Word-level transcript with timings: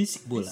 Bisik 0.00 0.24
bola. 0.24 0.48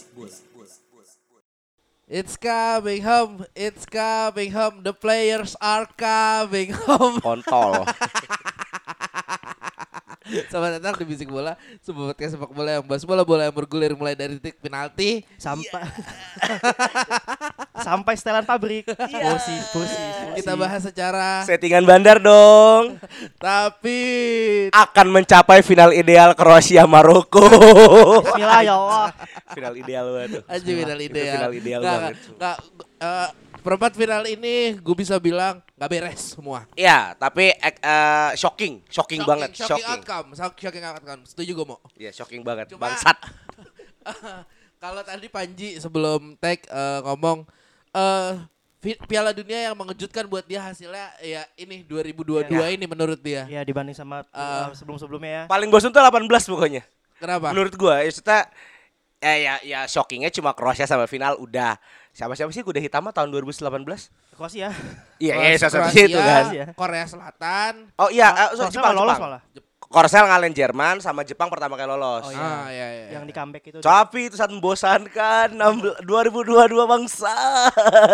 It's 2.05 2.37
coming 2.37 3.01
home, 3.01 3.49
it's 3.57 3.89
coming 3.89 4.53
home, 4.53 4.85
the 4.85 4.93
players 4.93 5.57
are 5.57 5.89
coming 5.97 6.77
home. 6.77 7.17
kontol. 7.25 7.89
Selamat 10.53 10.77
datang 10.77 11.01
di 11.01 11.09
Bisik 11.09 11.33
Bola, 11.33 11.57
sebuah 11.81 12.13
podcast 12.13 12.37
sepak 12.37 12.53
bola 12.53 12.77
yang 12.77 12.85
bahas 12.85 13.09
bola-bola 13.09 13.49
yang 13.49 13.57
bergulir 13.57 13.97
mulai 13.97 14.13
dari 14.13 14.37
titik 14.37 14.61
penalti. 14.61 15.25
sampai 15.41 15.81
sampai 17.81 18.15
setelan 18.15 18.43
pabrik 18.43 18.85
kursi 18.89 19.55
kursi 19.71 20.03
Kita 20.35 20.55
bahas 20.55 20.81
secara 20.81 21.43
Settingan 21.43 21.83
bandar 21.83 22.19
dong. 22.19 22.99
tapi 23.39 23.99
Akan 24.71 25.09
mencapai 25.09 25.61
final 25.61 25.91
ideal 25.91 26.33
Kroasia 26.33 26.85
Maroko. 26.85 27.43
Bismillah 28.23 28.61
ya 28.61 28.75
Allah 28.75 29.09
final 29.49 29.75
ideal 29.75 30.07
banget. 30.09 30.31
aja 30.45 30.63
final 30.65 30.99
Itu 30.99 31.09
ideal. 31.09 31.35
final 31.35 31.53
ideal 31.53 31.81
Nggak, 31.81 31.97
banget. 31.97 32.15
nggak, 32.33 32.57
eh, 32.99 33.29
perempat 33.59 33.93
final 33.93 34.23
ini 34.25 34.55
gue 34.75 34.97
bisa 34.97 35.17
bilang 35.17 35.59
nggak 35.75 35.91
beres 35.91 36.23
semua. 36.33 36.69
Iya, 36.73 37.13
tapi 37.15 37.51
ek- 37.53 37.81
eh, 37.81 38.31
shocking, 38.35 38.87
shocking, 38.87 39.23
banget, 39.23 39.51
shocking, 39.53 39.81
shocking. 39.81 39.89
outcome, 39.89 40.27
shock- 40.33 40.59
shocking 40.59 40.85
outcome. 40.85 41.21
Setuju 41.25 41.51
gue 41.53 41.67
mau. 41.67 41.81
Iya, 41.95 42.11
shocking 42.13 42.41
banget. 42.41 42.71
Cuma- 42.71 42.87
Bangsat. 42.87 43.19
Kalau 44.79 45.03
tadi 45.03 45.27
Panji 45.27 45.75
sebelum 45.77 46.37
tag 46.37 46.63
eh, 46.63 47.01
ngomong 47.03 47.43
eh 47.91 48.33
Pi- 48.79 49.01
Piala 49.05 49.35
Dunia 49.35 49.59
yang 49.61 49.75
mengejutkan 49.75 50.23
buat 50.25 50.45
dia 50.45 50.63
hasilnya 50.63 51.11
ya 51.19 51.43
ini 51.57 51.83
2022 51.83 52.47
Ya. 52.49 52.71
ini 52.71 52.87
menurut 52.87 53.19
dia. 53.19 53.43
ya 53.45 53.61
dibanding 53.61 53.91
sama 53.93 54.23
Ah. 54.31 54.71
sebelum 54.71 54.95
sebelumnya 54.97 55.31
ya 55.31 55.43
Paling 55.47 55.67
bosan 55.67 55.91
tuh 55.91 55.99
18 55.99 56.31
pokoknya. 56.47 56.87
Kenapa? 57.19 57.51
Menurut 57.51 57.75
gua, 57.75 57.99
ya 57.99 58.09
kita 58.09 58.47
ya 59.19 59.35
ya 59.35 59.55
ya 59.67 59.81
shockingnya 59.85 60.31
cuma 60.31 60.55
Kroasia 60.55 60.87
sama 60.87 61.05
final 61.05 61.35
udah. 61.37 61.75
Siapa-siapa 62.15 62.51
sih 62.51 62.63
kuda 62.63 62.79
hitam 62.79 63.03
mah 63.03 63.11
tahun 63.11 63.35
2018? 63.35 64.15
Kroasia 64.33 64.71
Iya, 65.19 65.35
Kroasia- 65.35 65.43
iya, 65.45 65.59
salah 65.59 65.91
satu 65.91 65.99
itu 65.99 66.15
kan. 66.17 66.45
Iya. 66.49 66.67
Korea 66.73 67.05
Selatan. 67.05 67.73
Oh 67.99 68.07
iya, 68.09 68.31
eh, 68.31 68.49
so, 68.55 68.63
Jepang, 68.69 68.95
lolos 68.95 69.11
Jepang. 69.13 69.23
malah 69.29 69.43
Korsel 69.89 70.29
ngalahin 70.29 70.53
Jerman 70.53 71.01
sama 71.01 71.25
Jepang 71.25 71.49
pertama 71.49 71.73
kali 71.73 71.89
lolos. 71.89 72.29
Oh, 72.29 72.33
iya. 72.33 72.45
Ah, 72.45 72.69
iya, 72.69 72.87
iya. 72.93 73.07
yang 73.17 73.25
di 73.25 73.33
comeback 73.33 73.65
itu 73.73 73.81
Tapi 73.81 74.29
itu 74.29 74.37
sangat 74.37 74.61
membosankan 74.61 75.57
16 75.57 76.05
2022 76.05 76.85
bangsa. 76.85 77.37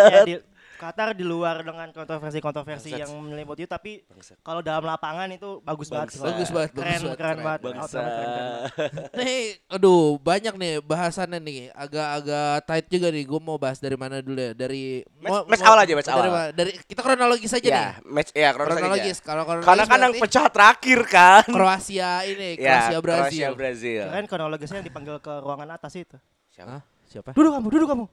ya, 0.07 0.23
di 0.23 0.39
Qatar 0.75 1.11
di 1.11 1.23
luar 1.23 1.63
dengan 1.63 1.87
kontroversi-kontroversi 1.89 2.91
yang 2.91 3.07
menyelimuti 3.15 3.63
tapi 3.63 4.03
kalau 4.39 4.59
dalam 4.59 4.83
lapangan 4.83 5.27
itu 5.29 5.59
bagus 5.61 5.87
banget. 5.87 6.19
Bagus 6.19 6.49
banget, 6.49 6.69
keren 6.71 6.83
bagus 6.85 7.01
banget, 7.01 7.15
keren 7.15 7.15
keren. 7.15 7.37
banget 7.41 7.59
Bangsa. 7.61 7.79
Outcome 7.79 8.05
keren, 8.05 8.27
keren 8.27 8.35
banget. 8.35 8.71
Nih, 9.19 9.41
aduh, 9.67 10.05
banyak 10.19 10.53
nih 10.53 10.73
bahasannya 10.79 11.39
nih. 11.39 11.59
Agak-agak 11.71 12.55
tight 12.63 12.87
juga 12.87 13.07
nih. 13.09 13.23
Gue 13.23 13.39
mau 13.39 13.55
bahas 13.55 13.79
dari 13.79 13.95
mana 13.95 14.19
dulu 14.19 14.35
ya? 14.37 14.51
Dari 14.51 15.01
Match- 15.17 15.47
match 15.47 15.63
awal 15.63 15.79
aja, 15.81 15.93
match 15.95 16.09
dari 16.09 16.29
awal. 16.29 16.45
Dari 16.51 16.71
kita 16.83 17.01
kronologis 17.01 17.51
aja 17.51 17.63
nih. 17.63 17.71
Ya, 17.71 17.87
match 18.03 18.31
ya 18.31 18.49
kronologis. 18.51 18.81
Kronologis. 18.83 19.17
aja. 19.17 19.23
Kalau 19.23 19.43
kronologis 19.43 19.67
Karena 19.67 19.83
kan 19.85 19.99
yang 20.01 20.13
pecah 20.19 20.45
terakhir 20.49 20.99
kan. 21.07 21.43
Kroasia 21.47 22.11
ini, 22.23 22.49
Ya, 22.55 22.91
Kroasia 22.91 22.99
Brazil. 22.99 23.23
Kroasia 23.23 23.49
Brazil. 23.55 24.01
keren 24.05 24.25
kronologisnya 24.25 24.77
yang 24.79 24.87
dipanggil 24.87 25.15
ke 25.17 25.33
ruangan 25.39 25.69
atas 25.71 25.93
itu 25.93 26.17
Hah? 26.57 26.81
Siapa? 27.05 27.31
duduk 27.31 27.51
kamu 27.53 27.67
duduk 27.69 27.87
kamu 27.87 28.05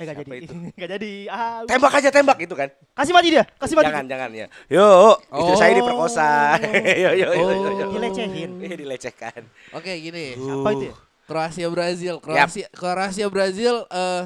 eh 0.00 0.04
gak 0.06 0.16
Siapa 0.16 0.24
jadi 0.24 0.38
itu? 0.40 0.54
gak 0.80 0.90
jadi 0.90 1.12
ah 1.28 1.60
Tembak 1.62 1.92
aja 1.92 2.08
tembak 2.08 2.38
itu 2.40 2.54
kan. 2.54 2.68
kasih 2.96 3.12
mati 3.12 3.28
dia 3.30 3.44
kasih 3.54 3.76
mati 3.76 3.86
Jangan 3.86 4.06
jangan 4.08 4.30
ya. 4.32 4.46
Yuk, 4.66 5.14
istri 5.30 5.54
saya 5.54 5.70
Oh. 5.70 5.76
diperkosa. 5.76 6.30
yo 6.96 7.10
yo 7.12 7.28
yo 7.28 7.46
yo. 7.52 7.70
yo. 7.76 7.86
dilecehin 7.92 8.50
Iya 8.58 8.76
dilecehkan. 8.76 9.44
Oke, 9.70 9.92
gini. 9.94 10.34
siapa 10.34 10.68
itu 10.72 10.84
ya? 10.88 10.94
Kroasia 11.22 11.68
Brazil, 11.68 12.14
Kroasia 12.18 12.66
Kroasia 12.70 13.26
Brazil 13.28 13.86
eh 13.86 14.22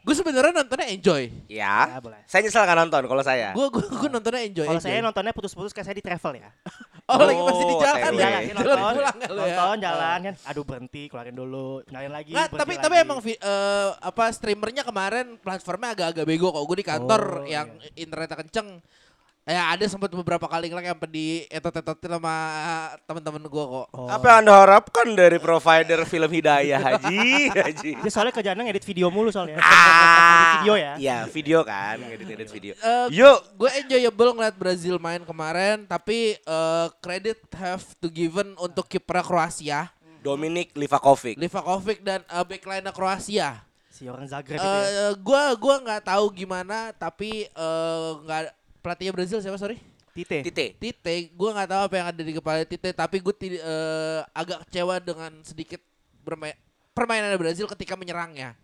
gue 0.00 0.14
sebenarnya 0.16 0.52
nontonnya 0.56 0.88
enjoy. 0.88 1.28
Ya. 1.46 1.96
Ya, 1.96 1.98
boleh. 2.00 2.20
Saya 2.24 2.40
nyesel 2.42 2.64
nggak 2.64 2.78
nonton 2.86 3.02
kalau 3.04 3.22
saya. 3.24 3.52
Gue 3.52 3.66
gue 3.68 3.84
gue 3.84 4.08
nontonnya 4.08 4.42
enjoy. 4.48 4.66
Kalau 4.66 4.80
enjoy. 4.80 4.88
saya 4.88 5.04
nontonnya 5.04 5.32
putus-putus 5.36 5.72
kayak 5.76 5.86
saya 5.92 5.96
di 5.96 6.04
travel 6.04 6.32
ya. 6.40 6.48
oh, 7.10 7.20
lagi 7.20 7.40
masih 7.40 7.66
di 7.68 7.74
Oh, 7.76 7.80
jalan 7.80 8.00
ya. 8.00 8.10
Jalan, 8.10 8.40
Iya. 8.40 8.54
nonton, 8.56 8.78
pulang 8.96 9.16
ya 9.20 9.28
lu 9.28 9.40
ya. 9.40 9.56
nonton 9.56 9.78
jalan 9.80 10.18
kan. 10.24 10.34
Aduh 10.48 10.64
berhenti, 10.64 11.02
keluarin 11.12 11.36
dulu, 11.36 11.68
nyalain 11.92 12.12
lagi. 12.12 12.32
Nggak, 12.32 12.48
tapi 12.56 12.72
lagi. 12.76 12.84
tapi 12.84 12.94
emang 12.96 13.18
eh, 13.24 13.88
apa 14.00 14.24
streamernya 14.32 14.82
kemarin 14.82 15.26
platformnya 15.36 15.88
agak-agak 15.92 16.24
bego 16.24 16.48
kok. 16.48 16.64
Gue 16.64 16.76
di 16.80 16.86
kantor 16.86 17.22
Oh, 17.30 17.44
yang 17.44 17.68
internetnya 17.94 18.36
kenceng. 18.40 18.68
Ya 19.50 19.74
ada 19.74 19.82
sempat 19.90 20.14
beberapa 20.14 20.46
kali 20.46 20.70
ngelak 20.70 20.94
yang 20.94 20.98
di 21.10 21.42
etot-etotin 21.50 22.14
sama 22.14 22.34
teman-teman 23.02 23.42
gue 23.50 23.64
kok. 23.66 23.86
Oh. 23.90 24.06
Apa 24.06 24.24
yang 24.30 24.38
Anda 24.46 24.54
harapkan 24.62 25.10
dari 25.18 25.42
provider 25.42 26.06
film 26.06 26.30
Hidayah 26.30 26.78
Haji? 26.78 27.50
Haji. 27.66 27.90
Dia 27.98 28.10
soalnya 28.14 28.30
kerjaannya 28.30 28.70
ngedit 28.70 28.86
video 28.86 29.10
mulu 29.10 29.34
soalnya. 29.34 29.58
Ah, 29.58 30.62
video 30.62 30.78
ya. 30.78 30.92
Iya, 31.02 31.18
video 31.26 31.66
kan, 31.66 31.98
ngedit-ngedit 31.98 32.50
video. 32.54 32.72
Eh, 32.78 33.06
Yuk, 33.10 33.38
gue 33.58 33.70
enjoyable 33.82 34.30
ngeliat 34.38 34.54
Brazil 34.54 35.02
main 35.02 35.26
kemarin, 35.26 35.82
tapi 35.82 36.38
eh, 36.38 36.86
credit 37.02 37.42
have 37.58 37.82
to 37.98 38.06
given 38.06 38.54
untuk 38.54 38.86
kiper 38.86 39.18
Kroasia, 39.26 39.90
Dominik 40.20 40.76
Livakovic. 40.76 41.40
Livakovic 41.40 42.04
dan 42.04 42.20
uh, 42.28 42.44
backline 42.44 42.84
Kroasia. 42.92 43.64
Si 43.90 44.06
orang 44.06 44.28
Zagreb 44.28 44.60
itu 44.60 44.64
ya. 44.64 45.10
Eh, 45.10 45.12
gua 45.20 45.52
gua 45.56 45.76
nggak 45.80 46.06
tahu 46.06 46.30
gimana, 46.32 46.92
tapi 46.94 47.48
eh, 47.48 48.10
nggak 48.24 48.59
pelatihnya 48.80 49.12
Brazil 49.14 49.38
siapa 49.44 49.56
sorry? 49.60 49.78
Tite. 50.10 50.42
Tite. 50.42 50.66
Tite, 50.74 51.14
gue 51.30 51.50
nggak 51.54 51.68
tahu 51.70 51.82
apa 51.86 51.94
yang 51.94 52.06
ada 52.10 52.22
di 52.24 52.32
kepala 52.34 52.66
Tite, 52.66 52.90
tapi 52.90 53.22
gue 53.22 53.34
agak 54.34 54.66
kecewa 54.66 54.98
dengan 54.98 55.30
sedikit 55.46 55.78
bermain 56.26 56.58
permainan 56.90 57.32
Brazil 57.38 57.70
ketika 57.70 57.94
menyerangnya. 57.94 58.58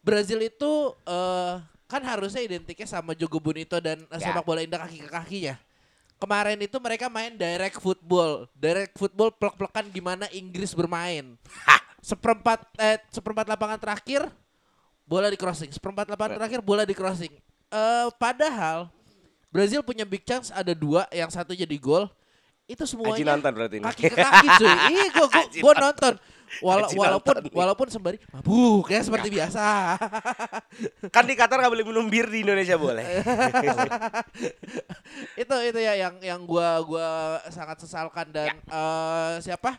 Brazil 0.00 0.40
itu 0.40 0.96
eh, 1.04 1.54
kan 1.90 2.02
harusnya 2.06 2.40
identiknya 2.40 2.86
sama 2.88 3.12
Jogo 3.12 3.42
Bonito 3.42 3.76
dan 3.82 4.00
Ya. 4.14 4.30
sepak 4.30 4.46
bola 4.46 4.62
indah 4.64 4.80
kaki 4.86 5.04
ke 5.04 5.10
kakinya. 5.10 5.54
Kemarin 6.20 6.60
itu 6.60 6.76
mereka 6.76 7.08
main 7.08 7.32
direct 7.34 7.80
football, 7.80 8.44
direct 8.52 8.92
football 8.96 9.32
plek-plekan 9.32 9.88
gimana 9.88 10.28
Inggris 10.30 10.72
bermain. 10.76 11.36
Seperempat 12.00 12.64
eh, 12.80 13.00
seperempat 13.12 13.44
lapangan 13.50 13.76
terakhir 13.76 14.28
bola 15.04 15.28
di 15.28 15.36
crossing, 15.36 15.74
seperempat 15.74 16.06
lapangan 16.08 16.40
terakhir 16.40 16.60
bola 16.62 16.86
di 16.86 16.94
crossing. 16.96 17.32
Eh, 17.68 18.08
padahal 18.16 18.88
Brazil 19.50 19.82
punya 19.82 20.06
big 20.06 20.22
chance 20.22 20.54
ada 20.54 20.70
dua, 20.70 21.10
yang 21.10 21.28
satu 21.28 21.52
jadi 21.52 21.76
gol. 21.78 22.06
Itu 22.70 22.86
semuanya 22.86 23.34
nonton 23.34 23.50
berarti 23.50 23.76
ini. 23.82 23.86
kaki 23.90 24.02
ke 24.06 24.14
kaki 24.14 24.46
cuy. 24.62 24.74
Iya 24.94 25.06
gua 25.10 25.26
gua, 25.26 25.44
gua 25.50 25.74
nonton. 25.90 26.14
Wala- 26.62 26.90
walaupun 26.90 27.34
nonton 27.34 27.54
walaupun 27.54 27.86
sembari 27.90 28.18
mabuk 28.30 28.86
ya 28.90 29.02
seperti 29.02 29.28
biasa. 29.30 29.98
Kan 31.14 31.24
di 31.26 31.34
Qatar 31.34 31.58
nggak 31.58 31.72
boleh 31.74 31.86
minum 31.86 32.06
bir 32.06 32.30
di 32.30 32.46
Indonesia 32.46 32.78
boleh. 32.78 33.02
itu 35.42 35.56
itu 35.66 35.78
ya 35.82 35.98
yang 35.98 36.14
yang 36.22 36.40
gua 36.46 36.78
gua 36.86 37.08
sangat 37.50 37.82
sesalkan 37.82 38.30
dan 38.30 38.54
eh, 38.54 39.32
siapa? 39.42 39.74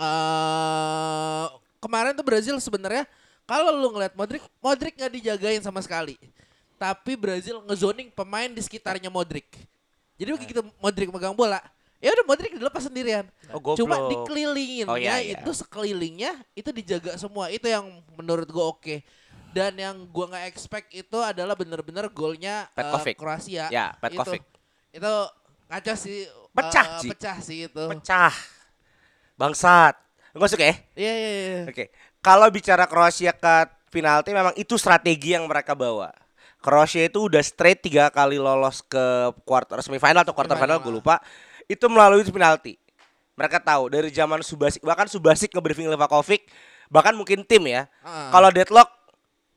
eh 0.00 1.46
kemarin 1.82 2.14
tuh 2.14 2.24
Brazil 2.24 2.56
sebenarnya 2.62 3.04
kalau 3.50 3.74
lu 3.74 3.90
ngeliat 3.90 4.14
Modric, 4.14 4.46
Modric 4.62 4.94
nggak 4.94 5.10
dijagain 5.10 5.58
sama 5.58 5.82
sekali. 5.82 6.14
Tapi 6.80 7.12
Brazil 7.12 7.60
ngezoning 7.68 8.08
pemain 8.08 8.48
di 8.48 8.64
sekitarnya 8.64 9.12
Modric. 9.12 9.52
Jadi 10.16 10.32
begitu 10.32 10.64
Modric 10.80 11.12
megang 11.12 11.36
bola, 11.36 11.60
ya 12.00 12.08
udah 12.16 12.24
Modric 12.24 12.56
dilepas 12.56 12.88
sendirian. 12.88 13.28
Oh, 13.52 13.60
goblok. 13.60 13.84
Cuma 13.84 14.08
dikelilinginnya 14.08 14.88
Oh, 14.88 14.96
iya, 14.96 15.20
iya. 15.20 15.36
itu 15.36 15.52
sekelilingnya 15.52 16.40
itu 16.56 16.72
dijaga 16.72 17.20
semua. 17.20 17.52
Itu 17.52 17.68
yang 17.68 17.84
menurut 18.16 18.48
gua 18.48 18.72
oke. 18.72 19.04
Dan 19.52 19.76
yang 19.76 20.08
gua 20.08 20.32
nggak 20.32 20.46
expect 20.48 20.88
itu 20.96 21.20
adalah 21.20 21.52
bener-bener 21.52 22.08
golnya 22.08 22.64
eh, 22.72 22.80
Petkovic. 22.80 23.20
Kroasia. 23.20 23.68
Ya, 23.68 23.92
Petkovic. 24.00 24.40
Itu, 24.88 25.04
itu 25.04 25.12
ngaco 25.68 25.94
sih. 26.00 26.18
Pecah, 26.50 26.86
eh, 26.86 27.00
Ci. 27.04 27.08
pecah 27.12 27.36
sih 27.44 27.58
itu. 27.68 27.84
Pecah. 27.92 28.32
Bangsat. 29.36 30.00
Nggak 30.32 30.48
suka 30.48 30.64
ya? 30.64 30.74
Iya 30.96 31.12
iya 31.12 31.28
iya. 31.28 31.60
Oke. 31.68 31.92
Kalau 32.24 32.48
bicara 32.48 32.88
Kroasia 32.88 33.36
ke 33.36 33.68
penalti 33.92 34.32
memang 34.32 34.56
itu 34.56 34.80
strategi 34.80 35.36
yang 35.36 35.44
mereka 35.44 35.76
bawa. 35.76 36.08
Kroasia 36.60 37.08
itu 37.08 37.24
udah 37.26 37.40
straight 37.40 37.80
tiga 37.80 38.12
kali 38.12 38.36
lolos 38.36 38.84
ke 38.84 39.32
quarter 39.48 39.80
semifinal 39.80 40.22
atau 40.22 40.36
quarter 40.36 40.60
final 40.60 40.76
gue 40.76 40.92
lupa. 40.92 41.16
Itu 41.64 41.88
melalui 41.88 42.20
penalti. 42.28 42.76
Mereka 43.34 43.64
tahu 43.64 43.88
dari 43.88 44.12
zaman 44.12 44.44
Subasic 44.44 44.84
bahkan 44.84 45.08
Subasic 45.08 45.48
ke 45.48 45.60
briefing 45.64 45.88
Livakovic 45.88 46.44
bahkan 46.92 47.16
mungkin 47.16 47.40
tim 47.48 47.64
ya. 47.64 47.88
Heeh. 48.04 48.28
Kalau 48.28 48.52
deadlock 48.52 48.88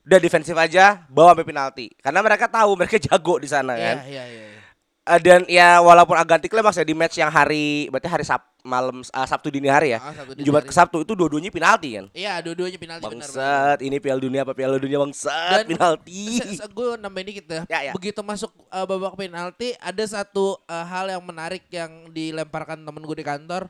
udah 0.04 0.20
defensif 0.20 0.56
aja 0.56 1.04
bawa 1.12 1.36
sampai 1.36 1.48
penalti. 1.48 1.86
Karena 2.00 2.20
mereka 2.24 2.48
tahu 2.48 2.76
mereka 2.80 2.96
jago 3.00 3.36
di 3.40 3.48
sana 3.52 3.76
Iya, 3.76 3.84
kan. 3.84 3.96
iya, 4.08 4.24
iya. 4.28 4.44
iya. 4.54 4.62
Eh, 5.04 5.20
dan 5.20 5.44
ya 5.52 5.84
walaupun 5.84 6.16
agak 6.16 6.40
anti 6.40 6.48
klimaks 6.48 6.80
ya 6.80 6.88
di 6.88 6.96
match 6.96 7.20
yang 7.20 7.28
hari 7.28 7.92
berarti 7.92 8.08
hari 8.08 8.24
Sab 8.24 8.40
malam 8.63 9.04
eh, 9.04 9.27
Sabtu 9.27 9.51
dini 9.51 9.68
hari 9.68 9.94
ya. 9.94 10.00
Ah, 10.00 10.15
Sabtu 10.15 10.39
dini 10.39 10.48
Jumat 10.48 10.63
hari. 10.63 10.69
ke 10.71 10.74
Sabtu 10.74 10.98
itu 11.04 11.13
dua-duanya 11.13 11.51
penalti 11.51 11.89
kan. 12.00 12.06
Iya, 12.15 12.39
dua-duanya 12.39 12.80
penalti 12.80 13.04
benar. 13.06 13.27
Bangsat, 13.27 13.77
ini 13.83 13.95
Piala 14.00 14.19
Dunia 14.24 14.42
apa 14.48 14.56
Piala 14.56 14.80
Dunia 14.80 14.98
bangsat 15.04 15.68
Dan- 15.68 15.75
penalti. 15.75 16.39
gue 16.80 16.88
nambahin 16.98 17.27
dikit 17.27 17.45
ya. 17.45 17.62
Ya, 17.68 17.80
ya. 17.88 17.92
Begitu 17.94 18.24
masuk 18.24 18.50
uh, 18.71 18.86
babak 18.88 19.19
penalti, 19.19 19.75
ada 19.77 20.04
satu 20.07 20.57
uh, 20.65 20.86
hal 20.88 21.12
yang 21.12 21.21
menarik 21.21 21.68
yang 21.69 22.07
dilemparkan 22.10 22.80
temen 22.81 23.04
gue 23.04 23.18
di 23.19 23.27
kantor. 23.27 23.68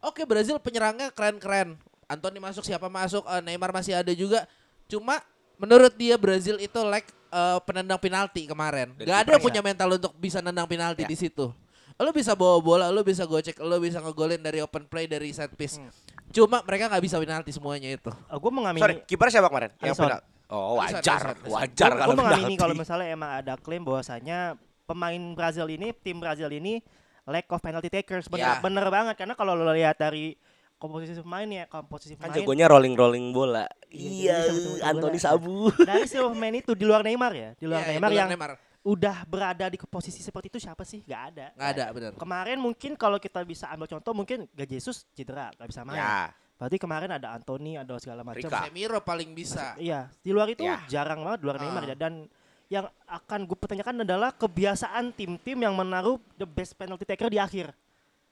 Oke, 0.00 0.24
Brazil 0.24 0.56
penyerangnya 0.56 1.12
keren-keren. 1.12 1.76
Anthony 2.10 2.40
masuk, 2.42 2.64
siapa 2.64 2.88
masuk, 2.88 3.22
uh, 3.28 3.44
Neymar 3.44 3.70
masih 3.70 3.94
ada 3.94 4.10
juga. 4.16 4.48
Cuma 4.88 5.20
menurut 5.60 5.92
dia 5.94 6.16
Brazil 6.16 6.56
itu 6.56 6.80
lack 6.82 7.06
uh, 7.28 7.60
penendang 7.62 8.00
penalti 8.00 8.48
kemarin. 8.48 8.96
Dan 8.96 9.04
Gak 9.06 9.20
ada 9.28 9.34
punya 9.36 9.60
mental 9.60 9.92
untuk 9.94 10.16
bisa 10.16 10.40
nendang 10.40 10.66
penalti 10.66 11.04
Ya. 11.04 11.08
di 11.12 11.16
situ. 11.20 11.52
Lo 12.00 12.10
bisa 12.10 12.32
bawa 12.32 12.56
bola, 12.64 12.86
lo 12.88 13.04
bisa 13.04 13.28
gocek, 13.28 13.60
lo 13.60 13.76
bisa 13.76 14.00
ngegolin 14.00 14.40
dari 14.40 14.64
open 14.64 14.88
play, 14.88 15.04
dari 15.04 15.30
set 15.30 15.52
piece. 15.52 15.76
Hmm. 15.76 15.92
Cuma 16.32 16.64
mereka 16.64 16.88
nggak 16.88 17.02
bisa 17.04 17.20
penalti 17.20 17.52
semuanya 17.52 17.92
itu. 17.92 18.08
gue 18.08 18.40
Sorry, 18.40 18.56
mengamini 18.56 19.04
kiper 19.04 19.28
siapa 19.28 19.52
kemarin? 19.52 19.70
Yang 19.78 19.96
penalti. 20.00 20.24
Oh, 20.50 20.80
wajar. 20.82 21.36
Wajar 21.46 21.90
Gue 21.94 22.00
kalau 22.02 22.14
mengamini 22.16 22.54
kalau 22.58 22.74
misalnya 22.74 23.06
emang 23.12 23.30
ada 23.38 23.54
klaim 23.54 23.84
bahwasanya 23.84 24.56
pemain 24.82 25.20
Brazil 25.36 25.68
ini, 25.70 25.94
tim 25.94 26.18
Brazil 26.18 26.50
ini 26.50 26.82
lack 27.28 27.46
of 27.52 27.62
penalty 27.62 27.86
takers. 27.86 28.26
Bener, 28.26 28.58
Ya. 28.58 28.64
bener 28.64 28.86
banget 28.90 29.14
karena 29.14 29.38
kalau 29.38 29.54
lo 29.54 29.70
lihat 29.70 29.94
dari 29.94 30.34
komposisi 30.80 31.14
pemain 31.20 31.46
ya, 31.46 31.68
komposisi 31.68 32.16
Kan 32.16 32.32
pemain 32.32 32.40
jagonya 32.42 32.66
rolling-rolling 32.66 33.30
bola. 33.30 33.68
Iya, 33.92 34.48
Iya, 34.48 34.88
Anthony 34.90 35.20
bola. 35.20 35.26
Sabu. 35.28 35.70
dari 35.84 36.08
seluruh 36.08 36.32
pemain 36.34 36.54
itu 36.56 36.72
di 36.74 36.84
luar 36.88 37.04
Neymar 37.04 37.32
ya, 37.36 37.50
di 37.54 37.66
luar 37.68 37.84
Iya, 37.84 37.88
Neymar 37.94 38.08
di 38.10 38.14
luar 38.16 38.22
yang 38.24 38.30
Neymar. 38.32 38.50
Udah 38.80 39.28
berada 39.28 39.68
di 39.68 39.76
posisi 39.76 40.24
seperti 40.24 40.48
itu 40.48 40.58
siapa 40.58 40.84
sih? 40.84 41.04
Gak 41.04 41.22
ada. 41.34 41.46
Nggak 41.52 41.70
ada, 41.76 41.84
bener. 41.92 42.10
Kemarin 42.16 42.58
mungkin 42.58 42.96
kalau 42.96 43.20
kita 43.20 43.44
bisa 43.44 43.68
ambil 43.68 43.86
contoh 43.86 44.12
mungkin 44.16 44.48
Gak 44.52 44.68
Jesus 44.68 45.04
cedera, 45.12 45.52
gak 45.54 45.68
bisa 45.68 45.84
main. 45.84 46.00
Ya, 46.00 46.32
Berarti 46.56 46.76
kemarin 46.76 47.08
ada 47.08 47.32
Anthony, 47.32 47.80
ada 47.80 47.96
segala 47.96 48.20
macam. 48.20 48.44
Rika. 48.44 48.52
Casemiro 48.52 49.00
paling 49.00 49.32
bisa. 49.32 49.72
Iya, 49.80 50.12
di 50.20 50.28
luar 50.28 50.52
itu 50.52 50.60
Ya. 50.60 50.84
jarang 50.92 51.24
banget 51.24 51.40
di 51.40 51.44
luar 51.48 51.56
Ah. 51.56 51.62
Neymar 51.64 51.84
ya 51.88 51.96
dan 51.96 52.28
yang 52.68 52.86
akan 53.08 53.48
gue 53.48 53.56
pertanyakan 53.56 54.04
adalah 54.04 54.30
kebiasaan 54.36 55.10
tim-tim 55.16 55.56
yang 55.56 55.72
menaruh 55.72 56.20
the 56.36 56.44
best 56.44 56.76
penalty 56.76 57.02
taker 57.02 57.32
di 57.32 57.40
akhir. 57.40 57.72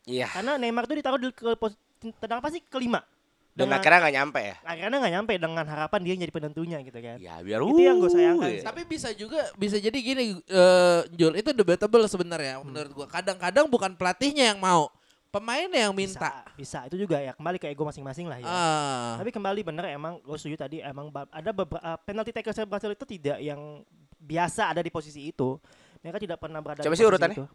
iya. 0.05 0.29
Karena 0.29 0.61
Neymar 0.61 0.85
itu 0.85 0.95
ditaruh 0.97 1.17
di 1.17 1.29
ke, 1.33 1.56
tendang 2.21 2.39
apa 2.41 2.49
sih 2.49 2.61
kelima. 2.65 3.00
Dan 3.58 3.66
Dengan- 3.66 3.82
akhirnya 3.82 3.99
nggak 3.99 4.14
nyampe 4.14 4.40
ya. 4.40 4.56
akhirnya 4.62 4.96
nggak 5.02 5.14
nyampe 5.19 5.32
dengan 5.34 5.64
harapan 5.66 6.00
dia 6.06 6.14
jadi 6.14 6.31
penentunya 6.31 6.78
gitu 6.78 6.99
kan. 7.02 7.19
Ya, 7.19 7.34
biar 7.43 7.58
Itu 7.58 7.81
yang 7.82 7.99
gua 7.99 8.06
sayangkan 8.06 8.46
uh, 8.46 8.55
sih. 8.55 8.62
Tapi 8.62 8.81
bisa 8.87 9.08
juga 9.10 9.40
bisa 9.58 9.76
jadi 9.76 9.99
gini 9.99 10.38
eh 10.38 11.00
Jul 11.10 11.34
itu 11.34 11.50
debatable 11.50 12.06
sebenarnya 12.06 12.62
Hmm. 12.62 12.70
menurut 12.70 12.93
gua. 12.94 13.06
Kadang-kadang 13.10 13.66
bukan 13.66 13.99
pelatihnya 13.99 14.55
yang 14.55 14.62
mau, 14.62 14.87
pemainnya 15.28 15.90
yang 15.90 15.94
minta. 15.96 16.46
Bisa, 16.55 16.55
bisa. 16.55 16.78
Itu 16.87 16.94
juga 16.96 17.19
ya 17.19 17.34
kembali 17.34 17.58
ke 17.58 17.66
ego 17.66 17.82
masing-masing 17.82 18.31
lah 18.31 18.38
ya. 18.38 18.46
Ah. 18.46 19.12
Tapi 19.19 19.34
kembali 19.34 19.66
bener 19.66 19.90
emang 19.90 20.22
gue 20.22 20.38
setuju 20.38 20.62
tadi 20.62 20.78
emang 20.78 21.11
ada 21.11 21.50
beberapa 21.50 21.82
penalti 22.06 22.31
taker 22.31 22.54
Brazil 22.62 22.94
itu 22.94 23.04
tidak 23.04 23.43
yang 23.43 23.82
biasa 24.16 24.70
ada 24.70 24.87
di 24.87 24.90
posisi 24.94 25.34
itu. 25.34 25.58
Mereka 25.99 26.22
tidak 26.22 26.38
pernah 26.38 26.62
berada 26.62 26.78
Siapa 26.78 26.94
di 26.94 26.99
sih 26.99 27.02
posisi 27.02 27.11
urutannya? 27.11 27.37
itu. 27.43 27.46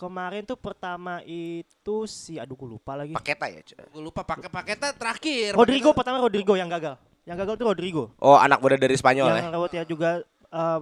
Kemarin 0.00 0.42
tuh 0.42 0.56
pertama 0.56 1.20
itu 1.22 2.08
si 2.08 2.40
aduh 2.40 2.56
gue 2.56 2.68
lupa 2.70 2.96
lagi. 2.96 3.12
Paketa 3.12 3.46
ya. 3.46 3.60
Gue 3.86 4.00
lupa 4.00 4.24
pakai 4.24 4.48
paketnya 4.48 4.96
terakhir. 4.96 5.52
Rodrigo 5.52 5.92
Paketnya- 5.92 5.96
pertama 6.00 6.16
Rodrigo 6.18 6.54
yang 6.56 6.72
gagal. 6.72 6.96
Yang 7.28 7.36
gagal 7.44 7.54
tuh 7.54 7.66
Rodrigo. 7.68 8.04
Oh, 8.16 8.32
anak 8.34 8.58
muda 8.58 8.80
dari 8.80 8.96
Spanyol 8.96 9.28
ya. 9.28 9.44
yang 9.44 9.52
ya 9.70 9.84
juga 9.84 10.24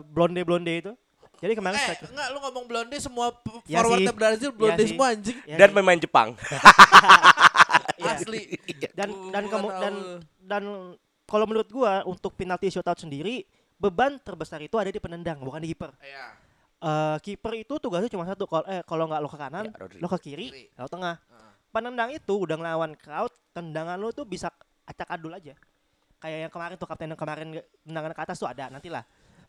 blonde 0.06 0.38
blonde 0.46 0.70
itu. 0.70 0.92
Jadi 1.38 1.54
kemarin 1.54 1.78
Eh, 1.78 1.82
striker- 1.84 2.10
enggak 2.10 2.28
lu 2.30 2.38
ngomong 2.40 2.64
blonde 2.66 2.96
semua 2.98 3.30
Ya 3.66 3.78
forwardnya 3.78 4.10
sih. 4.10 4.18
Brazil 4.18 4.50
blonde 4.50 4.78
Ya 4.78 4.86
semua 4.86 5.06
anjing. 5.10 5.38
ya 5.44 5.56
Dan 5.56 5.68
pemain 5.70 5.98
Jepang. 5.98 6.28
Iya. 7.98 8.14
Asli. 8.14 8.42
dan 8.94 9.10
dan 9.34 9.42
Gua 9.42 9.52
kamu 9.52 9.68
dan 9.74 9.94
dan 10.38 10.62
kalau 11.26 11.44
menurut 11.44 11.66
gua 11.66 12.06
untuk 12.06 12.30
penalti 12.32 12.70
shootout 12.70 12.94
sendiri 12.94 13.42
beban 13.74 14.18
terbesar 14.18 14.62
itu 14.62 14.78
ada 14.78 14.86
di 14.86 14.98
penendang 14.98 15.42
bukan 15.42 15.58
di 15.58 15.74
kiper. 15.74 15.90
Iya. 15.98 16.26
Eh 16.78 17.16
kiper 17.18 17.52
itu 17.58 17.74
tugasnya 17.76 18.06
cuma 18.06 18.22
satu 18.22 18.46
kalau 18.46 18.62
eh 18.70 18.86
kalau 18.86 19.10
nggak 19.10 19.18
lo 19.18 19.26
ke 19.26 19.34
kanan, 19.34 19.64
Ya, 19.66 19.98
lo 19.98 20.06
ke 20.06 20.18
kiri, 20.22 20.46
Kiri. 20.46 20.64
lo 20.78 20.86
tengah. 20.86 21.18
Heeh. 21.18 21.50
Penendang 21.68 22.10
itu 22.14 22.34
udah 22.38 22.54
ngelawan 22.54 22.94
crowd, 22.94 23.34
tendangan 23.50 23.98
lo 23.98 24.14
tuh 24.14 24.22
bisa 24.22 24.46
acak 24.86 25.10
adul 25.10 25.34
aja. 25.34 25.58
Kayak 26.18 26.38
yang 26.46 26.52
kemarin 26.54 26.74
tuh 26.74 26.86
kapten 26.86 27.10
yang 27.10 27.18
kemarin 27.18 27.46
tendangan 27.82 28.12
ke 28.14 28.20
atas 28.22 28.38
tuh 28.38 28.46
ada 28.46 28.70
nantilah. 28.70 29.02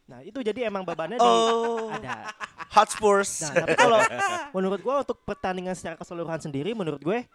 Nah, 0.09 0.25
itu 0.25 0.41
jadi 0.41 0.65
emang 0.65 0.81
bebannya 0.81 1.21
di 1.21 1.23
Oh. 1.23 1.93
ada. 1.93 2.33
Hotspurs. 2.73 3.45
Nah, 3.45 3.61
tapi 3.61 3.77
kalau 3.77 3.99
menurut 4.51 4.81
gua 4.81 5.05
untuk 5.05 5.21
pertandingan 5.21 5.77
secara 5.77 5.93
keseluruhan 5.95 6.41
sendiri 6.41 6.73
menurut 6.73 6.97
gue 6.97 7.29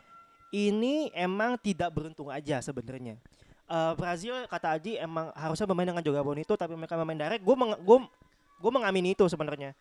ini 0.50 1.10
emang 1.10 1.54
tidak 1.56 1.90
beruntung 1.90 2.30
aja 2.30 2.58
sebenarnya. 2.58 3.18
Eh, 3.64 3.92
Brazil 3.94 4.42
kata 4.46 4.74
Aji 4.74 4.98
emang 4.98 5.30
harusnya 5.32 5.64
bermain 5.64 5.86
dengan 5.86 6.02
Joga 6.02 6.22
Bonito 6.22 6.54
tapi 6.54 6.74
mereka 6.74 6.94
bermain 6.94 7.16
direct. 7.16 7.42
Gue 7.42 7.54
gue 7.56 7.98
gue 8.56 8.70
mengamini 8.70 9.12
itu 9.12 9.24
sebenarnya. 9.26 9.72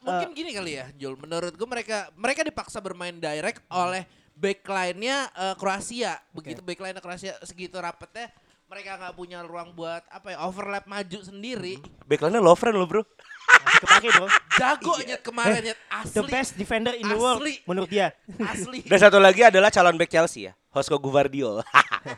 Mungkin 0.00 0.32
gini 0.32 0.50
kali 0.52 0.80
ya, 0.80 0.88
Jul. 0.96 1.14
Menurut 1.16 1.52
gue 1.52 1.68
mereka 1.68 2.08
mereka 2.16 2.40
dipaksa 2.40 2.80
bermain 2.80 3.12
direct 3.12 3.60
oleh 3.68 4.08
backline-nya 4.32 5.28
eh, 5.30 5.54
Kroasia. 5.54 6.16
Begitu 6.32 6.64
backline-nya 6.64 7.04
Kroasia 7.04 7.36
segitu 7.44 7.76
rapetnya, 7.76 8.32
mereka 8.64 8.96
nggak 8.96 9.12
punya 9.12 9.44
ruang 9.44 9.76
buat 9.76 10.00
apa 10.08 10.32
ya 10.32 10.38
overlap 10.42 10.88
maju 10.88 11.18
sendiri. 11.20 11.76
Backline-nya 12.08 12.40
Lovren 12.40 12.74
lo, 12.74 12.88
Bro. 12.88 13.04
Masih 13.60 13.80
kepake 13.82 14.08
bro. 14.14 14.26
Jago 14.60 14.94
nyet 15.04 15.20
kemarin 15.20 15.60
nyet 15.60 15.78
The 16.08 16.22
asli. 16.24 16.32
best 16.32 16.52
defender 16.56 16.94
in 16.96 17.04
the 17.04 17.18
world 17.18 17.44
Asli. 17.44 17.60
menurut 17.68 17.90
dia. 17.90 18.16
Asli. 18.40 18.80
Dan 18.90 18.96
satu 18.96 19.20
lagi 19.20 19.44
adalah 19.44 19.68
calon 19.68 20.00
back 20.00 20.08
Chelsea 20.08 20.48
ya. 20.48 20.56
Josko 20.72 20.96
Guvardiol. 20.96 21.60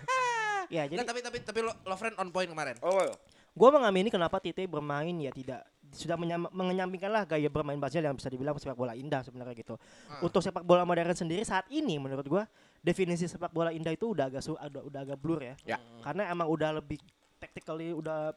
ya 0.75 0.87
jadi 0.87 1.03
Nggak, 1.03 1.09
tapi 1.09 1.21
tapi 1.21 1.39
tapi 1.43 1.61
Lo- 1.67 1.79
Lovren 1.83 2.15
on 2.17 2.31
point 2.31 2.47
kemarin. 2.47 2.79
oh. 2.81 3.11
Gue 3.53 3.69
mengamini 3.69 4.09
kenapa 4.09 4.41
Tite 4.41 4.65
bermain 4.65 5.13
ya 5.21 5.29
tidak 5.29 5.63
sudah 5.93 6.17
menyam, 6.17 6.49
menyampingkan 6.57 7.13
lah 7.13 7.29
gaya 7.29 7.53
bermain 7.53 7.77
Brazil 7.77 8.01
yang 8.01 8.17
bisa 8.17 8.33
dibilang 8.33 8.57
sepak 8.57 8.73
bola 8.73 8.97
indah 8.97 9.21
sebenarnya 9.21 9.53
gitu. 9.53 9.77
Ah. 10.09 10.25
Untuk 10.25 10.41
sepak 10.41 10.65
bola 10.65 10.89
modern 10.89 11.13
sendiri 11.13 11.45
saat 11.45 11.69
ini 11.69 12.01
menurut 12.01 12.25
gua 12.25 12.49
definisi 12.81 13.29
sepak 13.29 13.53
bola 13.53 13.69
indah 13.77 13.93
itu 13.93 14.17
udah 14.17 14.33
agak 14.33 14.41
su, 14.41 14.57
udah, 14.57 14.83
udah 14.89 15.01
agak 15.05 15.19
blur 15.21 15.45
ya. 15.45 15.55
Ya. 15.69 15.79
Karena 16.01 16.33
emang 16.33 16.49
udah 16.49 16.81
lebih 16.81 16.97
tactically 17.37 17.93
udah 17.93 18.33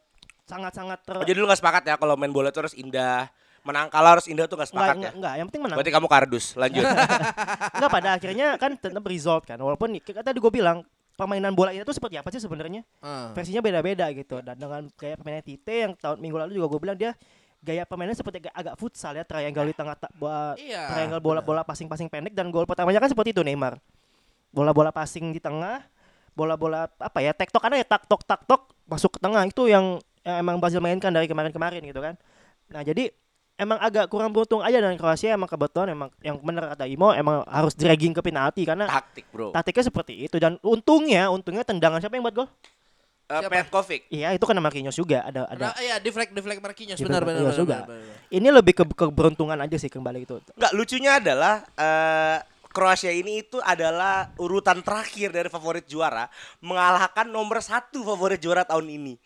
sangat-sangat 0.46 0.98
ter 1.02 1.16
Oh, 1.18 1.26
jadi 1.26 1.38
lu 1.40 1.48
gak 1.48 1.58
sepakat 1.58 1.82
ya 1.88 1.94
kalau 1.98 2.14
main 2.14 2.30
bola 2.30 2.52
itu 2.52 2.60
harus 2.60 2.76
indah. 2.76 3.26
Menang 3.66 3.90
kalah 3.90 4.20
harus 4.20 4.30
indah 4.30 4.46
tuh 4.46 4.54
gak 4.54 4.70
enggak, 4.70 4.78
sepakat 4.78 4.94
ya. 4.94 4.94
enggak, 4.94 5.14
enggak, 5.18 5.32
yang 5.34 5.46
penting 5.50 5.62
menang. 5.66 5.76
Berarti 5.80 5.92
kamu 5.96 6.06
kardus. 6.06 6.46
Lanjut. 6.54 6.84
enggak 7.74 7.90
pada 7.90 8.08
akhirnya 8.14 8.46
kan 8.60 8.70
tetap 8.78 9.04
result 9.08 9.42
kan. 9.42 9.58
Walaupun 9.58 9.98
tadi 9.98 10.38
gue 10.38 10.52
bilang 10.54 10.86
permainan 11.16 11.56
bola 11.56 11.72
indah 11.72 11.82
itu 11.82 11.96
seperti 11.96 12.20
apa 12.20 12.28
sih 12.28 12.38
sebenarnya? 12.38 12.84
Ah. 13.00 13.32
versinya 13.32 13.64
beda-beda 13.64 14.06
gitu 14.12 14.44
dan 14.44 14.54
dengan 14.54 14.86
gaya 14.94 15.16
pemainnya 15.16 15.42
Tite 15.42 15.74
yang 15.88 15.92
tahun 15.96 16.20
minggu 16.20 16.36
lalu 16.36 16.50
juga 16.60 16.66
gue 16.70 16.80
bilang 16.80 16.96
dia 16.96 17.12
gaya 17.58 17.82
pemainnya 17.82 18.14
seperti 18.14 18.44
agak, 18.46 18.54
agak 18.54 18.74
futsal 18.76 19.16
ya 19.16 19.24
triangle 19.24 19.66
di 19.66 19.74
tengah 19.74 19.96
tak 19.96 20.12
buat 20.14 20.60
Iya. 20.60 20.92
triangle 20.92 21.18
bola-bola 21.18 21.64
passing-passing 21.64 22.06
pendek 22.06 22.36
dan 22.36 22.52
gol 22.52 22.68
pertamanya 22.68 23.00
kan 23.00 23.10
seperti 23.10 23.32
itu 23.32 23.42
Neymar 23.42 23.80
bola-bola 24.52 24.92
passing 24.92 25.32
di 25.32 25.40
tengah 25.40 25.82
bola-bola 26.36 26.86
apa 27.00 27.18
ya 27.24 27.32
tektok 27.32 27.64
ada 27.64 27.80
ya 27.80 27.86
tak 27.88 28.04
tok 28.06 28.22
tak 28.22 28.44
tok 28.44 28.68
masuk 28.84 29.16
ke 29.16 29.18
tengah 29.18 29.42
itu 29.48 29.66
yang, 29.66 29.96
yang 30.22 30.36
emang 30.44 30.60
Brazil 30.60 30.84
mainkan 30.84 31.10
dari 31.10 31.26
kemarin-kemarin 31.26 31.80
gitu 31.80 31.98
kan 31.98 32.14
nah 32.68 32.84
jadi 32.84 33.08
emang 33.56 33.78
agak 33.80 34.12
kurang 34.12 34.30
beruntung 34.30 34.60
aja 34.60 34.78
dan 34.78 34.94
Kroasia 35.00 35.32
emang 35.32 35.48
kebetulan 35.48 35.96
emang 35.96 36.08
yang 36.20 36.36
benar 36.40 36.76
kata 36.76 36.84
Imo 36.84 37.12
emang 37.16 37.42
harus 37.48 37.72
dragging 37.72 38.12
ke 38.12 38.20
penalti 38.20 38.68
karena 38.68 38.84
Taktik, 38.84 39.24
Bro. 39.32 39.52
taktiknya 39.56 39.84
seperti 39.88 40.14
itu 40.28 40.36
dan 40.36 40.60
untungnya 40.60 41.32
untungnya 41.32 41.64
tendangan 41.64 41.98
siapa 42.00 42.16
yang 42.16 42.24
buat 42.28 42.36
gol 42.36 42.48
Uh? 43.26 43.42
Petkovic. 43.50 44.06
Iya 44.06 44.38
itu 44.38 44.46
kan 44.46 44.54
Marquinhos 44.62 44.94
juga 44.94 45.26
ada 45.26 45.50
ada. 45.50 45.74
Nah, 45.74 45.74
iya 45.82 45.98
deflect 45.98 46.30
deflect 46.30 46.62
Marquinhos 46.62 46.94
benar 47.02 47.26
benar 47.26 47.42
benar, 47.42 47.58
juga. 47.58 47.82
benar, 47.82 47.98
benar. 47.98 48.16
Ini 48.30 48.48
lebih 48.54 48.72
ke 48.78 48.84
keberuntungan 48.86 49.58
aja 49.58 49.76
sih 49.82 49.90
kembali 49.90 50.22
itu. 50.22 50.38
Enggak, 50.54 50.72
lucunya 50.78 51.18
adalah 51.18 51.66
eh 51.74 52.38
Kroasia 52.70 53.10
ini 53.10 53.40
itu 53.40 53.58
adalah 53.64 54.30
urutan 54.38 54.78
terakhir 54.84 55.32
dari 55.34 55.48
favorit 55.50 55.88
juara 55.90 56.30
mengalahkan 56.62 57.24
nomor 57.24 57.58
satu 57.64 58.04
favorit 58.06 58.38
juara 58.38 58.62
tahun 58.62 58.94
ini. 58.94 59.18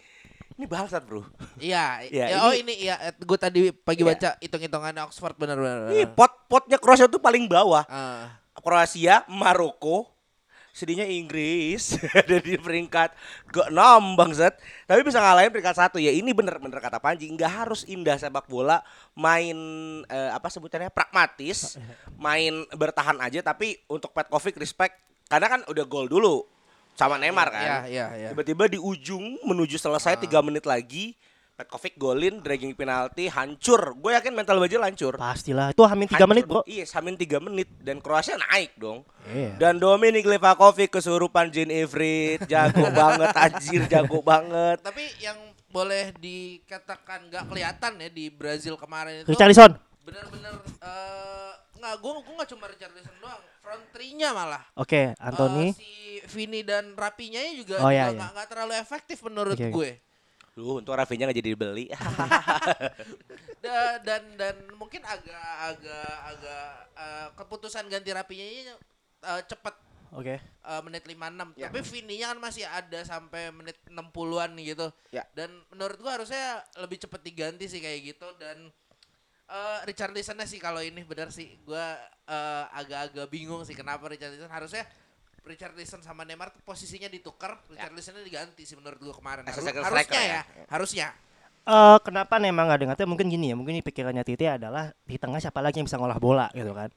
Ini 0.60 0.68
bangsat 0.68 1.08
bro. 1.08 1.24
Iya, 1.56 2.04
Ya, 2.12 2.24
ya, 2.28 2.36
oh 2.44 2.52
ini- 2.52 2.76
ini 2.76 2.84
iya 2.84 3.00
gue 3.16 3.38
tadi 3.40 3.72
pagi 3.72 4.04
Iya. 4.04 4.12
baca 4.12 4.30
hitung-hitungan 4.36 4.92
Oxford 5.08 5.32
benar 5.34 5.56
benar. 5.56 5.88
Ini 5.88 6.04
pot 6.04 6.28
potnya 6.44 6.76
Kroasia 6.76 7.08
tuh 7.08 7.16
paling 7.16 7.48
bawah. 7.48 7.88
Ah. 7.88 8.36
Kroasia, 8.52 9.24
Maroko, 9.24 10.12
sedihnya 10.70 11.08
Inggris 11.08 11.96
ada 12.12 12.36
di 12.36 12.60
peringkat 12.60 13.16
ke-6 13.48 13.80
bangsat. 14.14 14.52
Tapi 14.84 15.00
bisa 15.00 15.16
ngalahin 15.16 15.48
peringkat 15.48 15.72
satu 15.72 15.96
ya. 15.96 16.12
Ini 16.12 16.28
bener-bener 16.30 16.76
kata 16.76 17.00
Panji, 17.00 17.24
nggak 17.26 17.64
harus 17.64 17.88
indah 17.88 18.20
sepak 18.20 18.44
bola, 18.44 18.84
main 19.16 19.56
eh, 20.04 20.28
apa 20.28 20.52
sebutannya 20.52 20.92
pragmatis, 20.92 21.80
main 22.20 22.68
bertahan 22.68 23.16
aja. 23.16 23.40
Tapi 23.40 23.80
untuk 23.88 24.12
Petkovic 24.12 24.60
respect 24.60 25.00
karena 25.24 25.48
kan 25.48 25.60
udah 25.64 25.88
gol 25.88 26.04
dulu 26.04 26.44
sama 27.00 27.16
Neymar 27.16 27.48
kan. 27.48 27.64
Iya, 27.64 27.78
iya, 27.88 28.06
iya. 28.12 28.28
Tiba-tiba 28.36 28.68
di 28.68 28.76
ujung 28.76 29.40
menuju 29.40 29.80
selesai 29.80 30.20
tiga 30.20 30.44
menit 30.44 30.68
lagi 30.68 31.16
Petkovic 31.60 32.00
golin, 32.00 32.40
dragging 32.40 32.72
penalti, 32.72 33.28
hancur. 33.28 33.92
Gue 34.00 34.16
yakin 34.16 34.32
mental 34.32 34.56
Brazil 34.56 34.80
hancur. 34.80 35.20
Pastilah. 35.20 35.76
Itu 35.76 35.84
hamin 35.84 36.08
3 36.08 36.16
Hancur, 36.16 36.28
menit, 36.32 36.44
Bro. 36.48 36.64
Iya, 36.64 36.88
hamin 36.96 37.20
3 37.20 37.36
menit 37.36 37.68
dan 37.84 38.00
Kroasia 38.00 38.40
naik 38.40 38.80
dong. 38.80 39.04
Iya. 39.28 39.60
Dan 39.60 39.76
Dominik 39.76 40.24
Livakovic 40.24 40.88
kesurupan 40.88 41.52
Jin 41.52 41.68
Ivrit, 41.68 42.48
jago 42.48 42.88
banget 42.96 43.36
anjir, 43.36 43.84
jago 43.92 44.24
banget. 44.24 44.80
Tapi 44.80 45.04
yang 45.20 45.36
boleh 45.68 46.16
dikatakan 46.16 47.28
nggak 47.28 47.44
kelihatan 47.52 47.92
ya 48.02 48.08
di 48.08 48.32
Brazil 48.32 48.74
kemarin 48.80 49.22
itu 49.22 49.28
Richarlison. 49.30 49.76
bener-bener 50.02 50.50
eh 50.82 51.52
nggak 51.78 51.94
gue 52.02 52.10
gue 52.26 52.34
nggak 52.34 52.50
cuma 52.50 52.66
Richarlison 52.66 53.14
doang 53.22 53.38
front 53.60 53.84
three-nya 53.90 54.32
malah 54.32 54.64
Oke, 54.74 55.12
Eh, 55.12 55.20
Anthony. 55.20 55.72
si 55.72 55.90
Vini 56.28 56.60
dan 56.60 56.92
Rapinya 56.92 57.40
juga 57.52 57.76
Oh, 57.78 57.86
juga 57.86 57.92
iya, 57.92 58.08
nggak 58.08 58.16
iya. 58.18 58.34
nggak 58.34 58.48
terlalu 58.48 58.74
efektif 58.74 59.18
menurut 59.22 59.54
oke. 59.54 59.68
gue 59.70 59.90
Duh, 60.50 60.82
untuk 60.82 60.92
Rafinha 60.92 61.24
gak 61.24 61.38
jadi 61.38 61.54
dibeli. 61.54 61.86
Da- 63.62 64.00
dan 64.00 64.22
dan 64.34 64.56
mungkin 64.74 65.00
agak 65.02 65.38
agak 65.68 66.10
agak 66.26 66.64
eh, 66.96 67.28
keputusan 67.34 67.86
ganti 67.86 68.10
Rapinya 68.10 68.42
ini 68.42 68.72
eh, 69.20 69.42
cepet 69.46 69.74
Oke. 70.10 70.36
eh, 70.40 70.80
menit 70.82 71.04
56 71.04 71.54
Ya. 71.54 71.68
tapi 71.68 71.80
Vininya 71.84 72.26
kan 72.26 72.38
masih 72.42 72.64
ada 72.64 73.00
sampai 73.04 73.52
menit 73.52 73.78
60-an 73.86 74.50
gitu. 74.58 74.88
Ya. 75.10 75.22
Dan 75.30 75.52
menurut 75.68 75.96
gua 75.98 76.16
harusnya 76.16 76.60
lebih 76.76 76.98
cepet 76.98 77.20
diganti 77.22 77.64
sih 77.66 77.78
kayak 77.78 78.00
gitu 78.10 78.26
dan 78.34 78.72
eh 79.50 79.78
Richarlison 79.82 80.38
sih 80.44 80.56
kalau 80.56 80.78
ini 80.78 81.02
benar 81.02 81.28
sih 81.28 81.58
gua 81.60 81.98
eh, 82.24 82.64
agak-agak 82.72 83.26
bingung 83.26 83.62
sih 83.62 83.74
kenapa 83.74 84.06
Richarlison 84.06 84.46
harusnya 84.46 84.86
Richarlison 85.40 85.98
sama 86.00 86.22
Neymar 86.22 86.52
tuh 86.52 86.60
posisinya 86.60 87.08
ditukar, 87.08 87.58
Richarlisonnya 87.66 88.20
diganti 88.20 88.62
sih 88.62 88.76
menurut 88.76 89.00
gua 89.00 89.10
kemarin. 89.12 89.42
As 89.42 89.56
a 89.56 89.58
Haru- 89.58 89.66
second 89.66 89.82
harusnya 89.82 90.20
ya, 90.20 90.32
ya. 90.36 90.42
harusnya. 90.68 91.08
Eh 91.60 91.98
kenapa 92.00 92.36
Neymar 92.36 92.64
nggak 92.66 92.80
dengarnya 92.80 93.06
mungkin 93.06 93.26
gini 93.26 93.46
ya 93.50 93.56
mungkin 93.56 93.74
ini 93.74 93.82
pikirannya 93.82 94.22
Titi 94.22 94.44
adalah 94.44 94.92
di 95.02 95.16
tengah 95.16 95.36
siapa 95.36 95.58
lagi 95.58 95.76
yang 95.76 95.86
bisa 95.86 95.96
ngolah 95.96 96.16
bola 96.16 96.48
gitu 96.50 96.72
kan 96.72 96.88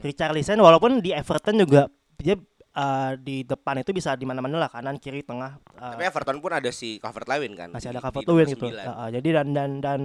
Richarlison 0.00 0.58
walaupun 0.58 0.98
di 0.98 1.10
Everton 1.12 1.54
juga 1.54 1.86
dia 2.16 2.34
eh, 2.72 3.12
di 3.16 3.42
depan 3.42 3.78
itu 3.78 3.90
bisa 3.90 4.14
di 4.14 4.26
mana-mana 4.26 4.58
lah 4.58 4.70
kanan 4.70 4.98
kiri 4.98 5.22
tengah 5.22 5.58
eh, 5.74 5.92
Tapi 5.94 6.02
Everton 6.02 6.38
pun 6.38 6.50
ada 6.50 6.70
si 6.70 6.98
Calvert 6.98 7.26
Lewin 7.26 7.54
kan. 7.54 7.70
masih 7.70 7.90
ada 7.90 8.02
Calvert 8.02 8.26
Lewin 8.26 8.46
gitu 8.48 8.66
29. 8.66 8.74
Heeh, 8.74 9.08
jadi 9.14 9.28
dan 9.38 9.46
dan 9.54 9.70
dan 9.78 10.00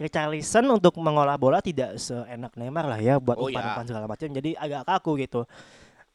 Richarlison 0.00 0.64
untuk 0.68 0.96
mengolah 1.00 1.36
bola 1.36 1.60
tidak 1.60 1.96
seenak 1.96 2.52
Neymar 2.56 2.88
lah 2.88 3.00
ya 3.00 3.16
buat 3.20 3.36
Oh, 3.36 3.48
umpan-umpan 3.48 3.84
segala 3.84 4.06
macam. 4.08 4.28
Jadi 4.28 4.56
agak 4.56 4.88
kaku 4.88 5.20
gitu. 5.20 5.44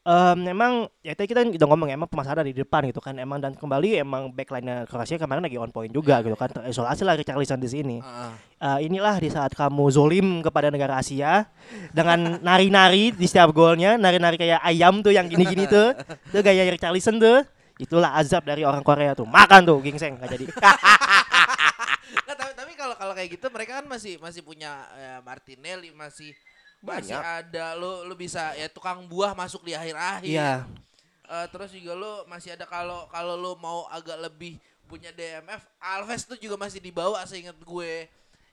Em, 0.07 0.39
memang 0.39 0.87
ya 1.03 1.11
tadi 1.11 1.27
kita 1.27 1.43
udah 1.43 1.67
ngomong 1.67 1.91
emang 1.91 2.07
permasalahan 2.07 2.47
di 2.47 2.55
depan 2.55 2.87
gitu 2.87 3.03
kan. 3.03 3.11
Emang 3.19 3.43
dan 3.43 3.51
kembali 3.59 3.99
emang 3.99 4.31
backline 4.31 4.87
Kroasia 4.87 5.19
kemarin 5.19 5.43
lagi 5.43 5.59
on 5.59 5.67
point 5.67 5.91
juga 5.91 6.23
gitu 6.23 6.39
kan. 6.39 6.47
Terisolasi 6.47 7.03
lah 7.03 7.19
Richarlison 7.19 7.59
di 7.59 7.67
sini. 7.67 7.97
Heeh. 7.99 8.31
Eh, 8.63 8.79
inilah 8.87 9.19
di 9.19 9.27
saat 9.27 9.51
kamu 9.51 9.83
zolim 9.91 10.39
kepada 10.39 10.71
negara 10.71 10.95
Asia 10.95 11.51
dengan 11.91 12.39
nari-nari 12.39 13.11
di 13.11 13.27
setiap 13.27 13.51
golnya, 13.51 13.99
nari-nari 13.99 14.39
kayak 14.39 14.63
ayam 14.63 15.03
tuh 15.03 15.11
yang 15.11 15.27
gini-gini 15.27 15.67
tuh, 15.67 15.91
itu 16.31 16.39
gaya 16.39 16.63
Richarlison 16.71 17.19
tuh, 17.19 17.43
itulah 17.75 18.15
azab 18.15 18.47
dari 18.47 18.63
orang 18.63 18.87
Korea 18.87 19.11
tuh, 19.11 19.27
makan 19.27 19.67
tuh 19.67 19.77
gingseng 19.83 20.15
nggak 20.23 20.31
jadi. 20.39 20.45
Kalau 22.97 23.13
kayak 23.13 23.29
gitu 23.37 23.45
mereka 23.53 23.79
kan 23.79 23.85
masih 23.85 24.17
masih 24.17 24.41
punya 24.41 24.83
eh, 24.97 25.19
Martinelli 25.21 25.93
masih 25.93 26.33
masih 26.81 27.13
Banyak. 27.13 27.21
ada 27.21 27.73
lu 27.77 28.05
lu 28.05 28.13
bisa 28.13 28.53
ya 28.53 28.69
tukang 28.69 29.05
buah 29.05 29.37
masuk 29.37 29.65
di 29.65 29.77
akhir-akhir. 29.77 30.29
Iya. 30.29 30.65
Eh, 31.27 31.47
terus 31.53 31.69
juga 31.73 31.93
lu 31.93 32.13
masih 32.25 32.57
ada 32.57 32.65
kalau 32.65 33.05
kalau 33.13 33.37
lu 33.37 33.53
mau 33.57 33.85
agak 33.93 34.17
lebih 34.17 34.57
punya 34.87 35.11
DMF, 35.11 35.67
Alves 35.83 36.23
tuh 36.23 36.39
juga 36.39 36.55
masih 36.55 36.79
dibawa 36.79 37.21
seingat 37.27 37.59
gue. 37.59 38.07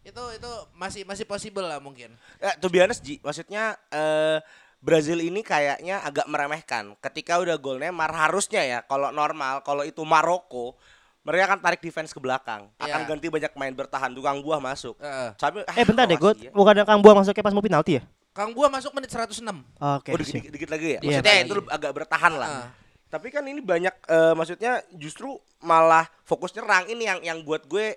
Itu 0.05 0.23
itu 0.35 0.51
masih 0.75 1.07
masih 1.07 1.25
possible 1.25 1.65
lah 1.65 1.79
mungkin. 1.81 2.13
Ya, 2.43 2.53
to 2.59 2.69
be 2.69 2.83
honest, 2.83 3.01
Ji, 3.01 3.23
maksudnya 3.23 3.79
eh 3.95 4.43
Brazil 4.85 5.25
ini 5.25 5.41
kayaknya 5.41 6.05
agak 6.05 6.29
meremehkan. 6.29 6.93
Ketika 7.01 7.41
udah 7.41 7.57
gol 7.57 7.81
Neymar 7.81 8.13
harusnya 8.13 8.61
ya 8.61 8.79
kalau 8.85 9.09
normal, 9.09 9.65
kalau 9.65 9.81
itu 9.81 10.05
Maroko, 10.05 10.77
mereka 11.25 11.43
akan 11.47 11.59
tarik 11.59 11.81
defense 11.81 12.13
ke 12.13 12.21
belakang. 12.21 12.69
Akan 12.77 13.01
Iya. 13.01 13.09
ganti 13.09 13.27
banyak 13.27 13.53
main 13.55 13.73
bertahan, 13.73 14.13
tukang 14.13 14.39
buah 14.39 14.61
masuk. 14.61 14.95
Heeh. 14.97 15.31
Tapi 15.35 15.65
Eh 15.67 15.83
bentar 15.83 16.05
deh, 16.05 16.15
gue 16.15 16.33
Kroasia. 16.33 16.53
bukan 16.53 16.75
yang 16.77 16.87
Kang 16.87 17.01
Buah 17.01 17.17
masuknya 17.17 17.41
pas 17.41 17.51
mau 17.51 17.65
penalti 17.65 17.93
ya? 17.97 18.03
Kang 18.31 18.53
Buah 18.53 18.69
masuk 18.69 18.93
menit 18.93 19.09
106. 19.09 19.65
Oke. 19.75 20.11
Oh, 20.11 20.19
dikit, 20.19 20.37
dikit, 20.37 20.53
dikit 20.53 20.69
lagi 20.69 20.87
ya. 20.87 20.91
Iya, 20.95 21.09
Maksudnya 21.19 21.33
lagi. 21.35 21.47
itu 21.47 21.55
agak 21.67 21.93
bertahan 21.93 22.33
lah. 22.35 22.49
Ah. 22.51 22.69
Tapi 23.09 23.31
kan 23.31 23.41
ini 23.43 23.59
banyak 23.59 23.95
eh, 24.05 24.35
maksudnya 24.35 24.73
justru 24.93 25.33
malah 25.59 26.05
fokus 26.23 26.53
nyerang 26.53 26.87
ini 26.89 27.05
yang 27.05 27.21
yang 27.23 27.39
buat 27.41 27.65
gue 27.65 27.95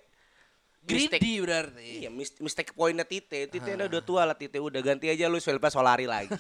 mistake. 0.86 1.20
Greedy 1.20 1.42
berarti. 1.42 1.90
Iya, 2.00 2.10
mis- 2.10 2.38
mistake 2.38 2.72
pointnya 2.72 3.04
Tite. 3.04 3.50
Tite 3.50 3.76
udah, 3.76 3.88
udah 3.88 4.02
tua 4.02 4.22
lah 4.24 4.34
Tite, 4.34 4.56
udah 4.56 4.80
ganti 4.80 5.10
aja 5.10 5.28
Luis 5.28 5.42
Felipe 5.42 5.68
Solari 5.68 6.06
lagi. 6.06 6.32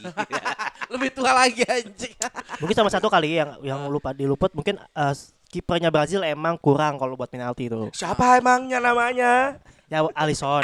Lebih 0.88 1.12
tua 1.12 1.36
lagi 1.36 1.68
anjing. 1.68 2.16
Mungkin 2.58 2.76
sama 2.76 2.88
satu 2.88 3.10
kali 3.10 3.36
yang 3.36 3.60
yang 3.62 3.82
lupa 3.88 4.14
diluput 4.14 4.54
mungkin 4.54 4.80
eh, 4.80 5.14
kipernya 5.58 5.90
Brazil 5.90 6.22
emang 6.22 6.54
kurang 6.62 7.02
kalau 7.02 7.18
buat 7.18 7.34
penalti 7.34 7.66
itu. 7.66 7.90
Siapa 7.98 8.38
emangnya 8.38 8.78
namanya? 8.78 9.58
Ya 9.90 10.06
Alisson. 10.14 10.62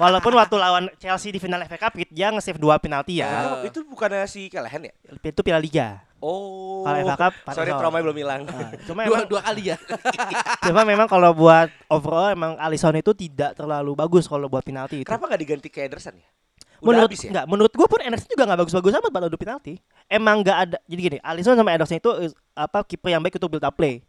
Walaupun 0.00 0.32
waktu 0.38 0.56
lawan 0.56 0.88
Chelsea 0.96 1.28
di 1.28 1.42
final 1.42 1.60
FA 1.68 1.76
Cup 1.76 1.92
dia 2.08 2.32
nge-save 2.32 2.56
dua 2.56 2.80
penalti 2.80 3.20
ya. 3.20 3.60
Oh, 3.60 3.66
itu 3.68 3.84
bukannya 3.84 4.24
si 4.24 4.48
Kelehen 4.48 4.88
ya? 4.88 4.94
Itu 5.20 5.44
Piala 5.44 5.60
Liga. 5.60 6.00
Oh. 6.24 6.86
Kalau 6.88 6.98
FA 7.04 7.16
Cup, 7.20 7.32
Sorry, 7.52 7.70
promonya 7.76 8.02
belum 8.08 8.16
hilang. 8.16 8.40
Nah, 8.48 8.72
cuma 8.88 9.04
Dua 9.04 9.20
emang 9.20 9.28
dua 9.28 9.40
kali 9.44 9.62
ya. 9.74 9.76
Cuma 10.70 10.80
memang 10.88 11.04
kalau 11.04 11.36
buat 11.36 11.68
overall 11.92 12.32
emang 12.32 12.56
Alisson 12.56 12.96
itu 12.96 13.12
tidak 13.12 13.52
terlalu 13.58 13.92
bagus 13.92 14.24
kalau 14.24 14.48
buat 14.48 14.64
penalti 14.64 15.04
itu. 15.04 15.08
Kenapa 15.10 15.36
gak 15.36 15.40
diganti 15.44 15.68
ke 15.68 15.84
Ederson 15.84 16.16
ya? 16.16 16.24
Udah 16.80 17.00
menurut 17.00 17.10
habis 17.10 17.20
ya? 17.24 17.30
enggak, 17.32 17.46
menurut 17.50 17.72
gue 17.74 17.86
pun 17.90 18.00
Ederson 18.00 18.28
juga 18.28 18.44
nggak 18.44 18.60
bagus-bagus 18.64 18.92
amat 19.02 19.10
buat 19.10 19.24
adu 19.28 19.38
penalti. 19.40 19.72
Emang 20.06 20.36
nggak 20.46 20.58
ada. 20.62 20.76
Jadi 20.86 21.00
gini, 21.00 21.18
Alisson 21.20 21.56
sama 21.58 21.74
Ederson 21.74 21.98
itu 21.98 22.10
apa 22.54 22.78
kiper 22.86 23.10
yang 23.12 23.22
baik 23.24 23.36
untuk 23.36 23.50
build 23.58 23.66
up 23.66 23.74
play. 23.74 24.04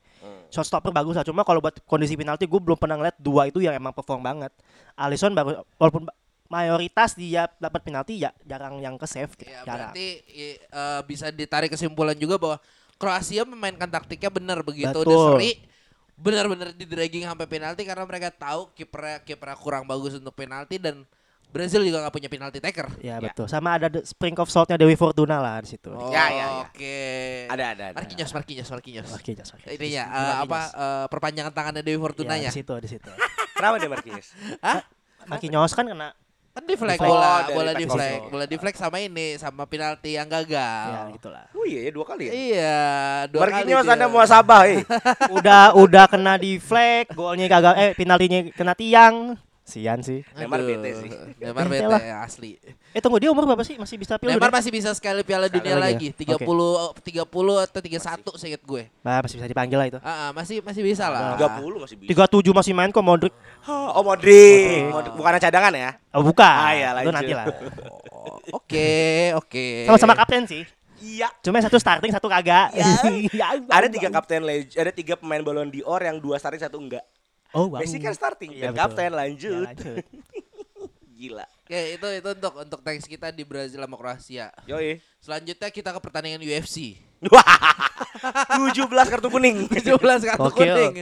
Hmm. 0.56 0.64
Shot 0.64 0.72
stopper 0.72 0.96
bagus 0.96 1.20
lah. 1.20 1.28
Cuma 1.28 1.44
kalau 1.44 1.60
buat 1.60 1.76
kondisi 1.84 2.16
penalti 2.16 2.48
gue 2.48 2.62
belum 2.64 2.80
pernah 2.80 2.96
ngeliat 2.96 3.20
dua 3.20 3.52
itu 3.52 3.60
yang 3.60 3.76
emang 3.76 3.92
perform 3.92 4.24
banget. 4.24 4.56
Alisson 4.96 5.36
baru 5.36 5.68
walaupun 5.76 6.08
mayoritas 6.48 7.20
dia 7.20 7.52
dapat 7.60 7.84
penalti 7.84 8.24
ya 8.24 8.32
jarang 8.48 8.80
yang 8.80 8.96
ke 8.96 9.04
save 9.04 9.36
gitu. 9.36 9.52
Ya, 9.52 9.68
jarang. 9.68 9.92
berarti 9.92 10.08
eh, 10.32 10.58
bisa 11.04 11.28
ditarik 11.34 11.74
kesimpulan 11.74 12.16
juga 12.16 12.40
bahwa 12.40 12.58
Kroasia 12.96 13.44
memainkan 13.44 13.92
taktiknya 13.92 14.32
benar 14.32 14.64
begitu 14.64 14.96
udah 14.96 15.04
Betul. 15.04 15.30
seri 15.36 15.52
benar-benar 16.16 16.72
di 16.72 16.88
dragging 16.88 17.28
sampai 17.28 17.44
penalti 17.44 17.84
karena 17.84 18.08
mereka 18.08 18.32
tahu 18.32 18.72
kipernya 18.72 19.20
kipernya 19.28 19.60
kurang 19.60 19.84
bagus 19.84 20.16
untuk 20.16 20.32
penalti 20.32 20.80
dan 20.80 21.04
Brazil 21.50 21.82
juga 21.82 22.02
nggak 22.02 22.12
punya 22.12 22.28
penalti 22.28 22.60
taker. 22.60 22.88
Ya, 23.00 23.16
Ya. 23.16 23.24
betul. 23.24 23.46
Sama 23.46 23.76
ada 23.76 23.88
the 23.88 24.02
sprinkle 24.02 24.42
of 24.42 24.50
saltnya 24.50 24.76
Dewi 24.76 24.94
Fortuna 24.94 25.38
lah 25.38 25.60
di 25.60 25.72
situ. 25.72 25.88
Oh, 25.88 26.10
Ya, 26.10 26.28
ya, 26.28 26.36
ya. 26.36 26.48
Oke. 26.64 26.98
Ada, 27.48 27.66
ada, 27.72 27.84
ada. 27.92 27.96
Marquinhos, 27.96 28.32
Marquinhos, 28.32 28.70
Marquinhos. 28.70 29.10
Oke, 29.10 29.32
just 29.34 29.52
oke. 29.52 29.66
Ininya 29.66 30.04
Bukan 30.04 30.18
eh, 30.18 30.36
apa 30.36 30.46
Marquinhos. 30.48 30.72
eh, 30.76 31.06
perpanjangan 31.08 31.52
tangannya 31.52 31.82
Dewi 31.82 31.96
Ya, 31.96 32.02
Fortunanya. 32.02 32.50
di 32.50 32.56
situ, 32.56 32.74
di 32.78 32.90
situ. 32.90 33.12
Kenapa 33.56 33.76
dia 33.78 33.88
Marquinhos? 33.88 34.28
Marquinhos 35.26 35.72
kan 35.72 35.86
kena 35.86 36.10
Kan 36.56 36.64
di 36.64 36.80
flag 36.80 36.96
bola, 36.96 37.52
Oh, 37.52 37.60
bola 37.60 37.72
di 37.76 37.84
flag, 37.84 38.32
bola 38.32 38.46
di 38.48 38.56
flag 38.56 38.72
sama 38.74 38.96
ini 38.98 39.36
sama 39.36 39.68
penalti 39.68 40.16
yang 40.16 40.24
gagal. 40.24 40.88
ya 40.88 41.12
gitulah. 41.12 41.46
Oh 41.52 41.68
iya 41.68 41.84
ya 41.84 41.92
dua 41.92 42.06
kali 42.08 42.24
ya. 42.26 42.32
Iya, 42.32 42.80
dua 43.28 43.42
Marquinhos 43.44 43.84
kali. 43.84 43.92
Anda 43.92 44.08
muasabah, 44.08 44.62
eh. 44.72 44.80
udah 45.36 45.76
udah 45.76 46.08
kena 46.08 46.40
di 46.40 46.56
flag, 46.56 47.12
golnya 47.12 47.52
gagal 47.52 47.76
eh 47.76 47.92
penaltinya 47.92 48.40
kena 48.56 48.72
tiang. 48.72 49.36
Sian 49.66 50.06
sih. 50.06 50.22
Neymar 50.38 50.62
bete 50.62 50.90
sih. 51.02 51.10
Neymar 51.42 51.66
Bete 51.66 51.90
lah. 51.90 52.22
asli. 52.22 52.62
Eh 52.94 53.02
tunggu 53.02 53.18
dia 53.18 53.34
umur 53.34 53.50
berapa 53.50 53.66
sih? 53.66 53.82
Masih 53.82 53.98
bisa 53.98 54.22
pilih? 54.22 54.38
Neymar 54.38 54.54
masih 54.54 54.70
bisa 54.70 54.94
sekali 54.94 55.26
Piala 55.26 55.50
Sekali 55.50 55.58
Dunia 55.58 55.74
lagi 55.82 56.14
lagi, 56.14 56.22
ya? 56.22 56.38
30 56.38 57.26
30 57.26 57.66
atau 57.66 57.80
31 57.82 58.38
seinget 58.38 58.62
gue. 58.62 58.84
Nah, 59.02 59.26
masih 59.26 59.42
bisa 59.42 59.50
dipanggil 59.50 59.78
lah 59.82 59.88
itu. 59.90 60.00
Ah, 60.06 60.30
ah, 60.30 60.30
masih 60.38 60.62
masih 60.62 60.86
bisa 60.86 61.10
lah. 61.10 61.34
30 61.34 61.82
masih 61.82 61.96
bisa. 61.98 62.10
37 62.14 62.54
masih 62.54 62.74
main 62.78 62.94
kok 62.94 63.02
Modric. 63.02 63.34
Oh 63.66 64.06
Modric, 64.06 64.86
Modric. 64.94 65.14
bukannya 65.18 65.42
cadangan 65.42 65.74
ya? 65.74 65.92
Oh, 66.14 66.22
bukan. 66.22 66.46
Ah, 66.46 66.72
iya, 66.78 66.90
Itu 67.02 67.10
nanti 67.10 67.34
lah. 67.34 67.46
Oh, 68.14 68.38
Oke, 68.62 69.34
oke. 69.34 69.90
Sama-sama 69.90 70.14
kapten 70.14 70.46
sih. 70.46 70.62
Iya. 71.02 71.28
Cuma 71.42 71.58
satu 71.60 71.82
starting, 71.82 72.14
satu 72.14 72.30
kagak. 72.30 72.70
Ya. 73.34 73.58
Ada 73.68 73.90
tiga 73.90 74.14
kapten 74.14 74.46
ada 74.46 74.92
tiga 74.94 75.18
pemain 75.18 75.42
Ballon 75.42 75.74
d'Or 75.74 76.02
yang 76.06 76.22
dua 76.22 76.38
starting 76.38 76.62
satu 76.62 76.78
enggak. 76.78 77.02
Oh, 77.56 77.72
wow. 77.72 77.80
Messi 77.80 77.98
kan 77.98 78.12
starting 78.12 78.52
Iya, 78.52 78.70
dan 78.70 78.74
kapten 78.76 79.08
Ya, 79.08 79.16
lanjut. 79.16 79.64
lanjut. 79.64 80.04
Gila. 81.16 81.48
Oke, 81.64 81.80
itu 81.96 82.08
itu 82.12 82.30
untuk 82.30 82.54
untuk 82.60 82.80
teks 82.84 83.08
kita 83.08 83.32
di 83.32 83.48
Brazil 83.48 83.80
sama 83.80 83.96
Kroasia. 83.96 84.52
Yoi. 84.68 85.00
Selanjutnya 85.18 85.72
kita 85.72 85.90
ke 85.90 86.00
pertandingan 86.04 86.44
UFC. 86.44 87.00
Wah. 87.32 87.42
17 88.70 88.86
kartu 88.86 89.32
kuning. 89.32 89.66
17 89.72 89.96
kartu 89.96 90.52
Gokil. 90.52 90.76
kuning. 90.76 90.96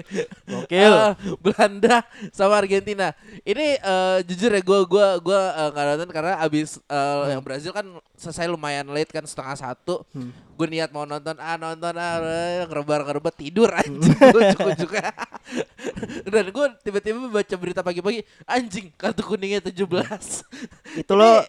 Gokil. 0.45 0.93
Eh, 0.93 1.11
Belanda 1.41 2.05
sama 2.29 2.61
Argentina. 2.61 3.11
Ini 3.41 3.75
eh, 3.75 4.17
jujur 4.23 4.53
ya 4.53 4.61
gue 4.61 4.79
gua 4.85 5.17
gua 5.17 5.41
nggak 5.73 5.85
nonton 5.97 6.09
karena 6.13 6.33
abis 6.39 6.77
eh, 6.79 7.23
yang 7.33 7.41
Brazil 7.41 7.73
kan 7.73 7.83
selesai 8.15 8.45
lumayan 8.45 8.85
late 8.87 9.09
kan 9.09 9.25
setengah 9.25 9.57
satu. 9.57 10.05
Gue 10.53 10.67
niat 10.69 10.93
mau 10.93 11.03
nonton 11.03 11.33
ah 11.41 11.57
nonton 11.57 11.93
ah 11.97 12.17
ngerebar 12.69 13.09
ngerebar 13.09 13.33
tidur 13.33 13.73
anjing 13.73 14.13
ujung 14.13 14.93
dan 16.33 16.45
gue 16.53 16.65
tiba-tiba 16.85 17.27
baca 17.27 17.55
berita 17.57 17.81
pagi-pagi 17.81 18.21
anjing 18.45 18.93
kartu 18.93 19.25
kuningnya 19.25 19.59
17 19.65 19.81
Itu 21.01 21.13
lo 21.17 21.41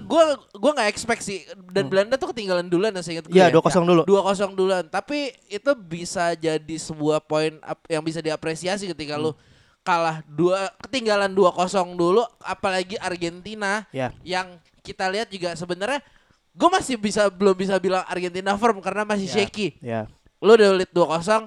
gue 0.00 0.24
gue 0.56 0.70
nggak 0.72 0.88
expect 0.88 1.22
sih 1.22 1.44
dan 1.70 1.92
Belanda 1.92 2.16
tuh 2.16 2.32
ketinggalan 2.32 2.66
duluan 2.66 2.96
ya 2.96 3.04
seingat 3.04 3.28
gue 3.28 3.36
Iya, 3.36 3.52
ya. 3.52 3.60
2-0 3.60 3.84
dulu. 3.84 4.02
2-0 4.08 4.56
duluan 4.58 4.84
tapi 4.88 5.36
itu 5.46 5.70
bisa 5.76 6.32
jadi 6.34 6.76
sebuah 6.80 7.20
poin 7.22 7.60
yang 7.86 8.00
bisa 8.00 8.24
diapresiasi 8.24 8.88
ketika 8.88 9.20
lu 9.20 9.36
kalah 9.80 10.20
dua 10.28 10.68
ketinggalan 10.84 11.32
2-0 11.32 11.56
dulu 11.96 12.20
apalagi 12.44 13.00
Argentina 13.00 13.84
Ya. 13.92 14.12
yang 14.24 14.60
kita 14.80 15.08
lihat 15.08 15.28
juga 15.28 15.52
sebenarnya 15.56 16.00
gue 16.50 16.68
masih 16.68 16.94
bisa 16.94 17.26
belum 17.26 17.54
bisa 17.54 17.78
bilang 17.78 18.02
Argentina 18.04 18.54
firm 18.54 18.78
karena 18.78 19.02
masih 19.04 19.26
Ya. 19.26 19.34
shaky 19.40 19.68
Ya. 19.80 20.00
lu 20.38 20.52
udah 20.52 20.70
lead 20.74 20.90
2-0 20.90 21.46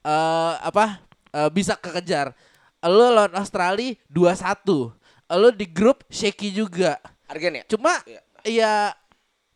eh 0.00 0.54
apa 0.58 1.02
eh, 1.30 1.50
bisa 1.50 1.74
kekejar 1.74 2.32
lu 2.80 3.06
lawan 3.08 3.34
Australia 3.34 3.92
2-1 4.08 4.94
lu 5.34 5.48
di 5.52 5.66
grup 5.66 6.06
shaky 6.08 6.48
juga 6.50 6.96
Argen 7.26 7.60
ya? 7.60 7.64
cuma 7.66 7.92
Iya. 8.02 8.20
ya 8.44 8.72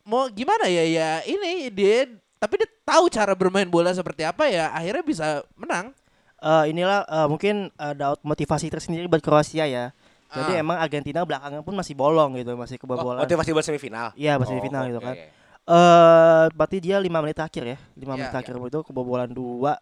mau 0.03 0.27
gimana 0.29 0.67
ya 0.67 0.85
ya 0.85 1.11
ini 1.25 1.71
dia 1.71 2.11
tapi 2.37 2.59
dia 2.59 2.69
tahu 2.83 3.07
cara 3.07 3.33
bermain 3.33 3.65
bola 3.65 3.89
seperti 3.91 4.27
apa 4.27 4.45
ya 4.47 4.69
akhirnya 4.71 5.03
bisa 5.03 5.27
menang 5.55 5.95
Eh, 6.43 6.75
inilah 6.75 7.07
eh, 7.07 7.27
mungkin 7.31 7.71
ada 7.79 8.19
motivasi 8.19 8.67
tersendiri 8.67 9.07
buat 9.07 9.23
Kroasia 9.23 9.63
ya. 9.63 9.95
Jadi 10.33 10.53
Ah. 10.57 10.63
emang 10.65 10.77
Argentina 10.81 11.21
belakangan 11.23 11.61
pun 11.61 11.75
masih 11.77 11.93
bolong 11.93 12.41
gitu, 12.41 12.57
masih 12.57 12.77
Oh, 12.77 12.89
kebobolan. 12.89 13.21
motivasi 13.21 13.53
buat 13.53 13.63
semifinal. 13.63 14.17
Iya, 14.17 14.41
buat 14.41 14.49
Oh, 14.49 14.51
semifinal 14.51 14.83
oke, 14.83 14.89
gitu 14.89 15.01
kan. 15.05 15.17
Eh, 15.63 16.45
berarti 16.51 16.77
dia 16.81 16.97
5 16.99 17.21
menit 17.21 17.37
terakhir 17.37 17.65
ya. 17.65 17.79
5 17.95 18.17
menit 18.17 18.29
Iya, 18.29 18.35
terakhir 18.35 18.55
itu 18.59 18.81
kebobolan 18.83 19.31
2. 19.31 19.77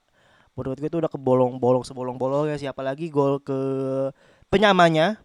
Menurut 0.53 0.77
gue 0.77 0.91
itu 0.91 0.99
udah 0.99 1.09
kebolong-bolong 1.09 1.87
sebolong-bolong 1.87 2.51
ya 2.51 2.59
siapa 2.59 2.83
lagi 2.83 3.09
gol 3.09 3.39
ke 3.39 3.57
penyamanya 4.51 5.17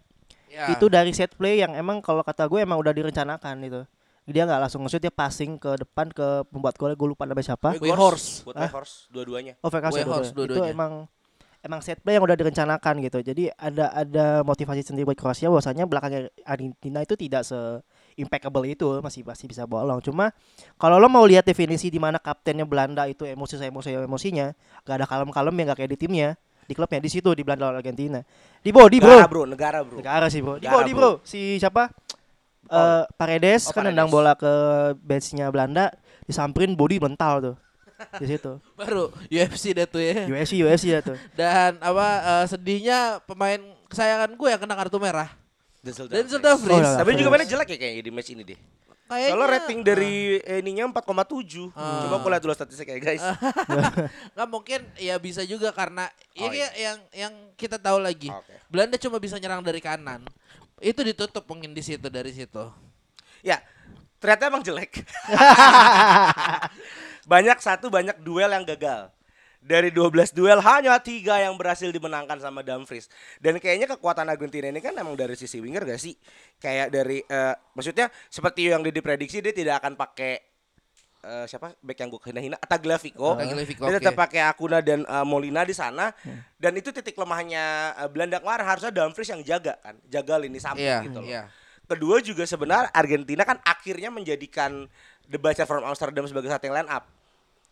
ya. 0.47 0.69
itu 0.71 0.85
dari 0.87 1.11
set 1.11 1.33
play 1.33 1.59
yang 1.59 1.73
emang 1.73 1.99
kalau 1.99 2.21
kata 2.21 2.45
gue 2.45 2.61
emang 2.61 2.77
udah 2.79 2.93
direncanakan 2.93 3.55
itu. 3.65 3.81
Dia 4.25 4.45
nggak 4.45 4.57
langsung 4.57 4.81
nge-shoot 4.81 5.01
dia 5.01 5.13
passing 5.13 5.57
ke 5.57 5.75
depan 5.77 6.09
ke 6.09 6.45
pembuat 6.49 6.77
golnya 6.77 6.95
gue 6.95 7.09
lupa 7.09 7.25
namanya 7.25 7.53
siapa. 7.53 7.75
Buat 7.75 8.57
Hah? 8.57 8.69
Weghorst 8.69 8.93
dua-duanya. 9.11 9.53
Oh, 9.59 9.69
VKC 9.69 10.01
dua-duanya. 10.31 10.55
Itu 10.55 10.63
emang 10.65 10.91
emang 11.65 11.81
set 11.81 11.97
play 12.05 12.13
yang 12.13 12.23
udah 12.23 12.37
direncanakan 12.37 13.01
gitu. 13.01 13.25
Jadi 13.25 13.49
ada 13.57 13.89
ada 13.89 14.45
motivasi 14.45 14.85
sendiri 14.85 15.09
buat 15.09 15.17
Kroasia 15.17 15.49
bahwasanya 15.49 15.89
belakangnya 15.89 16.29
Argentina 16.45 17.01
itu 17.01 17.17
tidak 17.17 17.41
se 17.41 17.57
impeccable 18.15 18.63
itu 18.69 19.01
masih 19.01 19.25
masih 19.25 19.49
bisa 19.49 19.65
bolong. 19.65 19.97
Cuma 20.05 20.29
kalau 20.77 21.01
lo 21.01 21.09
mau 21.09 21.25
lihat 21.25 21.43
definisi 21.43 21.89
di 21.89 21.97
mana 21.97 22.21
kaptennya 22.21 22.63
Belanda 22.69 23.09
itu 23.09 23.25
emosi 23.25 23.57
saya 23.57 23.73
emosi 23.73 23.97
emosinya, 24.05 24.53
gak 24.85 24.95
ada 25.01 25.05
kalem-kalem 25.09 25.51
yang 25.57 25.67
gak 25.73 25.79
kayak 25.83 25.91
di 25.97 25.99
timnya, 25.99 26.29
di 26.69 26.73
klubnya 26.77 27.01
di 27.01 27.09
situ 27.09 27.33
di 27.33 27.41
Belanda 27.41 27.67
lawan 27.73 27.81
Argentina. 27.81 28.21
Di 28.61 28.69
body 28.69 29.01
Negara 29.01 29.25
bro. 29.25 29.43
bro, 29.43 29.43
negara 29.49 29.79
bro. 29.81 29.97
Negara 29.99 30.25
sih 30.29 30.39
bro. 30.45 30.61
Di 30.61 30.69
Negara, 30.69 30.75
body 30.85 30.91
bro. 30.93 31.01
bro. 31.19 31.25
Si 31.25 31.57
siapa? 31.57 31.89
Eh 32.65 33.03
Paredes 33.17 33.69
Oh, 33.69 33.73
kan 33.73 33.83
Paredes. 33.83 33.93
nendang 33.93 34.09
bola 34.13 34.33
ke 34.37 34.53
benchnya 35.01 35.49
Belanda, 35.49 35.89
disamperin 36.29 36.77
body 36.77 37.01
mental 37.01 37.33
tuh. 37.41 37.55
Di 38.21 38.27
situ. 38.27 38.51
baru 38.79 39.09
UFC 39.27 39.71
deh 39.73 39.87
tuh 39.87 40.01
ya 40.01 40.25
UFC 40.27 40.59
UFC 40.61 40.85
ya 40.93 40.99
tuh. 41.01 41.17
dan 41.39 41.77
apa 41.79 42.07
eh, 42.21 42.45
sedihnya 42.49 43.19
pemain 43.25 43.59
kesayangan 43.87 44.33
gue 44.33 44.49
yang 44.49 44.61
kena 44.61 44.75
kartu 44.75 44.97
merah 44.97 45.29
Denzel 45.85 46.09
Denzel 46.09 46.41
Dumfries. 46.41 46.73
Oh, 46.73 46.81
Dumfries 46.81 46.97
Tapi 46.97 47.09
juga 47.13 47.29
mainnya 47.29 47.45
jelek 47.45 47.69
ya 47.73 47.77
kayaknya 47.77 48.03
di 48.03 48.11
match 48.11 48.29
ini 48.33 48.41
deh. 48.41 48.59
kayaknya 49.05 49.29
Soalnya 49.37 49.47
rating 49.53 49.79
dari 49.85 50.41
eh, 50.41 50.57
ininya 50.65 50.89
4,7. 50.89 51.69
Ah. 51.77 52.09
Coba 52.09 52.15
aku 52.17 52.27
lihat 52.33 52.41
dulu 52.41 52.53
statistiknya 52.57 52.97
guys. 52.97 53.21
nggak 54.33 54.49
mungkin 54.49 54.81
ya 54.97 55.13
bisa 55.21 55.45
juga 55.45 55.69
karena 55.69 56.09
Oh, 56.35 56.41
ya 56.41 56.49
iya. 56.49 56.49
kayak 56.49 56.73
yang 56.73 56.97
yang 57.13 57.33
kita 57.53 57.77
tahu 57.77 58.01
lagi 58.01 58.33
Oke. 58.33 58.57
Belanda 58.65 58.97
cuma 58.97 59.21
bisa 59.21 59.37
nyerang 59.37 59.61
dari 59.61 59.77
kanan 59.77 60.25
itu 60.81 60.99
ditutup 60.99 61.45
mungkin 61.45 61.71
di 61.71 61.79
situ 61.79 62.09
dari 62.11 62.33
situ 62.33 62.65
Ya, 63.39 63.61
ternyata 64.17 64.49
emang 64.49 64.65
jelek. 64.65 65.05
Banyak 67.25 67.57
satu 67.59 67.89
banyak 67.89 68.21
duel 68.21 68.49
yang 68.49 68.63
gagal. 68.65 69.09
Dari 69.65 69.89
12 69.89 70.29
duel 70.37 70.61
hanya 70.61 71.01
tiga 71.01 71.41
yang 71.41 71.57
berhasil 71.57 71.89
dimenangkan 71.89 72.37
sama 72.37 72.61
Dumfries. 72.61 73.09
Dan 73.41 73.57
kayaknya 73.57 73.89
kekuatan 73.97 74.29
Argentina 74.29 74.69
ini 74.69 74.77
kan 74.77 74.93
emang 74.93 75.17
dari 75.17 75.33
sisi 75.33 75.57
winger 75.57 75.81
gak 75.89 75.97
sih? 75.97 76.13
Kayak 76.61 76.93
dari 76.93 77.25
eh, 77.25 77.55
maksudnya 77.73 78.13
seperti 78.29 78.69
yang 78.69 78.85
diprediksi 78.85 79.41
dia 79.41 79.49
tidak 79.49 79.81
akan 79.81 79.97
pakai 79.97 80.37
eh, 81.25 81.45
siapa 81.49 81.73
back 81.81 81.97
yang 81.97 82.13
gue 82.13 82.21
hina-hina 82.29 82.61
Tagliafico. 82.61 83.41
Tagliafico, 83.41 83.89
Dia 83.89 83.97
tetap 83.97 84.13
pakai 84.13 84.45
Akuna 84.45 84.85
dan 84.85 85.01
eh, 85.01 85.25
Molina 85.25 85.65
di 85.65 85.73
sana. 85.73 86.13
Dan 86.61 86.77
itu 86.77 86.93
titik 86.93 87.17
lemahnya 87.17 87.97
eh, 88.05 88.09
Belanda 88.13 88.37
kemarin 88.37 88.69
harusnya 88.69 88.93
Dumfries 88.93 89.33
yang 89.33 89.41
jaga 89.41 89.81
kan, 89.81 89.97
jaga 90.05 90.37
lini 90.37 90.61
samping 90.61 90.85
iya 90.85 91.01
gitu 91.01 91.25
loh. 91.25 91.25
iya 91.25 91.49
Kedua 91.85 92.17
juga 92.17 92.49
sebenarnya 92.49 92.89
Argentina 92.97 93.45
kan 93.45 93.61
akhirnya 93.61 94.09
menjadikan 94.09 94.89
The 95.29 95.37
Butcher 95.41 95.65
from 95.65 95.85
Amsterdam 95.85 96.25
sebagai 96.29 96.49
starting 96.49 96.73
line 96.73 96.89
up 96.89 97.05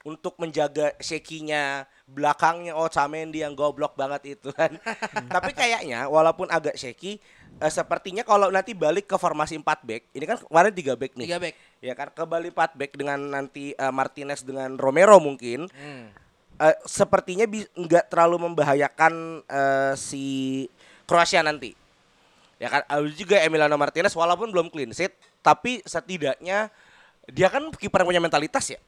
untuk 0.04 0.36
menjaga 0.36 0.92
shaky-nya 1.00 1.88
belakangnya 2.04 2.76
oh 2.76 2.92
Otamendi 2.92 3.40
yang 3.40 3.56
goblok 3.56 3.96
banget 3.96 4.36
itu 4.36 4.52
kan. 4.52 4.76
Tapi 5.36 5.56
kayaknya 5.56 6.12
walaupun 6.12 6.52
agak 6.52 6.76
shaky 6.76 7.24
eh, 7.64 7.72
sepertinya 7.72 8.28
kalau 8.28 8.52
nanti 8.52 8.76
balik 8.76 9.08
ke 9.08 9.16
formasi 9.16 9.56
4 9.56 9.64
back, 9.64 10.04
ini 10.12 10.26
kan 10.28 10.38
kemarin 10.44 10.76
3 10.76 11.00
back 11.00 11.12
nih. 11.16 11.28
tiga 11.32 11.40
back 11.40 11.56
Ya 11.80 11.94
kan 11.96 12.08
kembali 12.12 12.52
4 12.52 12.80
back 12.80 12.92
dengan 13.00 13.20
nanti 13.32 13.72
eh, 13.72 13.94
Martinez 13.96 14.44
dengan 14.44 14.76
Romero 14.76 15.18
mungkin. 15.24 15.72
Hmm. 15.72 16.12
eh, 16.60 16.76
sepertinya 16.84 17.48
nggak 17.48 18.12
terlalu 18.12 18.52
membahayakan 18.52 19.14
eh, 19.48 19.94
si 19.96 20.68
Kroasia 21.08 21.40
nanti. 21.48 21.80
Ya 22.60 22.68
kan 22.68 22.84
juga 23.16 23.40
Emiliano 23.40 23.80
Martinez 23.80 24.12
walaupun 24.12 24.52
belum 24.52 24.68
clean 24.68 24.92
sheet, 24.92 25.16
tapi 25.44 25.80
setidaknya 25.84 26.72
dia 27.28 27.48
kan 27.48 27.70
kiper 27.70 28.02
yang 28.02 28.10
punya 28.10 28.22
mentalitas 28.22 28.66
ya. 28.68 28.80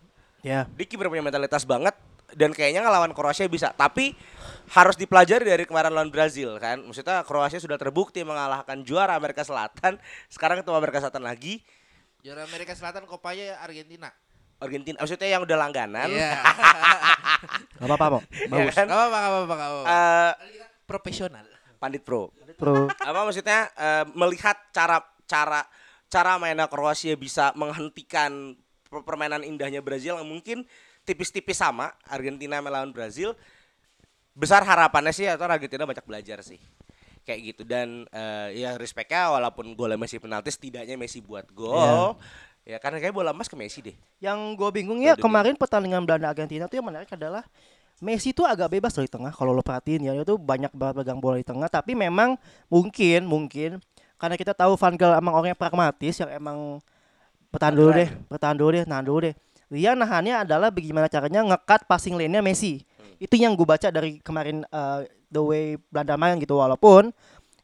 Ya. 0.41 0.59
Dia 0.69 0.85
kiper 0.85 1.07
punya 1.07 1.21
mentalitas 1.21 1.63
banget 1.63 1.95
dan 2.31 2.51
kayaknya 2.51 2.81
ngelawan 2.81 3.11
Kroasia 3.11 3.45
bisa. 3.45 3.71
Tapi 3.71 4.13
harus 4.67 4.93
dipelajari 4.93 5.45
dari 5.45 5.63
kemarin 5.63 5.89
lawan 5.89 6.09
Brazil 6.09 6.57
kan. 6.57 6.81
Maksudnya 6.81 7.21
Kroasia 7.21 7.57
sudah 7.57 7.75
terbukti 7.75 8.21
mengalahkan 8.21 8.81
juara 8.81 9.13
Amerika 9.13 9.41
Selatan. 9.41 9.95
Sekarang 10.27 10.59
ketemu 10.59 10.75
Amerika 10.75 10.99
Selatan 10.99 11.21
lagi. 11.21 11.61
juara 12.19 12.41
Amerika 12.43 12.73
Selatan 12.73 13.05
kopanya 13.05 13.61
Argentina 13.61 14.09
Argentina 14.57 14.97
maksudnya 14.97 15.29
yang 15.29 15.45
udah 15.45 15.57
langganan. 15.59 16.09
iya 16.09 16.41
Gak 17.77 17.85
apa-apa, 17.85 18.05
Mo. 18.07 18.19
Ya 18.31 18.47
Bagus. 18.49 18.73
kan? 18.73 18.85
nggak 18.87 18.97
apa-apa 18.97 19.17
nggak 19.53 19.69
apa-apa 19.69 19.85
Eh, 19.85 20.31
Kita 20.49 20.65
profesional 20.85 21.45
Pandit 21.75 22.01
Pro. 22.01 22.31
Pro. 22.55 22.87
apa 22.89 23.19
maksudnya 23.21 23.69
eh, 23.69 24.03
melihat 24.15 24.57
cara 24.71 25.03
cara 25.25 25.61
cara 26.09 26.37
mainnya 26.37 26.69
Kroasia 26.69 27.17
bisa 27.17 27.51
menghentikan 27.57 28.55
per- 28.87 29.03
permainan 29.03 29.41
indahnya 29.43 29.81
Brazil 29.81 30.21
yang 30.21 30.29
mungkin 30.29 30.63
tipis-tipis 31.05 31.61
sama 31.61 31.93
Argentina 32.09 32.61
melawan 32.61 32.89
Brazil. 32.89 33.37
Besar 34.35 34.67
harapannya 34.67 35.15
sih 35.15 35.29
atau 35.31 35.47
Argentina 35.47 35.87
banyak 35.87 36.03
belajar 36.03 36.43
sih. 36.43 36.59
Kayak 37.23 37.39
gitu. 37.53 37.61
Dan 37.63 38.03
eh, 38.11 38.59
ya 38.59 38.75
respectnya 38.75 39.31
walaupun 39.31 39.71
golnya 39.73 39.95
Messi 39.95 40.19
penalti 40.19 40.51
setidaknya 40.51 40.99
Messi 40.99 41.23
buat 41.23 41.47
gol. 41.55 42.19
Ya 42.65 42.81
karena 42.81 42.97
kayak 42.97 43.13
bola 43.13 43.29
emas 43.29 43.45
ke 43.45 43.55
Messi 43.55 43.79
deh. 43.79 43.95
Yang 44.17 44.57
gue 44.57 44.69
bingung 44.73 44.97
ya 44.97 45.13
kemarin 45.13 45.53
pertandingan 45.53 46.01
Belanda 46.01 46.33
Argentina 46.33 46.65
tuh 46.65 46.81
yang 46.81 46.87
menarik 46.89 47.07
adalah 47.13 47.45
Messi 48.03 48.35
tuh 48.35 48.43
agak 48.43 48.75
bebas 48.75 48.91
dari 48.91 49.07
tengah 49.07 49.31
kalau 49.31 49.55
lo 49.55 49.63
perhatiin 49.63 50.09
ya. 50.09 50.11
Itu 50.17 50.35
banyak 50.35 50.73
banget 50.75 51.05
pegang 51.05 51.21
bola 51.21 51.39
di 51.39 51.47
tengah 51.47 51.69
tapi 51.71 51.95
memang 51.95 52.35
mungkin 52.67 53.23
mungkin 53.23 53.79
karena 54.15 54.35
kita 54.39 54.55
tahu 54.55 54.79
Van 54.79 54.95
Gaal 54.95 55.19
emang 55.19 55.33
orang 55.35 55.49
yang 55.55 55.59
pragmatis 55.59 56.15
yang 56.19 56.31
emang 56.31 56.79
bertahan 57.51 57.75
dulu 57.75 57.91
deh 57.95 58.09
bertahan 58.27 58.55
dulu 58.55 58.69
deh 58.75 58.83
nahan 58.87 59.05
dulu 59.05 59.19
deh. 59.31 59.35
Dia 59.65 59.97
nahannya 59.97 60.45
adalah 60.45 60.69
bagaimana 60.69 61.09
caranya 61.09 61.41
ngekat 61.41 61.89
passing 61.89 62.13
lane-nya 62.13 62.39
Messi. 62.39 62.85
Itu 63.17 63.33
yang 63.35 63.57
gue 63.57 63.65
baca 63.65 63.89
dari 63.89 64.21
kemarin 64.21 64.61
uh, 64.69 65.01
the 65.31 65.41
way 65.41 65.65
Belanda 65.89 66.15
main 66.15 66.37
gitu 66.37 66.61
walaupun 66.61 67.09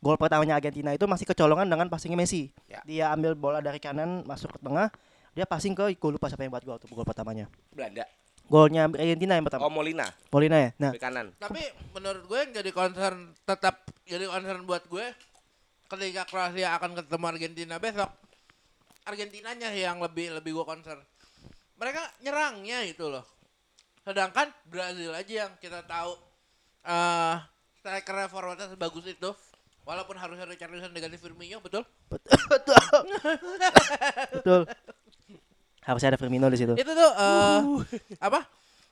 gol 0.01 0.17
pertamanya 0.17 0.57
Argentina 0.57 0.89
itu 0.97 1.05
masih 1.05 1.29
kecolongan 1.29 1.69
dengan 1.69 1.85
passingnya 1.87 2.17
Messi. 2.17 2.49
Ya. 2.65 2.81
dia 2.83 3.05
ambil 3.13 3.37
bola 3.37 3.61
dari 3.61 3.77
kanan 3.77 4.25
masuk 4.25 4.57
ke 4.57 4.59
tengah 4.59 4.89
dia 5.31 5.45
passing 5.47 5.71
ke 5.71 5.95
gue 5.95 6.11
lupa 6.11 6.27
siapa 6.27 6.43
yang 6.43 6.51
buat 6.51 6.65
gol 6.65 6.77
tuh 6.81 6.89
gol 6.91 7.05
pertamanya. 7.05 7.47
Belanda. 7.71 8.03
Golnya 8.51 8.89
Argentina 8.91 9.39
yang 9.39 9.47
pertama. 9.47 9.69
Oh 9.69 9.71
Molina. 9.71 10.11
Molina 10.27 10.57
ya? 10.59 10.69
Nah. 10.75 10.91
Di 10.91 10.99
kanan. 10.99 11.31
Tapi 11.39 11.63
menurut 11.95 12.27
gue 12.27 12.37
yang 12.41 12.51
jadi 12.51 12.71
concern 12.75 13.31
tetap 13.47 13.87
jadi 14.03 14.27
concern 14.27 14.67
buat 14.67 14.83
gue 14.91 15.05
ketika 15.91 16.23
Kroasia 16.23 16.71
akan 16.79 16.95
ketemu 16.95 17.25
Argentina 17.27 17.75
besok 17.75 18.07
Argentinanya 19.01 19.73
yang 19.73 19.97
lebih 19.97 20.29
lebih 20.29 20.61
gue 20.61 20.65
concern. 20.65 21.01
Mereka 21.81 22.21
nyerangnya 22.21 22.85
itu 22.85 23.09
loh. 23.09 23.25
Sedangkan 24.05 24.53
Brazil 24.69 25.09
aja 25.13 25.45
yang 25.45 25.51
kita 25.57 25.81
tahu 25.89 26.13
eh 26.85 27.37
striker 27.81 28.29
forwardnya 28.29 28.69
sebagus 28.69 29.09
itu. 29.09 29.33
Walaupun 29.81 30.13
harusnya 30.13 30.45
Richarlison 30.45 30.93
diganti 30.93 31.17
Firmino, 31.17 31.57
betul? 31.57 31.81
betul 32.53 32.77
betul 34.29 34.61
Harusnya 35.81 36.13
ada 36.13 36.21
Firmino 36.21 36.45
di 36.53 36.61
situ. 36.61 36.77
Itu 36.77 36.93
tuh 36.93 37.11
eh 37.17 37.61
apa? 38.21 38.45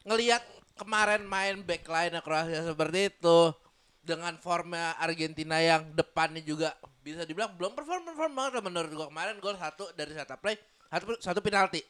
Ngelihat 0.09 0.41
kemarin 0.73 1.29
main 1.29 1.61
backline 1.61 2.17
Kroasia 2.25 2.65
seperti 2.65 3.13
itu 3.13 3.53
dengan 4.01 4.33
formnya 4.41 4.97
Argentina 4.97 5.61
yang 5.61 5.93
depannya 5.93 6.41
juga 6.41 6.73
bisa 7.09 7.23
dibilang 7.23 7.51
belum 7.53 7.73
perform 7.73 8.05
perform 8.05 8.31
banget 8.31 8.51
lah 8.57 8.63
menurut 8.63 8.91
gua 8.91 9.07
kemarin 9.07 9.35
gol 9.37 9.55
satu 9.55 9.89
dari 9.93 10.13
satu 10.13 10.37
play 10.37 10.55
satu 10.87 11.03
satu 11.17 11.39
penalti. 11.39 11.81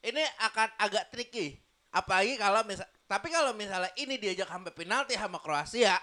Ini 0.00 0.20
akan 0.42 0.68
agak 0.78 1.10
tricky. 1.10 1.56
Apalagi 1.90 2.36
kalau 2.36 2.60
misal 2.62 2.84
tapi 3.04 3.28
kalau 3.28 3.52
misalnya 3.52 3.90
ini 3.94 4.16
diajak 4.16 4.46
sampai 4.46 4.70
penalti 4.70 5.14
sama 5.14 5.38
Kroasia 5.38 5.94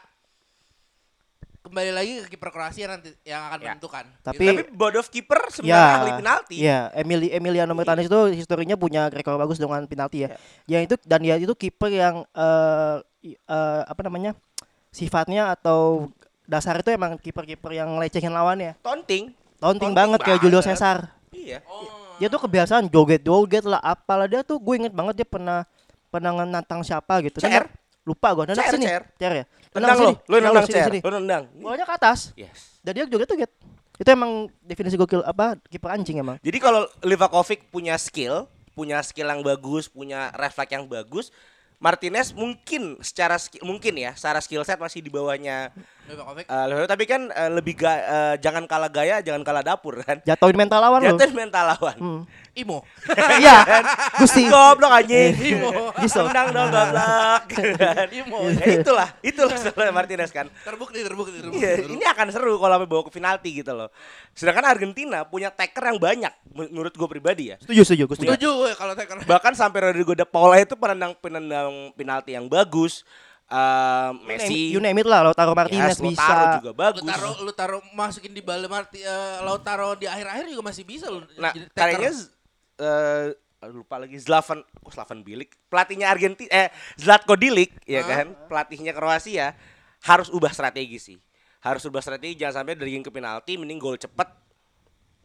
kembali 1.61 1.91
lagi 1.93 2.13
ke 2.25 2.33
kiper 2.33 2.49
Kroasia 2.49 2.89
nanti 2.89 3.13
yang 3.21 3.45
akan 3.45 3.59
Ya. 3.61 3.65
menentukan. 3.71 4.05
Tapi- 4.25 4.47
Tapi 4.49 4.63
Bodov 4.73 5.05
kiper 5.07 5.39
sebenarnya 5.53 5.93
ahli 5.93 6.11
penalti. 6.17 6.55
Ya, 6.57 6.89
Emili 6.91 7.29
Emiliano 7.29 7.77
Martinez 7.77 8.09
itu 8.09 8.19
historinya 8.33 8.73
punya 8.73 9.13
rekor 9.13 9.37
bagus 9.37 9.61
dengan 9.61 9.85
penalti 9.85 10.25
ya. 10.25 10.33
Ya 10.65 10.81
itu 10.81 10.97
dan 11.05 11.21
dia 11.21 11.37
itu 11.37 11.53
kiper 11.53 11.93
yang 11.93 12.25
i- 13.21 13.37
eh, 13.37 13.81
apa 13.85 14.01
namanya? 14.01 14.33
sifatnya 14.91 15.55
atau 15.55 16.11
dasar 16.43 16.77
itu 16.77 16.89
emang 16.89 17.17
kiper-kiper 17.17 17.71
yang 17.71 17.89
lecehin 17.97 18.29
lawannya. 18.29 18.75
Taunting. 18.79 19.31
Taunting 19.57 19.59
Taunting 19.59 19.91
banget 19.93 20.19
kayak 20.21 20.39
Julio 20.39 20.59
banget. 20.59 20.73
Cesar. 20.73 20.97
Iya. 21.31 21.59
Oh. 21.65 22.17
Dia 22.17 22.27
tuh 22.27 22.37
kebiasaan 22.39 22.85
joget-joget 22.85 23.65
lah 23.65 23.79
apalah 23.79 24.25
dia 24.25 24.41
tuh 24.41 24.57
gue 24.57 24.75
inget 24.77 24.93
banget 24.93 25.17
dia 25.17 25.27
pernah 25.27 25.65
pernah 26.07 26.31
nantang 26.43 26.81
siapa 26.81 27.21
gitu. 27.21 27.39
CR? 27.39 27.65
Nendang- 27.65 27.79
Lupa 28.01 28.33
gue 28.33 28.43
nendang 28.47 28.65
CR, 28.65 28.73
sini. 28.73 28.85
CR. 28.85 29.03
CR 29.15 29.33
ya. 29.33 29.45
Tendang 29.71 29.95
sini. 29.95 30.13
lo, 30.17 30.27
lo 30.27 30.35
nendang 30.41 30.65
sini, 30.65 30.99
lo 30.99 31.09
nendang. 31.15 31.43
Bolanya 31.55 31.85
ke 31.85 31.93
atas. 31.95 32.19
Yes. 32.33 32.81
Dan 32.81 32.91
dia 32.93 33.05
joget-joget. 33.05 33.51
Itu 33.95 34.09
emang 34.09 34.49
definisi 34.59 34.97
gokil 34.97 35.21
apa 35.21 35.53
kiper 35.69 35.93
anjing 35.93 36.17
emang. 36.17 36.41
Jadi 36.41 36.57
kalau 36.57 36.89
Livakovic 36.99 37.69
punya 37.69 37.93
skill, 37.95 38.49
punya 38.73 38.97
skill 39.01 39.29
yang 39.29 39.41
bagus, 39.41 39.85
punya 39.85 40.33
refleks 40.33 40.73
yang 40.73 40.89
bagus, 40.89 41.29
Martinez 41.77 42.29
mungkin 42.31 42.97
secara 42.99 43.37
ski- 43.37 43.61
mungkin 43.61 43.93
ya, 43.93 44.13
secara 44.13 44.37
skill 44.37 44.61
set 44.61 44.77
masih 44.77 45.01
di 45.01 45.09
bawahnya 45.09 45.69
Livakovic, 46.09 46.45
tapi 46.89 47.03
kan 47.05 47.29
eh, 47.29 47.51
lebih 47.53 47.77
ga- 47.77 48.03
eh, 48.03 48.35
jangan 48.41 48.65
kalah 48.65 48.89
gaya, 48.89 49.21
jangan 49.21 49.45
kalah 49.45 49.61
dapur 49.61 50.01
kan. 50.01 50.17
Jatuhin 50.25 50.57
mental 50.57 50.81
lawan 50.81 50.99
lu. 51.05 51.13
Jatuhin 51.13 51.33
mental 51.37 51.77
lawan. 51.77 51.97
Hmm. 51.97 52.21
Imo. 52.51 52.83
Iya, 53.41 53.63
Gusti. 54.19 54.49
Goblok 54.49 54.91
anjing. 54.91 55.31
Imo. 55.39 55.93
Gitu. 56.03 56.19
Tendang 56.19 56.51
dong 56.51 56.67
goblok. 56.67 57.43
kan. 57.79 58.07
Imo. 58.11 58.49
Ya 58.51 58.65
itulah, 58.81 59.09
itulah 59.23 59.55
sebenarnya 59.55 59.93
Martinez 59.93 60.31
kan. 60.33 60.51
Terbukti, 60.65 60.99
terbukti, 60.99 61.37
terbukti. 61.39 61.63
Iya, 61.63 61.79
terbukti. 61.79 61.95
ini 61.95 62.05
akan 62.05 62.27
seru 62.33 62.59
kalau 62.59 62.73
sampai 62.75 62.89
bawa 62.91 63.01
ke 63.07 63.11
penalti 63.13 63.49
gitu 63.63 63.71
loh. 63.71 63.89
Sedangkan 64.35 64.67
Argentina 64.67 65.23
punya 65.23 65.47
taker 65.47 65.95
yang 65.95 65.99
banyak 66.01 66.33
menurut 66.51 66.91
gue 66.91 67.07
pribadi 67.07 67.55
ya. 67.55 67.57
Setuju, 67.63 67.81
setuju, 67.87 68.03
setuju. 68.19 68.51
Kalau 68.75 68.93
taker. 68.99 69.23
Bahkan 69.23 69.53
sampai 69.55 69.79
Rodrigo 69.87 70.11
de 70.11 70.27
Paula 70.27 70.59
itu 70.59 70.75
penendang 70.75 71.15
penendang 71.15 71.95
penalti 71.95 72.35
yang 72.35 72.51
bagus. 72.51 73.07
Eh, 73.51 74.09
Messi, 74.31 74.71
You 74.71 74.79
name 74.79 75.03
it 75.03 75.07
lah, 75.11 75.27
Lautaro 75.27 75.51
Martinez 75.51 75.91
Yes, 75.91 75.99
Lautaro 75.99 76.43
bisa. 76.47 76.55
juga 76.63 76.71
Lu 76.71 76.79
bagus. 76.79 77.01
taruh 77.03 77.35
lu 77.43 77.51
taruh 77.51 77.81
masukin 77.91 78.31
di 78.31 78.39
bale 78.39 78.63
Marti 78.71 79.03
lu 79.43 79.59
taruh 79.59 79.99
di 79.99 80.07
akhir-akhir 80.07 80.55
juga 80.55 80.63
masih 80.71 80.87
bisa 80.87 81.11
lu. 81.11 81.19
Nah, 81.35 81.51
kayaknya 81.75 82.15
eh 82.79 83.35
lupa 83.67 83.99
lagi 83.99 84.15
Zlavan, 84.17 84.63
oh 84.81 84.89
Zlavan 84.89 85.21
Bilic, 85.21 85.53
pelatihnya 85.67 86.07
Argentina 86.09 86.49
eh 86.49 86.71
Zlatko 86.95 87.35
Dilic 87.35 87.75
ya 87.83 88.01
Hah? 88.01 88.07
kan, 88.07 88.27
pelatihnya 88.47 88.95
Kroasia 88.95 89.53
harus 90.07 90.31
ubah 90.31 90.49
strategi 90.55 90.97
sih. 90.97 91.19
Harus 91.61 91.83
ubah 91.85 91.99
strategi 92.01 92.39
jangan 92.39 92.63
sampai 92.63 92.79
dari 92.79 92.95
ke 93.03 93.11
penalti 93.11 93.59
mending 93.59 93.77
gol 93.77 93.99
cepet. 93.99 94.31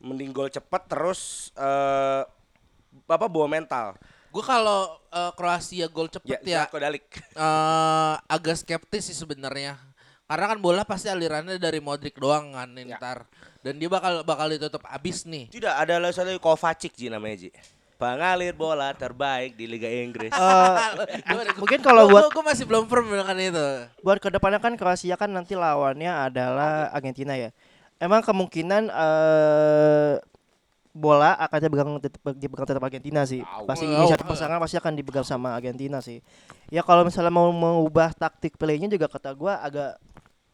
Mending 0.02 0.34
gol 0.34 0.50
cepet 0.50 0.82
terus 0.90 1.54
eh 1.54 2.26
apa 3.06 3.26
bawa 3.30 3.46
mental. 3.46 3.94
Gue 4.36 4.44
kalau 4.44 5.00
eh, 5.08 5.32
Kroasia 5.32 5.88
gol 5.88 6.12
cepet 6.12 6.44
Ya, 6.44 6.68
ya, 6.68 6.92
eh, 7.00 8.14
agak 8.28 8.60
skeptis 8.60 9.08
sih 9.08 9.16
sebenarnya. 9.16 9.80
Karena 10.28 10.44
kan 10.52 10.58
bola 10.60 10.84
pasti 10.84 11.08
alirannya 11.08 11.56
dari 11.56 11.80
Modric 11.80 12.20
doang 12.20 12.52
kan 12.52 12.68
Ya. 12.76 13.00
ntar. 13.00 13.24
Dan 13.64 13.80
dia 13.80 13.88
bakal 13.88 14.20
bakal 14.28 14.52
ditutup 14.52 14.84
abis 14.92 15.24
nih. 15.24 15.48
Tidak 15.48 15.72
ada 15.72 15.96
lah 15.96 16.12
satu 16.12 16.36
Kovacic 16.36 16.92
Ji 16.92 17.08
namanya 17.08 17.48
Ji. 17.48 17.50
Pengalir 17.96 18.52
bola 18.52 18.92
terbaik 18.92 19.56
di 19.56 19.64
Liga 19.64 19.88
Inggris. 19.88 20.28
Eh, 20.28 20.76
mungkin 21.64 21.80
kalau 21.80 22.12
buat 22.12 22.28
gue 22.28 22.44
masih 22.44 22.68
belum 22.68 22.92
firm 22.92 23.08
dengan 23.08 23.40
itu. 23.40 23.66
buat 24.04 24.20
ke 24.20 24.28
depannya 24.28 24.60
kan 24.60 24.76
Kroasia 24.76 25.16
kan 25.16 25.32
nanti 25.32 25.56
lawannya 25.56 26.28
adalah 26.28 26.92
Argentina 26.92 27.32
ya. 27.40 27.56
Emang 27.96 28.20
kemungkinan 28.20 28.92
eh 28.92 30.20
bola 30.96 31.36
akan 31.36 31.58
dipegang 31.68 31.90
dipegang 32.40 32.66
tetap 32.66 32.82
Argentina 32.82 33.22
sih. 33.28 33.44
Pasti 33.68 33.84
Tahu. 33.84 33.94
inisiatif 34.00 34.26
pasangan 34.26 34.58
pasti 34.58 34.76
akan 34.80 34.92
dipegang 34.96 35.26
sama 35.26 35.52
Argentina 35.52 36.00
sih. 36.00 36.24
Ya 36.72 36.80
kalau 36.80 37.04
misalnya 37.04 37.30
mau 37.30 37.52
mengubah 37.52 38.16
taktik 38.16 38.56
playnya 38.56 38.88
juga 38.88 39.06
kata 39.12 39.36
gua 39.36 39.60
agak 39.60 40.00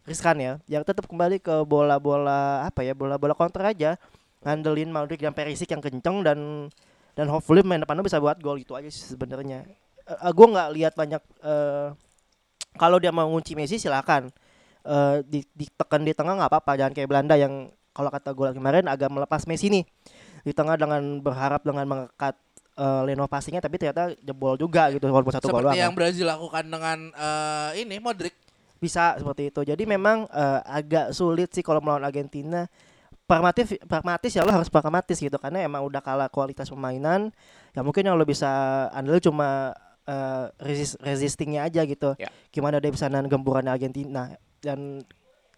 riskan 0.04 0.36
ya. 0.42 0.52
Yang 0.66 0.92
tetap 0.92 1.06
kembali 1.06 1.38
ke 1.38 1.62
bola-bola 1.62 2.66
apa 2.66 2.82
ya 2.82 2.92
bola-bola 2.92 3.38
counter 3.38 3.62
aja. 3.62 3.94
Ngandelin 4.42 4.90
Modric 4.90 5.22
dan 5.22 5.30
Perisic 5.30 5.70
yang 5.70 5.78
kenceng 5.78 6.26
dan 6.26 6.38
dan 7.14 7.26
hopefully 7.30 7.62
main 7.62 7.78
depannya 7.78 8.02
bisa 8.02 8.18
buat 8.18 8.42
gol 8.42 8.58
itu 8.58 8.74
aja 8.74 8.90
sih 8.90 9.14
sebenarnya. 9.14 9.62
Eh, 10.02 10.32
gua 10.34 10.46
nggak 10.50 10.68
lihat 10.74 10.92
banyak 10.98 11.22
eh 11.46 11.94
kalau 12.74 12.98
dia 12.98 13.14
mau 13.14 13.30
ngunci 13.30 13.54
Messi 13.54 13.78
silakan 13.78 14.32
Eh 14.82 15.16
di, 15.22 15.46
ditekan 15.54 16.02
di 16.02 16.10
tengah 16.10 16.34
nggak 16.42 16.50
apa-apa 16.50 16.74
jangan 16.74 16.92
kayak 16.92 17.06
Belanda 17.06 17.38
yang 17.38 17.70
kalau 17.94 18.10
kata 18.10 18.34
gue 18.34 18.48
kemarin 18.58 18.90
agak 18.90 19.14
melepas 19.14 19.46
Messi 19.46 19.70
nih 19.70 19.86
di 20.42 20.52
tengah 20.52 20.74
dengan 20.74 21.00
berharap 21.18 21.62
dengan 21.62 21.84
mengekat 21.84 22.34
eh, 22.74 23.00
Leno 23.04 23.26
passingnya 23.26 23.58
tapi 23.58 23.76
ternyata 23.76 24.14
jebol 24.18 24.54
juga 24.54 24.90
gitu 24.90 25.06
walaupun 25.06 25.32
satu 25.32 25.48
gol 25.48 25.62
Seperti 25.62 25.78
yang 25.78 25.92
kan. 25.92 25.98
Brazil 25.98 26.26
lakukan 26.26 26.64
dengan 26.66 26.98
eh, 27.10 27.70
ini 27.80 27.96
Modric. 27.98 28.34
bisa 28.76 29.14
seperti 29.14 29.48
itu 29.48 29.62
jadi 29.62 29.82
memang 29.84 30.26
eh, 30.26 30.60
agak 30.66 31.10
sulit 31.12 31.50
sih 31.50 31.62
kalau 31.62 31.78
melawan 31.78 32.02
Argentina 32.02 32.66
pragmatis 33.22 33.78
pragmatis 33.86 34.32
ya 34.34 34.42
lo 34.42 34.50
harus 34.50 34.66
pragmatis 34.66 35.16
gitu 35.16 35.38
karena 35.38 35.62
emang 35.62 35.86
udah 35.86 36.02
kalah 36.02 36.26
kualitas 36.26 36.66
permainan 36.66 37.30
ya 37.72 37.80
mungkin 37.80 38.02
yang 38.04 38.18
lo 38.18 38.26
bisa 38.26 38.50
andal 38.90 39.22
cuma 39.22 39.72
eh, 40.04 40.44
resist, 40.58 40.98
resistingnya 40.98 41.62
aja 41.64 41.86
gitu 41.86 42.18
Ya. 42.18 42.28
gimana 42.50 42.82
dia 42.82 42.90
bisa 42.90 43.06
nahan 43.06 43.30
gemburan 43.30 43.70
Argentina 43.70 44.34
dan 44.58 45.06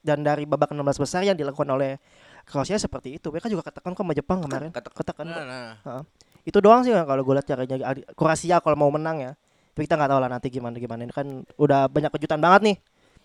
dan 0.05 0.21
dari 0.21 0.45
babak 0.45 0.69
16 0.71 0.85
besar 1.01 1.25
yang 1.25 1.33
dilakukan 1.33 1.65
oleh 1.67 1.97
Kroasia 2.45 2.77
seperti 2.77 3.17
itu. 3.17 3.27
Mereka 3.29 3.49
juga 3.49 3.65
katakan 3.65 3.93
kok 3.93 4.01
sama 4.01 4.13
Jepang 4.13 4.39
kemarin. 4.41 4.71
Ketek- 4.71 4.95
katakan 4.95 5.25
Nah, 5.25 5.75
nah. 5.81 6.03
itu 6.45 6.59
doang 6.59 6.85
sih 6.85 6.93
kalau 6.93 7.21
gue 7.21 7.35
lihat 7.35 7.47
caranya. 7.47 7.77
Ar- 7.83 8.07
Kroasia 8.13 8.61
kalau 8.61 8.77
mau 8.77 8.89
menang 8.89 9.17
ya. 9.19 9.33
Tapi 9.75 9.85
kita 9.85 9.97
nggak 9.97 10.11
tahu 10.11 10.21
lah 10.21 10.31
nanti 10.31 10.49
gimana 10.49 10.77
gimana. 10.77 11.03
Ini 11.03 11.11
kan 11.11 11.27
udah 11.57 11.89
banyak 11.89 12.11
kejutan 12.13 12.39
banget 12.39 12.61
nih. 12.63 12.77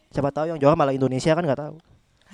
Siapa 0.10 0.32
tahu 0.32 0.50
yang 0.50 0.58
juara 0.58 0.74
malah 0.74 0.92
Indonesia 0.92 1.32
kan 1.32 1.44
nggak 1.44 1.60
tahu. 1.60 1.76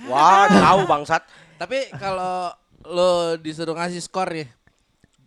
Wah, 0.07 0.45
tahu 0.63 0.79
bangsat. 0.85 1.25
Tapi 1.57 1.91
kalau 1.97 2.53
lo 2.85 3.35
disuruh 3.35 3.73
ngasih 3.73 3.99
skor 3.99 4.29
nih 4.29 4.47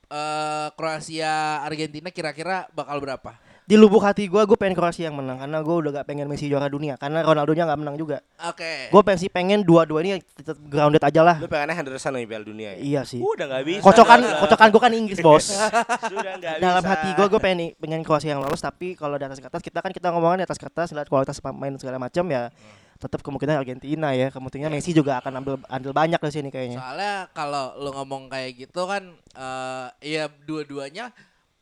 eh 0.08 0.68
Kroasia 0.72 1.60
Argentina 1.60 2.08
kira-kira 2.08 2.64
bakal 2.72 2.96
berapa? 2.98 3.36
Di 3.68 3.76
lubuk 3.76 4.00
hati 4.00 4.24
gue 4.24 4.40
gue 4.40 4.56
pengen 4.56 4.72
Kroasia 4.72 5.12
yang 5.12 5.20
menang 5.20 5.36
karena 5.36 5.60
gue 5.60 5.76
udah 5.76 5.90
gak 5.92 6.08
pengen 6.08 6.24
Messi 6.24 6.48
juara 6.48 6.72
dunia 6.72 6.96
karena 6.96 7.20
Ronaldo 7.20 7.52
nya 7.52 7.68
nggak 7.68 7.76
menang 7.76 8.00
juga 8.00 8.24
Oke. 8.40 8.88
gue 8.88 9.02
pengen 9.04 9.20
sih 9.20 9.28
pengen 9.28 9.60
dua-dua 9.60 10.00
ini 10.00 10.24
tetap 10.24 10.56
grounded 10.64 11.04
aja 11.04 11.20
lah 11.20 11.36
Lu 11.36 11.52
pengennya 11.52 11.76
Henderson 11.76 12.16
nih 12.16 12.24
Piala 12.24 12.48
Dunia 12.48 12.68
ya? 12.72 12.78
iya 12.80 13.00
sih 13.04 13.20
Udah 13.20 13.44
nggak 13.44 13.64
bisa. 13.68 13.82
kocokan 13.84 14.24
kocokan 14.40 14.68
gue 14.72 14.80
kan 14.80 14.92
Inggris 14.96 15.20
bos 15.20 15.52
Sudah 16.08 16.32
nggak 16.40 16.64
dalam 16.64 16.80
bisa. 16.80 16.92
hati 16.96 17.08
gue 17.12 17.26
gue 17.28 17.40
pengen 17.44 17.58
pengen 17.76 18.00
Kroasia 18.00 18.32
yang 18.32 18.40
lolos 18.40 18.64
tapi 18.64 18.96
kalau 18.96 19.20
di 19.20 19.28
atas 19.28 19.36
kertas 19.36 19.60
kita 19.60 19.84
kan 19.84 19.92
kita 19.92 20.08
ngomongin 20.10 20.40
di 20.40 20.46
atas 20.48 20.56
kertas 20.56 20.88
lihat 20.96 21.12
kualitas 21.12 21.36
pemain 21.36 21.76
segala 21.76 22.00
macam 22.00 22.24
ya 22.24 22.48
tetap 22.96 23.20
kemungkinan 23.20 23.60
Argentina 23.60 24.10
ya 24.10 24.32
kemungkinan 24.32 24.72
Messi 24.72 24.90
juga 24.90 25.20
akan 25.20 25.44
ambil 25.44 25.54
andil 25.68 25.92
banyak 25.92 26.16
di 26.18 26.32
sini 26.32 26.48
kayaknya 26.48 26.80
Soalnya 26.80 27.14
kalau 27.30 27.76
lo 27.76 27.92
ngomong 27.92 28.32
kayak 28.32 28.64
gitu 28.64 28.88
kan 28.88 29.12
eh 29.36 29.86
ya 30.16 30.24
dua-duanya 30.42 31.12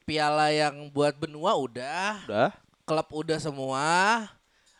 piala 0.06 0.48
yang 0.48 0.86
buat 0.88 1.12
benua 1.12 1.58
udah, 1.58 2.22
Udah. 2.24 2.50
klub 2.86 3.08
udah 3.12 3.36
semua. 3.36 3.84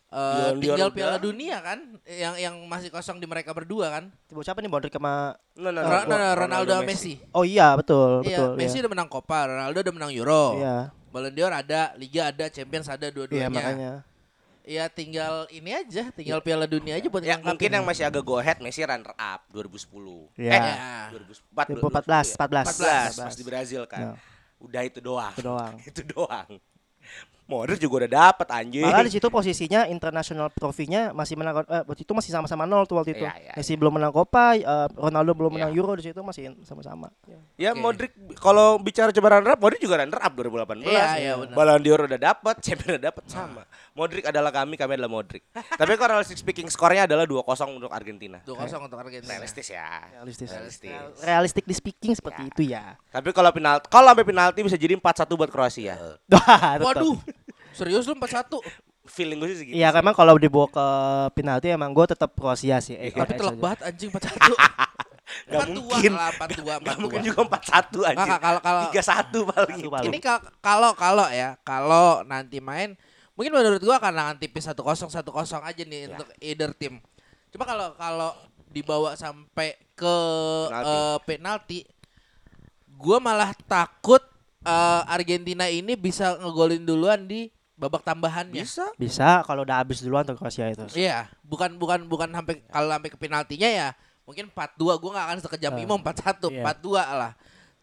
eh 0.06 0.22
Dion-dion 0.54 0.62
tinggal 0.62 0.88
udah. 0.88 0.96
piala 0.96 1.16
dunia 1.18 1.58
kan 1.58 1.78
yang 2.06 2.38
yang 2.38 2.54
masih 2.64 2.88
kosong 2.88 3.18
di 3.18 3.26
mereka 3.26 3.50
berdua 3.50 3.90
kan. 3.90 4.04
Tiba 4.24 4.38
siapa 4.40 4.62
nih 4.62 4.70
Modric 4.70 4.94
sama 4.94 5.34
No, 5.52 5.68
no, 5.68 5.74
no, 5.74 5.82
Ro- 5.82 6.06
no, 6.06 6.14
no, 6.14 6.16
gua- 6.16 6.38
Ronaldo 6.38 6.72
sama 6.72 6.86
Messi. 6.86 7.18
Oh 7.32 7.42
iya 7.42 7.74
betul 7.74 8.22
Iya, 8.22 8.38
betul 8.38 8.50
Messi 8.54 8.78
iya. 8.78 8.82
udah 8.82 8.92
menang 8.92 9.10
Copa, 9.10 9.38
Ronaldo 9.44 9.78
udah 9.82 9.92
menang 9.92 10.12
Euro. 10.14 10.44
Iya, 10.56 10.76
Ballon 11.10 11.34
d'Or 11.34 11.52
ada, 11.52 11.90
Liga 11.96 12.30
ada, 12.30 12.46
Champions 12.46 12.86
ada 12.86 13.02
iya 13.02 13.12
dua-duanya. 13.12 13.50
makanya. 13.50 13.92
Ya 14.62 14.86
tinggal 14.86 15.46
ini 15.48 15.70
aja, 15.72 16.10
tinggal 16.12 16.38
Piala 16.40 16.66
Dunia 16.66 16.94
aja 16.94 17.06
buat 17.06 17.20
Ya 17.20 17.34
ngangkatin. 17.34 17.50
mungkin 17.52 17.70
yang 17.72 17.84
masih 17.84 18.02
agak 18.04 18.22
go 18.22 18.34
ahead 18.36 18.58
Messi 18.58 18.82
runner 18.82 19.10
up 19.10 19.40
2010. 19.50 20.30
Iya. 20.36 20.50
Eh, 20.50 20.62
Ya. 20.62 20.96
2004 21.10 21.66
2014, 21.72 22.26
14. 22.32 22.66
14 22.72 23.18
pas 23.20 23.34
di 23.34 23.44
Brazil 23.44 23.82
kan. 23.86 24.00
Ya. 24.00 24.35
Udah 24.60 24.82
itu 24.84 24.98
doang. 25.04 25.34
Itu 25.36 25.42
doang. 25.44 25.74
itu 25.90 26.02
doang. 26.06 26.48
Modric 27.46 27.78
juga 27.78 28.02
udah 28.02 28.10
dapet 28.10 28.46
anjing. 28.50 28.82
Malah 28.82 29.06
di 29.06 29.14
situ 29.14 29.30
posisinya 29.30 29.86
international 29.86 30.50
trophy-nya 30.50 31.14
masih 31.14 31.38
menang 31.38 31.62
eh, 31.70 31.86
waktu 31.86 32.02
itu 32.02 32.10
masih 32.10 32.34
sama-sama 32.34 32.66
nol 32.66 32.90
tuh 32.90 32.98
waktu 32.98 33.14
itu. 33.14 33.22
Iya, 33.22 33.38
iya, 33.38 33.52
Messi 33.54 33.78
belum 33.78 34.02
menang 34.02 34.10
Copa, 34.10 34.58
eh, 34.58 34.86
Ronaldo 34.98 35.30
belum 35.30 35.54
Iya. 35.54 35.70
menang 35.70 35.72
Euro 35.78 35.94
di 35.94 36.10
situ 36.10 36.18
masih 36.26 36.58
sama-sama. 36.66 37.06
Ya 37.54 37.70
Oke. 37.70 37.78
Modric 37.78 38.12
kalau 38.42 38.82
bicara 38.82 39.14
coba 39.14 39.38
runner 39.38 39.54
up, 39.54 39.62
Modric 39.62 39.78
juga 39.78 40.02
runner 40.02 40.18
up 40.18 40.32
2018. 40.34 40.90
Iya, 40.90 41.06
iya, 41.22 41.32
benar. 41.38 41.54
Ballon 41.54 41.80
d'Or 41.86 42.00
udah 42.10 42.18
dapat, 42.18 42.54
Champions 42.66 42.90
udah 42.98 43.04
dapat 43.14 43.24
sama. 43.30 43.62
Modric 43.96 44.28
adalah 44.28 44.52
kami, 44.52 44.76
kami 44.76 44.92
adalah 44.92 45.08
Modric. 45.08 45.40
Tapi 45.80 45.96
kalau 45.96 46.12
realistic 46.14 46.36
speaking 46.36 46.68
skornya 46.68 47.08
adalah 47.08 47.24
2-0 47.24 47.40
untuk 47.72 47.88
Argentina. 47.88 48.44
2-0 48.44 48.52
untuk 48.78 48.94
Argentina. 48.94 49.32
Realistis 49.32 49.66
ya. 49.66 50.04
Realistis. 50.14 50.48
Realistis. 50.48 51.00
Realistic 51.18 51.64
di 51.64 51.72
speaking 51.72 52.12
seperti 52.12 52.38
Ya. 52.38 52.46
itu 52.46 52.62
ya. 52.68 52.84
Tapi 53.08 53.32
kalau 53.32 53.48
penalti, 53.48 53.88
kalau 53.88 54.12
sampai 54.12 54.26
penalti 54.26 54.60
bisa 54.60 54.76
jadi 54.76 54.94
4-1 54.94 55.00
buat 55.34 55.48
Kroasia. 55.48 55.96
Tetap. 56.28 56.84
Waduh. 56.84 57.16
Serius 57.72 58.04
lu 58.04 58.12
4-1? 58.14 58.60
Feeling 59.06 59.38
gue 59.38 59.48
sih 59.48 59.58
segitu. 59.60 59.74
Iya, 59.76 59.94
memang 59.94 60.12
kalau 60.12 60.34
dibawa 60.34 60.66
ke 60.66 60.86
penalti 61.32 61.70
emang 61.70 61.90
gue 61.90 62.04
tetap 62.06 62.34
Kroasia 62.34 62.76
sih. 62.78 62.94
Eh, 62.94 63.08
Tapi 63.08 63.32
eh, 63.32 63.38
telak 63.38 63.56
banget 63.56 63.80
anjing 63.86 64.10
4-1. 64.10 64.52
Gak 65.46 65.62
4-2 65.64 65.74
mungkin. 65.74 66.12
lah, 66.12 66.30
4-2, 66.32 66.62
Gak 66.82 66.96
mungkin 66.98 67.20
4-2. 67.22 67.26
juga 67.26 67.40
4-1 67.46 67.98
aja. 68.02 68.14
Nggak, 68.18 68.40
kalau- 68.40 68.62
kalau- 68.62 68.84
3-1 68.84 69.40
paling. 69.46 69.76
Satu 69.78 69.90
paling. 69.90 70.10
Ini 70.10 70.18
kal- 70.18 70.44
kalau 70.60 70.90
kalau 70.92 71.26
ya, 71.28 71.54
kalau 71.62 72.22
nanti 72.22 72.58
main 72.58 72.98
mungkin 73.36 73.52
menurut 73.52 73.78
gua 73.78 73.96
akan 73.96 74.14
akan 74.16 74.36
tipis 74.36 74.64
1-0 74.64 74.80
1-0 74.80 75.12
aja 75.62 75.82
nih 75.82 76.00
Ya. 76.02 76.08
untuk 76.10 76.28
either 76.38 76.72
tim. 76.72 76.98
Cuma 77.48 77.62
kalau 77.62 77.92
kalau 77.94 78.30
dibawa 78.66 79.14
sampai 79.14 79.76
ke 79.92 80.14
Penalti. 80.66 80.90
eh, 80.90 81.16
penalti 81.22 81.78
gua 82.90 83.18
malah 83.18 83.52
takut 83.62 84.20
eh, 84.62 85.02
Argentina 85.06 85.68
ini 85.68 85.94
bisa 85.94 86.34
ngegolin 86.36 86.82
duluan 86.82 87.22
di 87.22 87.48
babak 87.76 88.00
tambahannya. 88.02 88.56
Bisa. 88.58 88.88
Bisa 88.96 89.44
kalau 89.44 89.62
udah 89.62 89.78
habis 89.78 90.00
duluan 90.00 90.24
tuh 90.24 90.34
Kroasia 90.34 90.72
itu. 90.72 90.84
Iya, 90.96 91.28
bukan 91.44 91.76
bukan 91.76 92.08
bukan 92.08 92.32
sampai 92.32 92.64
kalau 92.66 92.88
sampai 92.90 93.10
ke 93.12 93.16
penaltinya 93.16 93.68
ya 93.68 93.88
mungkin 94.24 94.50
4-2 94.50 94.98
gua 94.98 95.10
nggak 95.12 95.26
akan 95.28 95.38
sekejam 95.38 95.72
Eh, 95.72 95.84
Imo 95.86 95.94
4-1, 96.00 96.50
iya. 96.50 96.64
4-2 96.66 96.98
lah. 96.98 97.32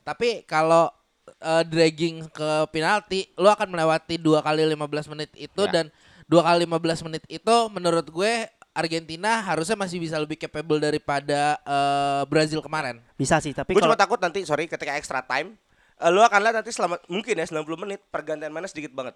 Tapi 0.04 0.44
kalau 0.44 0.92
eh, 1.28 1.64
dragging 1.66 2.28
ke 2.30 2.50
penalti, 2.70 3.30
lu 3.36 3.48
akan 3.48 3.68
melewati 3.70 4.20
dua 4.20 4.44
kali 4.44 4.64
15 4.66 5.12
menit 5.12 5.30
itu 5.36 5.64
Ya. 5.68 5.72
dan 5.82 5.86
dua 6.28 6.44
kali 6.44 6.64
15 6.64 7.06
menit 7.08 7.24
itu 7.28 7.56
menurut 7.70 8.08
gue 8.08 8.34
Argentina 8.74 9.38
harusnya 9.46 9.78
masih 9.78 10.02
bisa 10.02 10.18
lebih 10.18 10.34
capable 10.36 10.82
daripada 10.82 11.62
eh, 11.62 12.24
Brazil 12.26 12.60
kemarin. 12.60 13.00
Bisa 13.16 13.38
sih, 13.38 13.54
tapi 13.54 13.78
Gue 13.78 13.82
kalau 13.84 13.94
cuma 13.94 14.00
takut 14.00 14.18
nanti, 14.18 14.42
sorry, 14.44 14.66
ketika 14.66 14.98
extra 14.98 15.22
time, 15.22 15.54
eh, 16.02 16.10
lu 16.10 16.20
akan 16.20 16.40
lihat 16.42 16.56
nanti 16.58 16.74
selama 16.74 16.98
mungkin 17.06 17.38
ya 17.38 17.46
90 17.46 17.78
menit 17.78 18.00
pergantian 18.10 18.50
mainnya 18.50 18.72
sedikit 18.72 18.92
banget. 18.92 19.14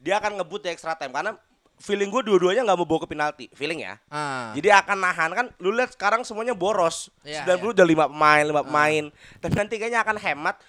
Dia 0.00 0.16
akan 0.16 0.40
ngebut 0.40 0.64
di 0.64 0.70
extra 0.72 0.96
time 0.96 1.12
karena 1.12 1.36
feeling 1.80 2.08
gue 2.08 2.22
dua-duanya 2.22 2.60
nggak 2.62 2.76
mau 2.76 2.84
bawa 2.84 3.00
ke 3.02 3.08
penalti, 3.08 3.44
feeling 3.50 3.80
ya. 3.80 3.96
Ah. 4.06 4.52
Jadi 4.52 4.68
akan 4.68 4.96
nahan 4.96 5.30
kan 5.32 5.46
lu 5.56 5.72
lihat 5.72 5.90
sekarang 5.90 6.22
semuanya 6.22 6.52
boros. 6.52 7.08
Iya, 7.20 7.42
90 7.48 7.72
udah 7.72 7.86
5 7.86 8.06
pemain, 8.06 8.44
5 8.44 8.62
pemain. 8.62 9.04
Tapi 9.38 9.54
nanti 9.54 9.74
kayaknya 9.76 10.00
akan 10.00 10.16
hemat 10.16 10.60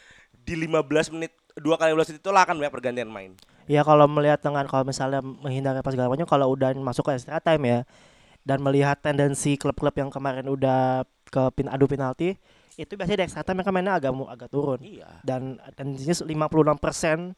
di 0.41 0.55
15 0.57 0.81
menit 1.11 1.35
dua 1.53 1.75
kali 1.75 1.91
15 1.91 2.09
menit 2.09 2.21
itu 2.21 2.31
lah 2.31 2.41
akan 2.41 2.55
banyak 2.57 2.71
pergantian 2.71 3.07
main. 3.07 3.35
ya 3.67 3.83
kalau 3.83 4.03
melihat 4.05 4.39
dengan 4.39 4.65
kalau 4.65 4.81
misalnya 4.81 5.21
menghindari 5.21 5.79
pas 5.79 5.91
segala 5.91 6.09
macam 6.09 6.25
kalau 6.25 6.49
udah 6.49 6.73
masuk 6.73 7.05
ke 7.05 7.13
extra 7.13 7.37
time 7.37 7.61
ya 7.61 7.79
dan 8.41 8.57
melihat 8.59 8.97
tendensi 8.97 9.53
klub-klub 9.53 9.93
yang 9.93 10.09
kemarin 10.09 10.43
udah 10.43 11.03
ke 11.27 11.43
pin 11.53 11.69
adu 11.69 11.85
penalti 11.85 12.35
itu 12.73 12.91
biasanya 12.95 13.21
di 13.21 13.25
extra 13.27 13.45
time 13.45 13.61
mereka 13.61 13.69
mainnya 13.69 13.93
agak 13.93 14.11
mu- 14.11 14.27
agak 14.27 14.49
turun 14.49 14.81
Iya. 14.81 15.21
dan 15.21 15.61
tendensinya 15.75 16.25
56% 16.25 17.37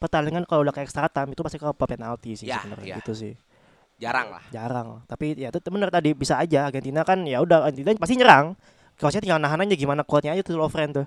pertandingan 0.00 0.48
kalau 0.48 0.64
udah 0.64 0.72
ke 0.72 0.80
extra 0.80 1.06
time 1.12 1.36
itu 1.36 1.44
pasti 1.44 1.60
ke 1.60 1.68
penalti 1.76 2.32
sih 2.34 2.48
Ya, 2.48 2.64
sebenarnya 2.64 2.86
ya. 2.88 2.96
gitu 3.04 3.12
sih 3.12 3.34
Jarang 4.00 4.32
lah. 4.32 4.40
jarang 4.48 5.04
tapi 5.04 5.36
ya 5.36 5.52
itu 5.52 5.68
bener 5.68 5.92
tadi 5.92 6.16
bisa 6.16 6.40
aja 6.40 6.72
Argentina 6.72 7.04
kan 7.04 7.20
ya 7.28 7.44
udah 7.44 7.68
Argentina 7.68 7.92
pasti 8.00 8.16
nyerang 8.16 8.56
Kroasia 8.96 9.20
tinggal 9.20 9.36
nahan 9.36 9.60
aja 9.60 9.76
gimana 9.76 10.00
kuatnya 10.08 10.32
aja 10.32 10.40
tuh 10.40 10.56
Lovren 10.56 10.90
tuh 10.96 11.06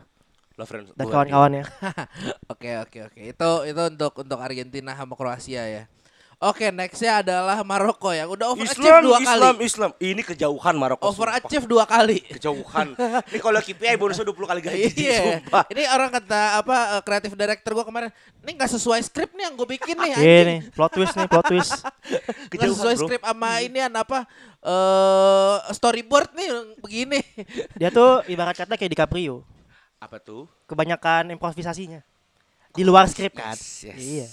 Lovren 0.61 0.85
dan 0.93 1.05
kawan-kawannya 1.09 1.65
Oke 2.53 2.77
oke 2.77 2.99
oke. 3.09 3.19
Itu 3.25 3.49
itu 3.65 3.81
untuk 3.81 4.13
untuk 4.21 4.39
Argentina 4.39 4.93
sama 4.93 5.17
Kroasia 5.17 5.65
ya. 5.65 5.83
Oke, 6.43 6.67
nextnya 6.69 7.19
adalah 7.19 7.63
Maroko 7.63 8.11
yang 8.11 8.27
udah 8.27 8.51
overachieve 8.51 8.83
Islam, 8.83 8.99
dua 9.01 9.17
Islam, 9.17 9.53
kali. 9.53 9.63
Islam. 9.63 9.91
Ini 9.97 10.21
kejauhan 10.23 10.75
Maroko. 10.75 10.99
sumpah. 11.01 11.15
Overachieve 11.15 11.65
dua 11.65 11.83
kali. 11.85 12.19
Kejauhan. 12.29 12.87
Ini 13.25 13.39
kalau 13.39 13.57
KPI 13.57 13.95
bonusnya 13.95 14.25
20 14.25 14.43
kali 14.43 14.59
gaji. 14.59 14.83
Iya. 14.93 15.19
Sumpah. 15.39 15.63
Ini 15.67 15.81
orang 15.87 16.09
kata 16.11 16.41
apa 16.59 16.75
eh, 16.91 17.01
kreatif 17.01 17.31
director 17.33 17.71
gua 17.71 17.81
kemarin, 17.81 18.11
ini 18.39 18.51
nggak 18.53 18.69
sesuai 18.69 18.99
skrip 19.01 19.31
nih 19.31 19.43
yang 19.43 19.53
gue 19.53 19.67
bikin 19.69 19.95
nih 19.95 20.03
Iya 20.05 20.17
anjing. 20.17 20.45
nih 20.45 20.59
plot 20.69 20.91
twist 20.91 21.13
nih 21.13 21.27
plot 21.27 21.45
twist 21.47 21.71
Nggak 21.79 22.51
Kejauhan, 22.51 22.75
sesuai 22.75 22.93
bro. 22.93 23.03
skrip 23.03 23.21
sama 23.23 23.51
ini 23.59 23.79
apa 23.81 24.19
eh 24.59 25.55
storyboard 25.71 26.29
nih 26.33 26.47
begini. 26.77 27.19
dia 27.79 27.87
tuh 27.87 28.19
ibarat 28.25 28.51
kata 28.53 28.75
kayak 28.75 28.91
DiCaprio 28.91 29.47
Apa 29.97 30.19
tuh? 30.19 30.51
kebanyakan 30.65 31.31
improvisasinya 31.31 32.03
di 32.69 32.81
luar 32.81 33.05
skrip 33.05 33.31
kan 33.31 33.53
Yes, 33.53 33.85
yes. 33.85 33.97
iya 33.97 34.27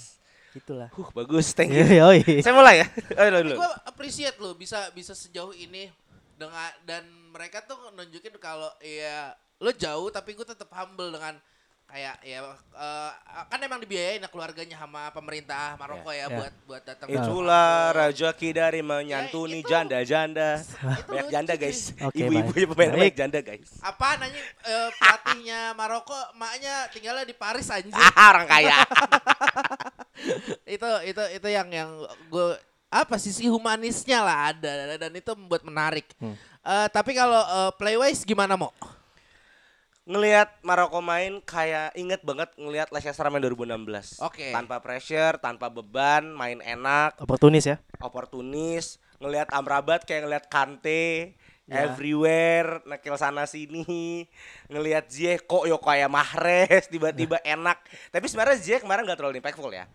gitulah 0.51 0.89
Huh, 0.91 1.07
bagus. 1.15 1.55
Thank 1.55 1.71
you. 1.71 1.81
iya 1.87 2.03
yoi. 2.03 2.43
Saya 2.43 2.51
mulai 2.51 2.83
ya. 2.83 2.87
Ayo 3.19 3.41
dulu. 3.41 3.55
gue 3.57 3.71
appreciate 3.87 4.35
lo 4.37 4.51
bisa 4.53 4.91
bisa 4.91 5.15
sejauh 5.15 5.55
ini 5.55 5.87
dengan 6.35 6.71
dan 6.83 7.03
mereka 7.31 7.63
tuh 7.63 7.77
nunjukin 7.95 8.35
kalau 8.35 8.67
ya 8.83 9.31
lo 9.61 9.71
jauh 9.71 10.09
tapi 10.09 10.33
gue 10.33 10.43
tetap 10.43 10.67
humble 10.73 11.13
dengan 11.13 11.37
kayak 11.91 12.15
ya 12.21 12.39
eh, 12.55 13.11
kan 13.45 13.59
emang 13.59 13.77
dibiayain 13.77 14.17
ya 14.17 14.27
keluarganya 14.27 14.75
sama 14.75 15.11
pemerintah 15.11 15.75
Maroko 15.75 16.09
ya, 16.09 16.15
Ya, 16.15 16.25
ya. 16.25 16.33
buat 16.33 16.53
buat 16.63 16.81
datang 16.81 17.05
ke 17.05 17.13
Itulah 17.13 17.71
rezeki 17.91 18.49
dari 18.51 18.79
menyantuni 18.81 19.51
Ya, 19.53 19.59
itu- 19.59 19.69
janda-janda. 19.69 20.49
itu 21.01 21.11
Banyak 21.11 21.27
janda 21.29 21.53
guys. 21.53 21.91
Oke, 21.99 22.15
Ibu-ibu 22.17 22.49
baik. 22.49 22.67
pemain 22.71 22.89
banyak 22.97 23.15
janda 23.15 23.39
guys. 23.39 23.69
apa 23.81 24.07
nanya 24.17 24.39
eh, 24.63 24.89
pelatihnya 24.93 25.59
Maroko 25.73 26.15
maknya 26.33 26.87
tinggalnya 26.89 27.23
di 27.23 27.35
Paris 27.35 27.67
anjir 27.67 27.91
Ah, 27.91 28.15
orang 28.31 28.47
kaya. 28.47 28.77
itu 30.65 30.89
itu 31.05 31.23
itu 31.33 31.47
yang 31.49 31.67
yang 31.67 31.89
gue 32.27 32.55
apa 32.87 33.15
sisi 33.15 33.47
humanisnya 33.47 34.19
lah 34.19 34.51
ada 34.51 34.95
dan 34.97 35.11
itu 35.11 35.31
membuat 35.33 35.63
menarik. 35.63 36.07
Hmm. 36.17 36.35
Eh, 36.61 36.87
tapi 36.89 37.11
kalau 37.11 37.39
eh, 37.39 37.71
playwise 37.75 38.21
gimana 38.21 38.53
mo? 38.53 38.71
Ngelihat 40.01 40.49
Maroko 40.65 40.97
main 40.99 41.39
kayak 41.45 41.93
inget 41.93 42.25
banget 42.25 42.49
ngelihat 42.57 42.89
Leicester 42.89 43.29
main 43.29 43.41
2016. 43.43 44.17
Oke. 44.19 44.49
Tanpa 44.49 44.81
pressure, 44.81 45.37
tanpa 45.37 45.69
beban, 45.69 46.33
main 46.33 46.57
enak, 46.59 47.21
oportunis 47.21 47.69
ya 47.69 47.77
oportunis, 48.01 48.97
ngelihat 49.21 49.53
Amrabat 49.53 50.03
kayak 50.03 50.25
ngelihat 50.25 50.45
Kante 50.49 51.37
Ya. 51.71 51.87
everywhere, 51.87 52.83
nekil 52.83 53.15
sana 53.15 53.47
sini, 53.47 54.27
ngelihat 54.67 55.07
Ziyech 55.07 55.47
kok 55.47 55.63
yo 55.63 55.79
kayak 55.79 56.11
Mahrez 56.11 56.91
tiba-tiba 56.91 57.39
enak. 57.47 57.79
Tapi 58.11 58.27
sebenarnya 58.27 58.59
Ziyech 58.59 58.83
kemarin 58.83 59.07
gak 59.07 59.15
terlalu 59.15 59.39
impactful 59.39 59.71
ya. 59.71 59.87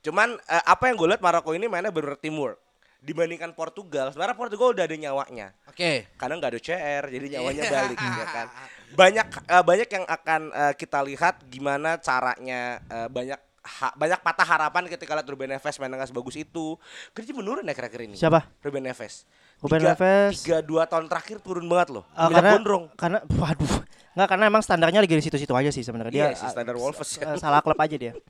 Cuman 0.00 0.40
eh, 0.40 0.64
apa 0.64 0.88
yang 0.88 0.96
gue 0.96 1.04
lihat 1.12 1.20
Maroko 1.20 1.52
ini 1.52 1.68
mainnya 1.68 1.92
bener 1.92 2.16
teamwork. 2.16 2.56
Dibandingkan 3.04 3.52
Portugal, 3.52 4.08
sebenarnya 4.08 4.40
Portugal 4.40 4.72
udah 4.72 4.88
ada 4.88 4.96
nyawanya. 4.96 5.52
Oke. 5.68 6.08
Karena 6.16 6.34
nggak 6.40 6.50
ada 6.56 6.60
CR, 6.64 7.04
jadi 7.12 7.26
nyawanya 7.36 7.62
Iya. 7.62 7.72
balik 7.76 7.98
ya 8.00 8.26
kan. 8.32 8.46
Banyak 8.90 9.26
eh, 9.44 9.62
banyak 9.62 9.88
yang 9.88 10.04
akan 10.04 10.40
eh, 10.50 10.74
kita 10.74 10.98
lihat 11.02 11.44
gimana 11.44 11.96
caranya 11.98 12.80
eh, 12.82 13.08
banyak 13.08 13.36
ha- 13.60 13.94
banyak 13.94 14.16
patah 14.18 14.46
harapan 14.46 14.88
ketika 14.88 15.12
lihat 15.12 15.26
Ruben 15.26 15.48
Neves 15.48 15.76
main 15.76 15.88
dengan 15.88 16.04
sebagus 16.04 16.34
itu. 16.34 16.76
Kerja 17.10 17.32
menurun 17.32 17.62
ya 17.62 17.72
kira-kira 17.72 18.04
ini. 18.04 18.14
siapa 18.14 18.48
Ruben 18.60 18.82
Neves. 18.82 19.28
Ruben 19.58 19.80
Tiga- 19.80 19.92
Neves. 19.92 20.34
Tiga 20.40 20.58
dua 20.60 20.86
tahun 20.86 21.06
terakhir 21.06 21.38
turun 21.38 21.66
banget 21.66 21.88
loh. 21.90 22.04
Minyak 22.08 22.30
karena 22.32 22.50
gondrong. 22.54 22.84
karena 22.94 23.18
waduh 23.28 23.74
nggak 24.08 24.28
karena 24.28 24.44
emang 24.46 24.62
standarnya 24.62 24.98
lagi 24.98 25.14
di 25.14 25.22
situ-situ 25.22 25.52
aja 25.52 25.70
sih 25.70 25.86
sebenarnya 25.86 26.10
dia 26.10 26.24
Iya 26.24 26.34
sih, 26.34 26.48
standar 26.50 26.74
ah, 26.74 26.80
Wolves 26.80 27.10
ya. 27.14 27.22
eh, 27.24 27.36
salah 27.38 27.62
klub 27.62 27.78
aja 27.78 27.94
dia 27.94 28.12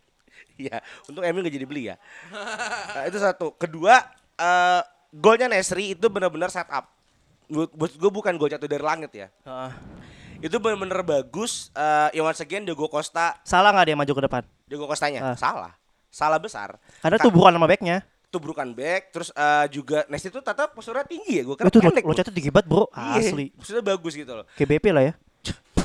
Iya, 0.59 0.83
untuk 1.07 1.23
MU 1.23 1.39
nggak 1.39 1.55
jadi 1.55 1.65
beli 1.65 1.83
ya. 1.87 1.97
Nah, 2.91 3.07
itu 3.07 3.15
satu. 3.17 3.55
Kedua, 3.55 3.95
eh, 4.35 4.83
golnya 5.15 5.47
Nesri 5.47 5.95
itu 5.95 6.07
benar-benar 6.09 6.51
setup. 6.51 6.91
Buat 7.47 7.71
buat 7.73 7.93
gue 7.95 8.11
bukan 8.11 8.35
gol 8.35 8.51
jatuh 8.51 8.67
dari 8.67 8.83
langit 8.83 9.15
ya. 9.15 9.31
Itu 10.39 10.57
benar-benar 10.57 11.03
bagus. 11.03 11.71
Eh, 11.73 12.09
ya 12.13 12.23
once 12.23 12.39
again 12.39 12.63
Diego 12.63 12.87
Costa, 12.87 13.35
salah 13.43 13.71
nggak 13.71 13.87
dia 13.87 13.97
maju 13.97 14.13
ke 14.13 14.23
depan 14.23 14.43
Diego 14.65 14.85
Costanya 14.85 15.21
Ah. 15.25 15.37
salah. 15.37 15.73
Salah 16.09 16.39
besar. 16.39 16.79
karena 16.99 17.17
Ka- 17.17 17.27
tubuhan 17.27 17.51
sama 17.51 17.67
backnya 17.67 18.01
Tubrukan 18.29 18.69
back, 18.71 19.09
terus 19.11 19.29
eh, 19.31 19.67
juga 19.71 20.05
Nesri 20.07 20.29
itu 20.29 20.39
tata 20.39 20.69
posturnya 20.69 21.01
tinggi 21.03 21.41
ya. 21.41 21.43
Gue 21.43 21.55
kira 21.55 21.67
itu 21.67 21.79
lo, 21.79 21.85
pendek. 21.87 22.03
lo 22.03 22.09
bro. 22.09 22.19
catat 22.19 22.33
tinggi 22.33 22.51
banget 22.51 22.67
bro 22.67 22.85
Iya, 22.89 23.21
asli 23.25 23.47
Maksudnya 23.53 23.83
bagus 23.83 24.13
gitu 24.15 24.33
loh. 24.33 24.45
kayak 24.53 24.69
BP 24.71 24.85
lah 24.91 25.03
ya 25.03 25.13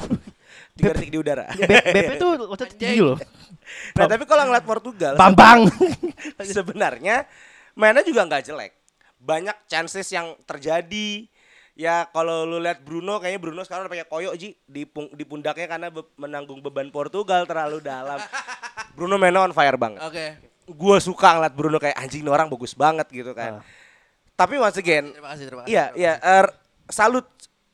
Tiga 0.76 0.90
detik 0.92 1.08
di 1.08 1.18
udara. 1.18 1.46
BP 1.54 2.10
tuh 2.18 2.30
lo 2.36 2.54
catat 2.54 2.76
tinggi 2.76 3.00
loh 3.00 3.18
Nah, 3.96 4.06
tapi 4.06 4.24
kalau 4.26 4.44
ngeliat 4.44 4.66
Portugal, 4.66 5.14
Bambang 5.16 5.72
sebenarnya 6.46 7.24
mainnya 7.74 8.02
juga 8.02 8.22
nggak 8.24 8.44
jelek. 8.44 8.72
Banyak 9.18 9.56
chances 9.66 10.06
yang 10.10 10.36
terjadi. 10.44 11.26
Ya 11.74 12.06
kalau 12.08 12.46
lu 12.46 12.62
lihat 12.62 12.82
Bruno 12.82 13.18
kayaknya 13.18 13.42
Bruno 13.42 13.62
sekarang 13.62 13.86
udah 13.86 13.94
pakai 13.94 14.06
koyok 14.06 14.34
Ji 14.38 14.54
di 14.64 14.86
pung- 14.86 15.10
di 15.10 15.26
pundaknya 15.26 15.66
karena 15.66 15.90
be- 15.90 16.06
menanggung 16.16 16.62
beban 16.62 16.88
Portugal 16.88 17.44
terlalu 17.44 17.82
dalam. 17.82 18.22
Bruno 18.96 19.18
mainnya 19.18 19.42
on 19.42 19.52
fire 19.52 19.74
banget. 19.74 20.02
Oke. 20.02 20.26
gua 20.64 20.96
suka 20.96 21.34
ngeliat 21.34 21.52
Bruno 21.52 21.76
kayak 21.76 21.98
anjing 21.98 22.24
orang 22.24 22.48
bagus 22.48 22.72
banget 22.72 23.04
gitu 23.10 23.34
kan. 23.34 23.60
Ah. 23.60 23.64
Tapi 24.34 24.56
once 24.56 24.78
again, 24.78 25.12
Terima 25.12 25.30
kasih, 25.30 25.46
terima 25.46 25.62
kasih. 25.62 25.70
iya 25.70 25.86
iya 25.94 26.14
er, 26.18 26.46
salut 26.88 27.26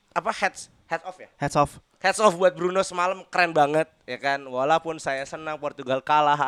apa 0.10 0.32
heads 0.34 0.72
heads 0.86 1.04
off 1.04 1.16
ya. 1.16 1.30
Heads 1.36 1.56
off. 1.56 1.72
Heads 2.00 2.18
off 2.18 2.34
buat 2.34 2.52
Bruno 2.52 2.80
semalam 2.82 3.22
keren 3.28 3.52
banget 3.52 3.86
ya 4.04 4.16
kan. 4.16 4.40
Walaupun 4.42 4.96
saya 4.98 5.22
senang 5.24 5.60
Portugal 5.60 6.00
kalah, 6.00 6.40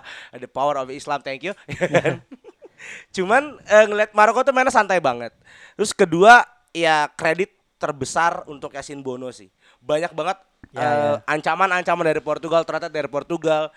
the 0.40 0.46
power 0.46 0.78
of 0.78 0.88
Islam, 0.88 1.18
thank 1.20 1.42
you. 1.42 1.52
Cuman 3.14 3.58
eh, 3.64 3.84
ngeliat 3.84 4.12
Maroko 4.12 4.40
tuh 4.40 4.52
mainnya 4.52 4.70
santai 4.70 4.98
banget. 4.98 5.34
Terus 5.74 5.90
kedua 5.90 6.46
ya 6.74 7.06
kredit 7.14 7.54
terbesar 7.78 8.42
untuk 8.44 8.74
Yasin 8.74 9.00
Bono 9.00 9.30
sih. 9.30 9.48
Banyak 9.78 10.12
banget 10.12 10.38
Ya, 10.72 10.80
eh, 10.80 10.90
ya. 10.90 11.12
ancaman-ancaman 11.28 12.02
dari 12.02 12.18
Portugal 12.18 12.66
ternyata 12.66 12.90
dari 12.90 13.06
Portugal 13.06 13.70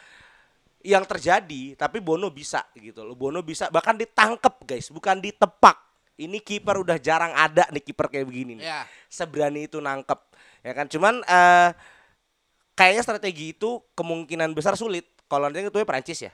yang 0.81 1.05
terjadi 1.05 1.75
tapi 1.75 2.01
Bono 2.01 2.33
bisa 2.33 2.65
gitu 2.73 3.05
loh. 3.05 3.13
Bono 3.13 3.45
bisa 3.45 3.69
bahkan 3.69 3.93
ditangkep 3.93 4.65
guys, 4.65 4.89
bukan 4.89 5.21
ditepak. 5.21 5.77
Ini 6.17 6.41
kiper 6.41 6.81
udah 6.81 6.97
jarang 6.97 7.29
ada 7.31 7.69
nih 7.69 7.83
kiper 7.86 8.10
kayak 8.10 8.25
begini 8.25 8.57
nih 8.57 8.65
Ya. 8.65 8.89
seberani 9.05 9.69
itu 9.69 9.77
nangkep 9.77 10.17
ya 10.65 10.73
kan 10.73 10.89
cuman 10.89 11.21
eh 11.21 11.69
kayaknya 12.73 13.05
strategi 13.05 13.53
itu 13.53 13.86
kemungkinan 13.93 14.49
besar 14.57 14.73
sulit 14.73 15.05
kalau 15.29 15.45
nanti 15.45 15.62
itu 15.62 15.77
Prancis 15.86 16.25
ya 16.25 16.33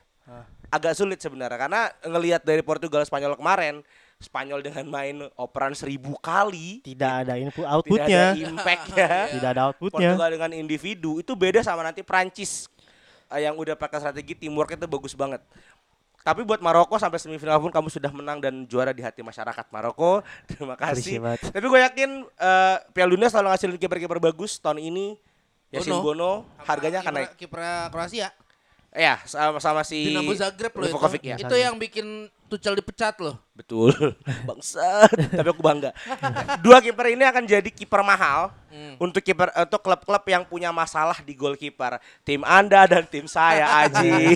agak 0.72 0.96
sulit 0.96 1.20
sebenarnya 1.20 1.60
karena 1.60 1.82
ngelihat 2.00 2.48
dari 2.48 2.64
Portugal 2.64 3.04
Spanyol 3.04 3.36
kemarin 3.36 3.84
Spanyol 4.24 4.64
dengan 4.64 4.88
main 4.88 5.16
operan 5.36 5.76
seribu 5.76 6.16
kali 6.24 6.80
Tidak 6.82 7.12
ada 7.28 7.36
input 7.36 7.62
tidak 7.62 7.68
ada 7.68 7.76
outputnya. 7.78 8.24
impactnya 8.40 9.10
Tidak 9.36 9.50
ada 9.52 9.62
outputnya. 9.70 10.10
Portugal 10.16 10.30
dengan 10.32 10.52
individu 10.56 11.20
itu 11.20 11.36
beda 11.36 11.60
sama 11.60 11.84
nanti 11.84 12.02
Prancis 12.02 12.72
eh, 13.30 13.44
yang 13.44 13.60
udah 13.60 13.76
pakai 13.76 14.00
strategi 14.00 14.34
teamwork 14.40 14.80
itu 14.80 14.88
bagus 14.88 15.14
banget. 15.14 15.44
Tapi 16.24 16.48
buat 16.48 16.64
Maroko 16.64 16.96
sampai 16.96 17.20
semifinal 17.20 17.60
pun 17.60 17.68
kamu 17.68 17.92
sudah 17.92 18.08
menang 18.16 18.40
dan 18.40 18.64
juara 18.64 18.96
di 18.96 19.04
hati 19.04 19.20
masyarakat 19.20 19.68
Maroko. 19.76 20.24
Terima 20.50 20.80
kasih. 20.80 21.20
Tapi 21.52 21.66
gue 21.68 21.80
yakin 21.84 22.10
eh, 22.24 22.78
Piala 22.96 23.12
Dunia 23.12 23.28
selalu 23.28 23.52
ngasilin 23.52 23.76
kiper-kiper 23.76 24.20
bagus 24.24 24.56
tahun 24.56 24.80
ini. 24.80 25.20
Yasin 25.74 26.00
Bono. 26.00 26.06
Bono 26.06 26.32
harganya 26.64 27.04
akan 27.04 27.14
naik. 27.20 27.36
Kiper 27.36 27.92
Kroasia. 27.92 28.32
Ya, 28.94 29.18
sama 29.26 29.58
sama 29.58 29.82
si 29.82 30.14
Dinamo 30.14 30.32
Zagreb 30.38 30.70
loh 30.78 30.86
itu. 30.86 31.26
Ya. 31.26 31.36
Itu 31.42 31.58
yang 31.58 31.82
bikin 31.82 32.30
Tuchel 32.54 32.78
dipecat 32.78 33.18
loh. 33.18 33.42
Betul. 33.58 33.90
Bangsat. 34.48 35.10
Tapi 35.10 35.48
aku 35.50 35.66
bangga. 35.66 35.90
Dua 36.62 36.78
kiper 36.86 37.18
ini 37.18 37.26
akan 37.26 37.50
jadi 37.50 37.70
kiper 37.74 38.06
mahal 38.06 38.54
Hmm. 38.74 38.98
untuk 38.98 39.22
kiper 39.22 39.54
untuk 39.54 39.86
klub-klub 39.86 40.26
yang 40.26 40.42
punya 40.50 40.74
masalah 40.74 41.14
di 41.22 41.38
goalkeeper. 41.38 42.02
Tim 42.26 42.42
Anda 42.42 42.90
dan 42.90 43.06
tim 43.06 43.30
saya 43.30 43.70
Aji. 43.86 44.34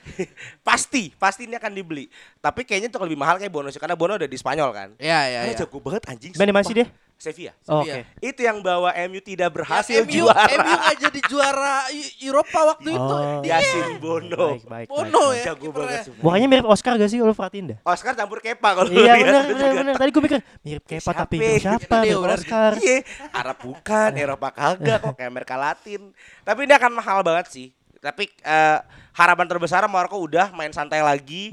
pasti, 0.68 1.16
pasti 1.16 1.48
ini 1.48 1.56
akan 1.56 1.72
dibeli. 1.72 2.12
Tapi 2.44 2.68
kayaknya 2.68 2.92
untuk 2.92 3.08
lebih 3.08 3.16
mahal 3.16 3.40
kayak 3.40 3.48
Bono 3.48 3.72
sih 3.72 3.80
karena 3.80 3.96
Bono 3.96 4.20
udah 4.20 4.28
di 4.28 4.36
Spanyol 4.36 4.70
kan. 4.76 4.88
Iya, 5.00 5.20
iya, 5.32 5.40
iya. 5.48 5.56
jago 5.56 5.80
banget 5.80 6.04
anjing. 6.12 6.36
Mana 6.36 6.60
sih 6.60 6.76
sumpah. 6.76 6.92
Sevilla. 7.20 7.52
Oh, 7.68 7.84
Sevilla. 7.84 8.00
Oke. 8.00 8.24
Itu 8.24 8.40
yang 8.48 8.64
bawa 8.64 8.96
MU 9.04 9.20
tidak 9.20 9.52
berhasil 9.52 9.92
Yang 9.92 10.08
MU, 10.08 10.16
juara. 10.24 10.56
MU 10.56 10.72
nggak 10.72 10.96
jadi 11.04 11.20
juara 11.28 11.76
Eropa 12.16 12.60
waktu 12.72 12.88
itu. 12.96 13.14
Oh. 13.20 13.40
Dia 13.44 13.60
Yasin 13.60 14.00
Bono. 14.00 14.56
Baik, 14.56 14.64
baik, 14.64 14.64
baik. 14.64 14.86
Bono 14.88 15.24
baik. 15.28 15.36
ya. 15.36 15.44
Jago 15.52 15.68
banget 15.68 15.98
sumpah. 16.08 16.22
Bukannya 16.24 16.46
mirip 16.48 16.66
Oscar 16.72 16.92
gak 16.96 17.10
sih? 17.12 17.18
Lo 17.20 17.36
perhatiin 17.36 17.76
dah. 17.76 17.78
Oscar 17.84 18.12
campur 18.16 18.40
Kepa 18.40 18.68
kalau 18.72 18.88
lu 18.88 19.04
Iya 19.04 19.20
lihat 19.20 19.20
benar 19.20 19.42
itu 19.44 19.52
benar 19.52 19.72
benar. 19.76 19.94
Tadi 20.00 20.10
gue 20.16 20.22
mikir 20.24 20.38
mirip 20.64 20.84
Kepa 20.88 21.10
Siapa? 21.12 21.20
tapi 21.20 21.36
siapa? 21.60 21.76
Itu 21.76 21.96
dia. 22.08 22.16
Oscar. 22.16 22.72
Iya, 22.80 22.96
Arab 23.36 23.56
bukan, 23.60 24.10
Eropa 24.16 24.48
kagak 24.56 24.98
kok 25.04 25.12
kayak 25.20 25.28
Amerika 25.28 25.56
Latin. 25.60 26.00
Tapi 26.40 26.60
ini 26.64 26.72
akan 26.72 26.90
mahal 26.96 27.20
banget 27.20 27.52
sih. 27.52 27.68
Tapi 28.00 28.32
eh, 28.32 28.78
harapan 29.12 29.44
terbesar 29.44 29.84
Maroko 29.92 30.16
udah 30.16 30.56
main 30.56 30.72
santai 30.72 31.04
lagi. 31.04 31.52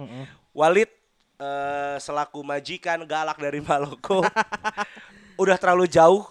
Walid 0.56 0.88
eh, 1.44 1.96
selaku 2.00 2.40
majikan 2.40 3.04
galak 3.04 3.36
dari 3.36 3.60
Maroko 3.60 4.24
udah 5.38 5.56
terlalu 5.56 5.86
jauh. 5.86 6.26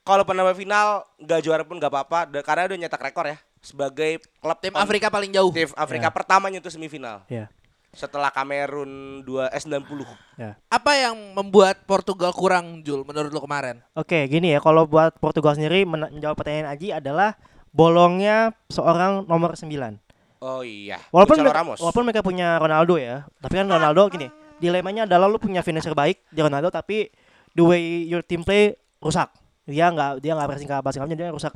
Kalau 0.00 0.24
penambah 0.24 0.52
final 0.52 1.04
nggak 1.16 1.40
juara 1.40 1.62
pun 1.62 1.76
nggak 1.76 1.88
apa-apa, 1.90 2.18
karena 2.40 2.64
udah 2.66 2.78
nyetak 2.78 3.02
rekor 3.02 3.28
ya 3.28 3.36
sebagai 3.58 4.24
klub 4.38 4.56
Tim 4.56 4.72
Afrika 4.72 5.06
paling 5.06 5.28
jauh. 5.28 5.50
tim 5.50 5.68
Afrika 5.74 6.08
Ya. 6.08 6.14
pertama 6.14 6.48
nyentuh 6.48 6.70
semifinal 6.70 7.26
Iya. 7.26 7.52
setelah 7.90 8.30
Kamerun 8.30 9.20
2 9.20 9.50
S90. 9.50 10.08
Ya. 10.34 10.56
Apa 10.66 10.96
yang 10.96 11.12
membuat 11.34 11.84
Portugal 11.84 12.32
kurang 12.32 12.80
Jul 12.80 13.02
menurut 13.02 13.28
lu 13.28 13.38
kemarin? 13.38 13.84
Oke, 13.92 14.24
gini 14.26 14.50
ya. 14.50 14.58
Kalau 14.58 14.84
buat 14.84 15.12
Portugal 15.14 15.52
sendiri 15.52 15.84
men- 15.84 16.08
menjawab 16.08 16.36
pertanyaan 16.36 16.72
Aji 16.72 16.88
adalah 16.90 17.36
bolongnya 17.70 18.50
seorang 18.66 19.24
nomor 19.24 19.54
9. 19.54 20.00
Oh 20.38 20.62
iya. 20.62 21.02
Walaupun 21.10 21.36
mereka, 21.36 21.58
Ramos. 21.58 21.78
walaupun 21.78 22.02
mereka 22.02 22.22
punya 22.22 22.56
Ronaldo 22.56 22.94
ya, 22.94 23.26
tapi 23.38 23.54
kan 23.54 23.66
Ronaldo 23.66 24.06
gini, 24.08 24.30
dilemanya 24.56 25.02
adalah 25.04 25.26
lu 25.26 25.36
punya 25.36 25.60
finisher 25.60 25.92
baik 25.92 26.22
di 26.28 26.38
Ronaldo 26.38 26.70
tapi 26.70 27.10
the 27.58 27.64
way 27.66 28.06
your 28.06 28.22
team 28.22 28.46
play 28.46 28.78
rusak. 29.02 29.26
Dia 29.66 29.90
nggak 29.90 30.22
dia 30.22 30.38
nggak 30.38 30.46
pressing 30.46 30.70
ke 30.70 30.76
passing 30.78 31.02
dia 31.18 31.34
rusak 31.34 31.50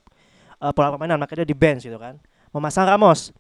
uh, 0.59 0.75
pola 0.75 0.91
permainan 0.91 1.23
makanya 1.23 1.47
dia 1.47 1.55
di 1.55 1.57
bench 1.57 1.87
gitu 1.87 1.99
kan. 2.03 2.19
Memasang 2.51 2.91
Ramos. 2.91 3.31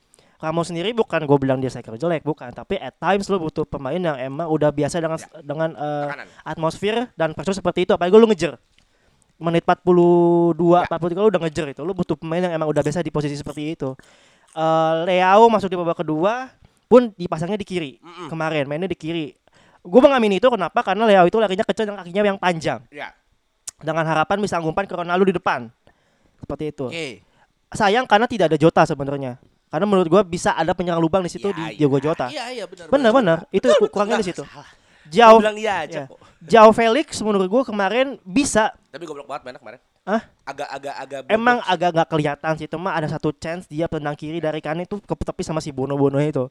Ramos 0.43 0.75
sendiri 0.75 0.91
bukan 0.91 1.23
gue 1.23 1.39
bilang 1.39 1.63
dia 1.63 1.71
striker 1.71 1.95
jelek 1.95 2.27
bukan, 2.27 2.51
tapi 2.51 2.75
at 2.75 2.99
times 2.99 3.31
lu 3.31 3.39
butuh 3.39 3.63
pemain 3.63 3.95
yang 3.95 4.19
emang 4.19 4.51
udah 4.51 4.75
biasa 4.75 4.99
dengan 4.99 5.19
dengan 5.39 5.71
uh, 5.79 6.11
atmosfer 6.43 7.07
dan 7.15 7.31
pressure 7.31 7.55
seperti 7.55 7.87
itu. 7.87 7.95
Apalagi 7.95 8.19
lu 8.19 8.27
ngejer 8.27 8.59
menit 9.39 9.63
42 9.63 10.55
43 10.59 11.23
lu 11.23 11.29
udah 11.31 11.43
ngejer 11.47 11.67
itu. 11.79 11.83
Lu 11.87 11.95
butuh 11.95 12.19
pemain 12.19 12.43
yang 12.43 12.59
emang 12.59 12.67
udah 12.67 12.83
biasa 12.83 13.07
di 13.07 13.15
posisi 13.15 13.39
seperti 13.39 13.79
itu. 13.79 13.95
Eh 14.59 14.95
Leao 15.07 15.47
masuk 15.47 15.71
di 15.71 15.79
babak 15.79 16.03
kedua 16.03 16.51
pun 16.91 17.15
dipasangnya 17.15 17.57
di 17.57 17.67
kiri. 17.67 17.93
Mm-mm. 18.03 18.27
kemarin 18.27 18.67
mainnya 18.67 18.91
di 18.91 18.99
kiri 18.99 19.39
gue 19.83 20.01
mengamini 20.01 20.39
itu 20.39 20.47
kenapa 20.47 20.79
karena 20.81 21.05
Leao 21.05 21.27
itu 21.27 21.37
larinya 21.37 21.63
kecil 21.63 21.85
dan 21.85 21.99
kakinya 21.99 22.23
yang 22.25 22.39
panjang 22.39 22.81
Ya. 22.89 23.11
dengan 23.79 24.07
harapan 24.07 24.39
bisa 24.39 24.59
umpan 24.59 24.87
ke 24.87 24.95
Ronaldo 24.95 25.27
di 25.27 25.35
depan 25.35 25.67
seperti 26.39 26.71
itu 26.71 26.87
Oke. 26.87 27.23
sayang 27.71 28.07
karena 28.07 28.27
tidak 28.27 28.55
ada 28.55 28.59
Jota 28.59 28.83
sebenarnya 28.85 29.43
karena 29.69 29.87
menurut 29.89 30.07
gue 30.07 30.23
bisa 30.29 30.53
ada 30.53 30.71
penyerang 30.71 31.01
lubang 31.01 31.21
di 31.21 31.31
situ 31.31 31.51
Ya, 31.51 31.57
di 31.57 31.63
ya. 31.65 31.71
Diogo 31.79 31.99
Jota 31.99 32.27
Iya, 32.29 32.45
iya 32.53 32.65
benar. 32.65 32.87
benar-benar 32.89 33.39
itu 33.51 33.67
kurangnya 33.89 34.19
di 34.19 34.27
situ 34.29 34.43
jauh 35.11 35.43
bilang 35.43 35.59
iya 35.59 35.75
aja 35.83 36.07
ya. 36.07 36.15
jauh 36.41 36.71
Felix 36.71 37.19
menurut 37.21 37.51
gue 37.51 37.63
kemarin 37.65 38.23
bisa 38.23 38.71
Tapi 38.89 39.03
goblok 39.03 39.27
banget 39.27 39.43
mainnya 39.45 39.59
kemarin. 39.59 39.81
Hah? 40.03 40.23
Agak 40.43 40.67
agak 40.69 40.95
agak 40.99 41.19
Emang 41.31 41.63
agak 41.63 41.91
nggak 41.95 42.09
kelihatan 42.11 42.53
sih, 42.59 42.67
cuma 42.67 42.91
ada 42.91 43.07
satu 43.07 43.31
chance 43.33 43.71
dia 43.71 43.87
tendang 43.87 44.13
kiri 44.13 44.37
dari 44.37 44.59
kanan 44.59 44.83
itu 44.83 44.99
ke 44.99 45.15
tepi 45.15 45.47
sama 45.47 45.63
si 45.63 45.71
Bono 45.71 45.95
Bono 45.95 46.19
itu. 46.19 46.51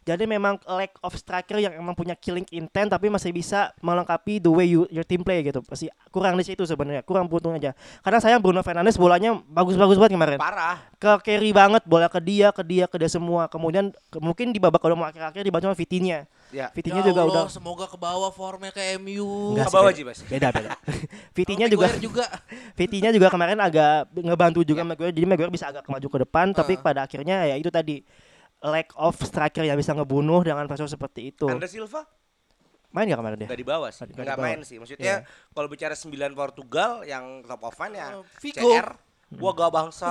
Jadi 0.00 0.24
memang 0.24 0.56
lack 0.64 0.96
of 1.00 1.12
striker 1.12 1.56
yang 1.56 1.72
emang 1.72 1.92
punya 1.92 2.14
killing 2.14 2.48
intent 2.50 2.88
tapi 2.88 3.06
masih 3.06 3.30
bisa 3.30 3.70
melengkapi 3.78 4.38
the 4.38 4.48
way 4.48 4.66
you, 4.66 4.88
your 4.88 5.04
team 5.04 5.20
play 5.20 5.40
gitu. 5.40 5.60
Masih 5.64 5.92
kurang 6.08 6.34
di 6.34 6.44
situ 6.44 6.64
sebenarnya, 6.64 7.00
kurang 7.00 7.28
beruntung 7.28 7.52
aja. 7.52 7.76
Karena 8.00 8.18
saya 8.18 8.36
Bruno 8.36 8.60
Fernandes 8.60 8.96
bolanya 8.96 9.36
bagus-bagus 9.46 9.96
banget 9.96 10.16
kemarin. 10.16 10.38
parah. 10.40 10.80
Ke 10.96 11.20
carry 11.22 11.50
banget 11.50 11.84
bola 11.84 12.08
ke 12.08 12.20
dia, 12.20 12.48
ke 12.50 12.60
dia, 12.60 12.84
ke 12.84 12.96
dia 12.96 13.08
semua. 13.08 13.46
Kemudian 13.46 13.92
ke- 14.08 14.20
mungkin 14.20 14.50
di 14.50 14.58
babak 14.58 14.80
kedua 14.80 14.96
mau 14.96 15.06
akhir-akhir 15.06 15.40
dibantu 15.40 15.68
sama 15.68 15.76
Vitinha. 15.76 16.24
Ya. 16.50 16.66
Vitinha 16.74 16.98
Ya 16.98 17.14
juga 17.14 17.22
Allah, 17.22 17.46
udah 17.46 17.52
semoga 17.52 17.86
ke 17.86 17.94
bawah 17.94 18.34
formnya 18.34 18.74
ke 18.74 18.98
MU. 18.98 19.54
Enggak 19.54 19.70
Ke 19.70 19.74
bawah 19.76 19.92
sih, 19.94 20.02
Ji, 20.02 20.02
Mas. 20.02 20.18
beda 20.26 20.48
beda. 20.50 20.74
Vitinha 21.36 21.66
Kalau 21.66 21.74
juga 21.78 21.86
juga. 21.96 22.24
Vitinha 22.78 23.10
juga 23.14 23.28
kemarin 23.30 23.60
agak 23.60 24.10
ngebantu 24.12 24.60
juga 24.64 24.82
Maguire 24.82 25.12
jadi 25.12 25.26
Maguire 25.28 25.52
bisa 25.52 25.70
agak 25.70 25.86
maju 25.86 26.06
ke 26.06 26.18
depan 26.20 26.50
tapi 26.50 26.74
Heeh. 26.74 26.82
pada 26.82 27.06
akhirnya 27.06 27.46
ya 27.46 27.54
itu 27.54 27.70
tadi 27.70 28.02
lack 28.62 28.92
of 28.94 29.16
striker 29.18 29.64
yang 29.64 29.76
bisa 29.76 29.92
ngebunuh 29.92 30.44
dengan 30.44 30.68
pressure 30.68 30.88
seperti 30.88 31.32
itu. 31.32 31.48
Andre 31.48 31.68
Silva 31.68 32.04
Main 32.90 33.06
gak 33.06 33.22
kemarin 33.22 33.38
dia? 33.38 33.46
nggak 33.46 33.60
di 33.62 33.68
bawah 33.68 33.86
sih. 33.88 34.02
Nggak 34.02 34.34
bawah. 34.34 34.42
main 34.42 34.60
sih. 34.66 34.76
Maksudnya 34.82 35.22
Iya. 35.22 35.28
kalau 35.54 35.68
bicara 35.70 35.94
9 35.94 36.10
Portugal 36.34 37.06
yang 37.06 37.46
top 37.46 37.62
of 37.62 37.74
mind 37.78 37.94
ya 37.94 38.06
Oh, 38.18 38.24
Figo. 38.36 38.66
CR 38.66 38.88
Wah 39.38 39.54
gak 39.54 39.70
bangsa. 39.70 40.10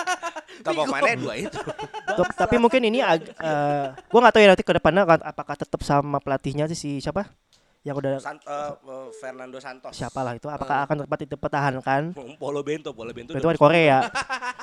top 0.68 0.76
of 0.76 0.92
mind-nya 0.92 1.16
dua 1.16 1.34
itu. 1.40 1.56
Tuh, 2.20 2.26
tapi 2.36 2.60
mungkin 2.60 2.84
ini 2.84 3.00
ag- 3.00 3.32
eh, 3.32 3.86
gua 4.04 4.18
nggak 4.20 4.34
tahu 4.36 4.42
ya 4.44 4.48
nanti 4.52 4.60
ke 4.60 4.76
depannya 4.76 5.08
apakah 5.24 5.56
tetap 5.56 5.80
sama 5.80 6.20
pelatihnya 6.20 6.68
sih 6.68 6.76
si 6.76 6.90
siapa? 7.00 7.24
Yang 7.80 7.96
udah 7.96 8.12
Sant- 8.20 8.44
eh, 8.44 8.72
eh, 8.76 9.08
Fernando 9.16 9.56
Santos. 9.56 9.92
siapa 9.92 10.20
lah 10.20 10.36
itu 10.36 10.44
apakah 10.46 10.84
akan 10.84 10.96
tempat 11.02 11.18
dipertahankan? 11.24 12.02
Polo 12.42 12.60
Bento, 12.60 12.92
Polo 12.92 13.08
Bento. 13.10 13.32
Itu 13.32 13.40
udah- 13.40 13.56
kan 13.56 13.58
Korea. 13.58 13.98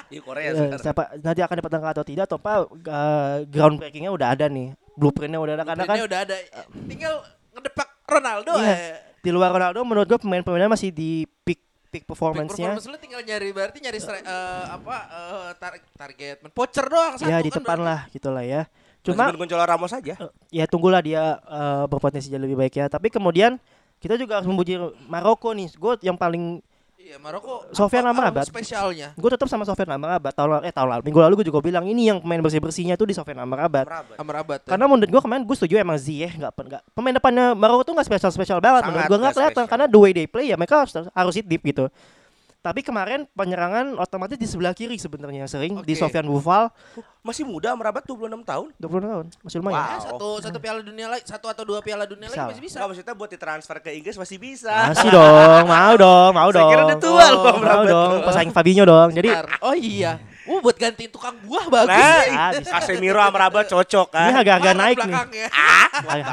Iya 0.08 0.22
Korea 0.24 0.50
sekarang. 0.56 0.80
siapa 0.80 1.02
nanti 1.20 1.42
akan 1.42 1.56
dipertahankan 1.60 1.92
atau 1.92 2.06
tidak 2.06 2.24
atau 2.26 2.38
apa 2.38 2.54
eh, 2.70 3.36
groundbreakingnya 3.44 4.08
udah 4.08 4.28
ada 4.32 4.46
nih. 4.48 4.72
Blueprintnya 4.94 5.36
udah 5.38 5.54
ada 5.54 5.66
karena 5.66 5.84
kan 5.84 5.96
Ini 5.96 6.06
udah 6.06 6.20
ada. 6.24 6.36
Tinggal 6.88 7.14
ngedepak 7.52 7.88
Ronaldo 8.08 8.52
Iya. 8.56 8.72
eh. 8.72 8.96
di 9.18 9.30
luar 9.30 9.52
Ronaldo 9.52 9.84
menurut 9.84 10.08
gua 10.08 10.16
pemain-pemainnya 10.18 10.72
masih 10.72 10.90
di 10.90 11.28
peak 11.44 11.60
peak 11.90 12.04
performance-nya. 12.06 12.72
performance 12.72 12.88
lu 12.88 12.96
tinggal 12.96 13.20
nyari 13.20 13.50
berarti 13.52 13.78
nyari 13.82 14.00
eh, 14.00 14.22
apa 14.70 14.96
eh, 15.10 15.50
tar- 15.58 15.84
target 15.92 16.38
man 16.40 16.52
poacher 16.52 16.86
doang 16.86 17.18
satu 17.18 17.28
ya 17.28 17.42
di 17.42 17.50
kan 17.50 17.60
depan 17.60 17.80
lah 17.82 18.00
gitulah 18.08 18.46
ya. 18.46 18.64
Cuma 19.08 19.32
Cuma 19.32 19.40
Gonzalo 19.40 19.64
Ramos 19.64 19.92
aja. 19.96 20.14
eh, 20.20 20.32
ya 20.52 20.66
tunggulah 20.68 21.00
dia 21.00 21.40
eh, 21.40 21.84
berpotensi 21.88 22.28
jadi 22.28 22.44
lebih 22.44 22.60
baik 22.60 22.74
ya. 22.76 22.86
Tapi 22.92 23.08
kemudian 23.08 23.56
kita 23.98 24.20
juga 24.20 24.38
harus 24.42 24.48
memuji 24.50 24.76
Maroko 25.08 25.56
nih. 25.56 25.72
Gue 25.80 25.96
yang 26.04 26.20
paling 26.20 26.60
Iya, 27.08 27.24
Maroko. 27.24 27.64
Sofian 27.72 28.04
Amrabat. 28.04 28.52
Spesialnya. 28.52 29.16
Gue 29.16 29.32
tetap 29.32 29.48
sama 29.48 29.64
Sofian 29.64 29.88
Amrabat. 29.96 30.36
Tahun 30.36 30.60
eh 30.68 30.76
tahun 30.76 30.92
lalu 30.92 31.02
minggu 31.08 31.20
lalu 31.24 31.34
gue 31.40 31.48
juga 31.48 31.64
bilang 31.64 31.88
ini 31.88 32.12
yang 32.12 32.20
pemain 32.20 32.44
bersih 32.44 32.60
bersihnya 32.60 33.00
tuh 33.00 33.08
di 33.08 33.16
Sofian 33.16 33.40
Amrabat. 33.40 33.88
Amrabat. 34.20 34.68
ya. 34.68 34.76
Karena 34.76 34.92
menurut 34.92 35.08
gue 35.08 35.22
kemarin 35.24 35.48
gue 35.48 35.56
setuju 35.56 35.80
emang 35.80 35.96
Ziyech 35.96 36.36
nggak 36.36 36.52
nggak 36.52 36.82
pemain 36.92 37.16
depannya 37.16 37.56
Maroko 37.56 37.88
tuh 37.88 37.96
nggak 37.96 38.12
spesial 38.12 38.28
spesial 38.36 38.60
banget 38.60 38.84
Sangat 38.84 38.92
menurut 38.92 39.08
gue 39.08 39.18
nggak 39.24 39.36
kelihatan 39.40 39.66
karena 39.72 39.86
the 39.88 40.00
way 40.04 40.12
they 40.12 40.28
play 40.28 40.52
ya 40.52 40.60
mereka 40.60 40.84
harus 40.84 40.92
harus 41.00 41.34
hit 41.40 41.48
deep 41.48 41.64
gitu. 41.64 41.88
Tapi 42.68 42.82
kemarin 42.82 43.24
penyerangan 43.32 43.96
otomatis 43.96 44.36
di 44.36 44.44
sebelah 44.44 44.72
kiri 44.72 44.96
sebenarnya 44.96 45.46
sering 45.46 45.80
di 45.82 45.94
Oke. 45.94 46.00
Sofian 46.00 46.26
Bufal 46.26 46.68
Masih 47.20 47.44
muda 47.44 47.76
Merabat 47.76 48.04
26 48.04 48.40
tahun. 48.42 48.68
20 48.76 48.88
tahun 49.04 49.26
masih 49.44 49.58
lumayan. 49.60 49.76
Wow. 49.78 49.88
Ya, 49.88 50.00
satu 50.00 50.30
satu 50.40 50.58
piala 50.58 50.80
dunia 50.80 51.08
lagi, 51.08 51.24
satu 51.28 51.48
atau 51.48 51.64
dua 51.64 51.84
piala 51.84 52.04
dunia 52.04 52.28
Bisa. 52.28 52.40
lagi 52.40 52.56
masih 52.56 52.64
bisa. 52.64 52.76
Enggak 52.80 52.88
maksudnya 52.88 53.16
buat 53.16 53.30
ditransfer 53.30 53.78
ke 53.84 53.90
Inggris 53.92 54.16
masih 54.16 54.38
bisa. 54.40 54.76
Masih 54.92 55.10
dong, 55.12 55.64
mau 55.66 55.94
dong, 55.96 56.32
mau 56.32 56.48
Saya 56.48 56.56
dong. 56.56 56.72
kira 56.72 56.84
udah 56.88 57.00
tua 57.00 57.26
loh 57.28 57.44
mau 57.44 57.60
Merabat. 57.60 57.88
dong, 57.92 58.12
pesaing 58.24 58.52
Fabinho 58.52 58.84
dong. 58.84 59.10
Jadi 59.12 59.28
Bentar. 59.28 59.48
oh 59.60 59.76
iya. 59.76 60.12
Uh, 60.48 60.60
buat 60.60 60.76
gantiin 60.76 61.08
tukang 61.08 61.36
buah 61.40 61.66
bagus. 61.68 61.92
Nah, 61.92 62.20
nih. 62.22 62.34
Ah, 62.34 62.52
bisa. 62.54 62.72
Casemiro 62.74 63.18
sama 63.18 63.32
Merabat 63.32 63.66
cocok 63.66 64.08
ini 64.08 64.16
kan. 64.16 64.32
agak-agak 64.38 64.64
Parah 64.66 64.82
naik 64.82 64.98
nih. 64.98 65.06
belakangnya. 65.08 65.48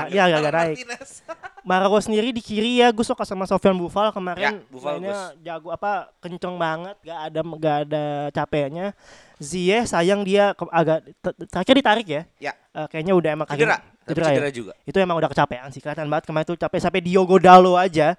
Ini 0.07 0.21
agak-agak 0.21 0.53
naik. 0.53 0.75
Martinez. 0.77 1.11
Maroko 1.65 1.97
sendiri 1.97 2.29
di 2.29 2.39
kiri 2.39 2.79
ya 2.79 2.93
gue 2.93 3.01
suka 3.01 3.25
sama 3.25 3.43
Sofian 3.43 3.73
Bufal 3.73 4.13
kemarin 4.13 4.61
Ya, 4.61 4.69
Buffal 4.69 5.01
mainnya 5.01 5.33
jago 5.41 5.73
apa 5.73 6.13
kenceng 6.19 6.55
banget 6.55 6.93
gak 7.01 7.21
ada 7.25 7.41
gak 7.41 7.77
ada 7.83 8.05
capeknya 8.31 8.87
Ziyech 9.35 9.89
sayang 9.89 10.21
dia 10.23 10.53
ke- 10.53 10.69
agak 10.69 11.09
te- 11.17 11.49
terakhir 11.49 11.75
ditarik 11.75 12.05
ya 12.07 12.23
Ya. 12.39 12.53
Eh, 12.71 12.85
kayaknya 12.87 13.13
udah 13.13 13.31
emang 13.33 13.49
Cedera. 13.49 13.81
Tapi 13.81 14.05
cedera 14.07 14.27
ya? 14.27 14.37
cedera 14.37 14.51
juga. 14.53 14.73
itu 14.79 14.97
emang 14.99 15.17
udah 15.17 15.27
kecapean 15.27 15.69
sih 15.71 15.81
kelihatan 15.81 16.05
banget 16.07 16.25
kemarin 16.29 16.45
tuh 16.45 16.59
capek 16.59 16.79
sampai 16.79 17.01
Diogo 17.01 17.37
Dalo 17.39 17.75
aja 17.75 18.13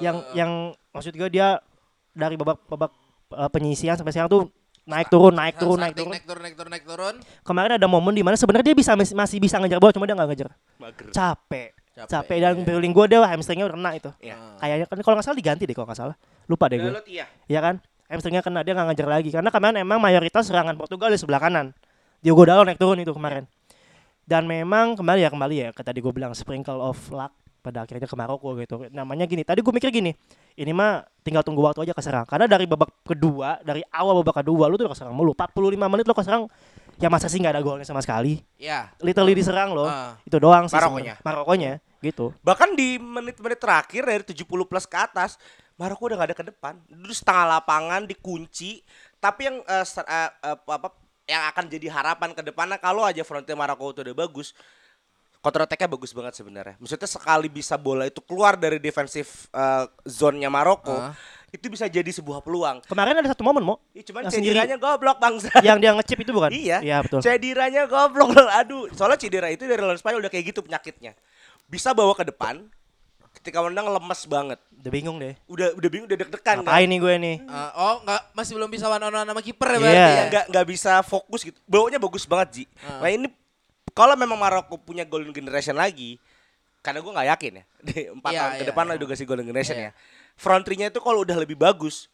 yang 0.00 0.24
yang 0.32 0.50
maksud 0.88 1.12
gue 1.12 1.28
dia 1.28 1.60
dari 2.10 2.34
babak 2.34 2.56
babak 2.64 2.88
eh, 3.30 3.50
penyisian 3.52 3.94
sampai 3.94 4.10
sekarang 4.10 4.32
tuh 4.32 4.42
naik 4.88 5.12
turun 5.12 5.36
naik 5.36 5.54
turun 5.60 5.76
naik 5.76 5.92
turun 5.92 6.10
naik 6.10 6.24
turun 6.24 6.42
naik 6.42 6.54
turun 6.56 6.70
naik 6.72 6.84
turun. 6.88 7.14
kemarin 7.44 7.76
ada 7.76 7.84
momen 7.84 8.16
di 8.16 8.24
mana 8.24 8.40
sebenarnya 8.40 8.72
dia 8.72 8.76
bisa 8.76 8.96
masih 8.96 9.36
bisa 9.36 9.60
ngejar 9.60 9.76
bola 9.76 9.92
cuma 9.92 10.08
dia 10.08 10.16
nggak 10.16 10.28
ngejar. 10.32 10.48
Mager. 10.80 11.06
capek. 11.12 11.70
Capek, 11.98 12.08
capek. 12.08 12.36
Dan 12.40 12.54
iya. 12.56 12.64
berling 12.64 12.92
gue 12.96 13.04
dia 13.10 13.18
hamstringnya 13.20 13.66
udah 13.68 13.76
kena 13.76 13.90
itu. 14.00 14.10
Iya. 14.24 14.36
kayaknya 14.56 14.86
kan 14.88 14.98
kalau 15.04 15.14
nggak 15.20 15.26
salah 15.28 15.38
diganti 15.38 15.62
deh 15.68 15.74
kalau 15.76 15.86
nggak 15.92 16.00
salah. 16.00 16.16
Lupa 16.48 16.64
deh 16.72 16.78
gue 16.80 16.92
iya. 17.12 17.26
ya 17.44 17.60
kan? 17.60 17.76
Hamstringnya 18.08 18.40
kena 18.40 18.64
dia 18.64 18.72
nggak 18.72 18.88
ngejar 18.96 19.08
lagi. 19.12 19.28
Karena 19.28 19.50
kemarin 19.52 19.76
emang 19.84 20.00
mayoritas 20.00 20.48
serangan 20.48 20.72
Portugal 20.80 21.12
di 21.12 21.20
sebelah 21.20 21.42
kanan. 21.44 21.76
Diogo 22.24 22.48
Dalo 22.48 22.64
naik 22.64 22.80
turun 22.80 22.96
itu 23.04 23.12
kemarin. 23.12 23.44
Dan 24.24 24.48
memang 24.48 24.96
kembali 24.96 25.20
ya 25.24 25.30
kembali 25.32 25.54
ya 25.56 25.68
ke 25.76 25.84
tadi 25.84 26.00
gue 26.00 26.12
bilang 26.12 26.32
sprinkle 26.32 26.80
of 26.80 26.96
luck 27.12 27.32
pada 27.58 27.82
akhirnya 27.82 28.06
ke 28.06 28.16
Maroko 28.16 28.54
gitu 28.54 28.86
namanya 28.88 29.24
gini 29.24 29.42
tadi 29.42 29.60
gue 29.60 29.70
mikir 29.70 29.90
gini 29.90 30.14
ini 30.54 30.70
mah 30.70 31.02
tinggal 31.20 31.42
tunggu 31.42 31.60
waktu 31.60 31.82
aja 31.82 31.92
keserang 31.92 32.24
karena 32.24 32.46
dari 32.46 32.64
babak 32.64 32.90
kedua 33.02 33.58
dari 33.60 33.82
awal 33.88 34.22
babak 34.22 34.40
kedua 34.40 34.66
lu 34.66 34.74
tuh 34.74 34.86
udah 34.86 34.94
keserang 34.94 35.12
mulu 35.12 35.34
45 35.34 35.54
menit 35.86 36.04
lu 36.04 36.14
keserang 36.14 36.42
ya 36.96 37.06
masa 37.06 37.26
sih 37.26 37.38
nggak 37.38 37.54
ada 37.54 37.62
golnya 37.62 37.86
sama 37.86 37.98
sekali 37.98 38.42
Ya. 38.58 38.90
literally 38.98 39.34
diserang 39.34 39.70
loh 39.70 39.86
Ah. 39.86 40.18
itu 40.22 40.38
doang 40.38 40.66
sih 40.66 40.74
Marokonya. 40.74 41.14
Marokonya 41.22 41.72
gitu 41.98 42.30
Bahkan 42.40 42.74
di 42.74 42.94
menit-menit 42.96 43.58
terakhir 43.58 44.02
dari 44.02 44.22
70 44.22 44.46
plus 44.64 44.86
ke 44.86 44.94
atas, 44.94 45.34
Maroko 45.74 46.06
udah 46.06 46.14
gak 46.16 46.28
ada 46.30 46.36
ke 46.36 46.46
depan. 46.46 46.78
Dulu 46.86 47.10
setengah 47.10 47.58
lapangan 47.58 48.06
dikunci, 48.06 48.82
tapi 49.16 49.46
yang 49.46 49.58
ser- 49.82 50.06
eh, 50.06 50.30
eh, 50.44 50.58
apa 50.64 50.94
yang 51.26 51.42
akan 51.50 51.64
jadi 51.66 51.86
harapan 51.90 52.30
ke 52.32 52.42
depannya 52.42 52.78
kalau 52.78 53.02
aja 53.02 53.22
frontier 53.22 53.54
Maroko 53.54 53.90
itu 53.90 54.02
udah 54.02 54.14
bagus. 54.16 54.54
Counter 55.38 55.62
attack-nya 55.62 55.86
bagus 55.88 56.10
banget 56.10 56.34
sebenarnya. 56.34 56.74
Maksudnya 56.76 57.06
sekali 57.06 57.46
bisa 57.46 57.74
bola 57.74 58.04
itu 58.04 58.18
keluar 58.20 58.54
dari 58.54 58.76
defensif 58.76 59.46
eh, 59.48 59.86
zone-nya 60.02 60.46
Maroko, 60.46 60.90
Ah. 60.90 61.14
itu 61.48 61.66
bisa 61.66 61.86
jadi 61.86 62.06
sebuah 62.06 62.40
peluang. 62.40 62.82
kemarin 62.84 63.16
ada 63.16 63.28
satu 63.28 63.40
momen 63.40 63.62
mo 63.62 63.74
Ih, 63.92 64.02
cuman 64.02 64.26
Yang 64.26 64.34
sendiri. 64.34 64.58
cederanya 64.58 64.76
goblok 64.76 65.16
bangsa. 65.16 65.48
yang 65.62 65.78
dia 65.78 65.90
ngechip 65.92 66.18
itu 66.18 66.30
bukan 66.30 66.50
Iya. 66.50 66.78
iya 66.80 66.96
betul 67.00 67.20
Cederanya 67.20 67.86
goblok. 67.86 68.34
Aduh, 68.60 68.90
soalnya 68.92 69.16
cedera 69.16 69.46
itu 69.46 69.62
dari 69.62 69.78
lawan 69.78 69.94
Spanyol 69.94 70.20
udah 70.20 70.28
kayak 70.28 70.44
gitu 70.48 70.60
penyakitnya. 70.60 71.14
Bisa 71.64 71.90
bawa 71.90 72.12
ke 72.12 72.24
depan. 72.24 72.66
Ketika 73.30 73.62
menang 73.62 73.86
lemes 73.88 74.26
banget. 74.26 74.58
udah 74.74 74.92
bingung 74.92 75.16
deh 75.16 75.34
Udah 75.46 75.70
udah 75.72 75.88
bingung 75.88 76.06
udah 76.06 76.18
deg-degan 76.18 76.62
kan. 76.62 76.70
nih 76.80 76.98
gue 76.98 77.14
nih 77.16 77.36
Ah, 77.44 77.70
oh, 77.76 77.94
nggak 78.00 78.22
masih 78.32 78.54
belum 78.54 78.66
bisa 78.68 78.86
one 78.86 78.98
on 79.00 79.10
one 79.12 79.22
sama 79.24 79.38
kiper 79.40 79.68
ya 79.68 79.76
Iya. 79.76 79.82
berarti 79.82 79.94
ya. 79.94 80.24
Nggak 80.28 80.44
nggak 80.50 80.66
bisa 80.68 80.92
fokus 81.00 81.40
gitu. 81.42 81.58
Bawanya 81.64 81.98
bagus 81.98 82.22
banget, 82.24 82.48
Ji. 82.52 82.64
Ah. 82.80 82.98
Nah, 83.00 83.10
ini 83.10 83.26
kalau 83.98 84.14
memang 84.14 84.38
Maroko 84.38 84.78
punya 84.78 85.02
golden 85.02 85.34
generation 85.34 85.74
lagi, 85.74 86.22
karena 86.78 87.02
gue 87.02 87.10
nggak 87.10 87.28
yakin 87.28 87.52
ya. 87.52 87.64
Di 87.82 87.94
empat 88.08 88.30
Iya, 88.30 88.38
tahun 88.38 88.52
ke 88.52 88.56
iya, 88.56 88.68
depan 88.70 88.84
iya. 88.86 88.94
udah 88.94 89.08
kasih 89.10 89.26
golden 89.26 89.44
generation 89.44 89.74
Iya. 89.76 89.84
ya. 89.84 89.92
Front 90.34 90.62
three-nya 90.62 90.86
itu 90.86 91.00
kalau 91.00 91.20
udah 91.20 91.34
lebih 91.34 91.58
bagus 91.58 92.06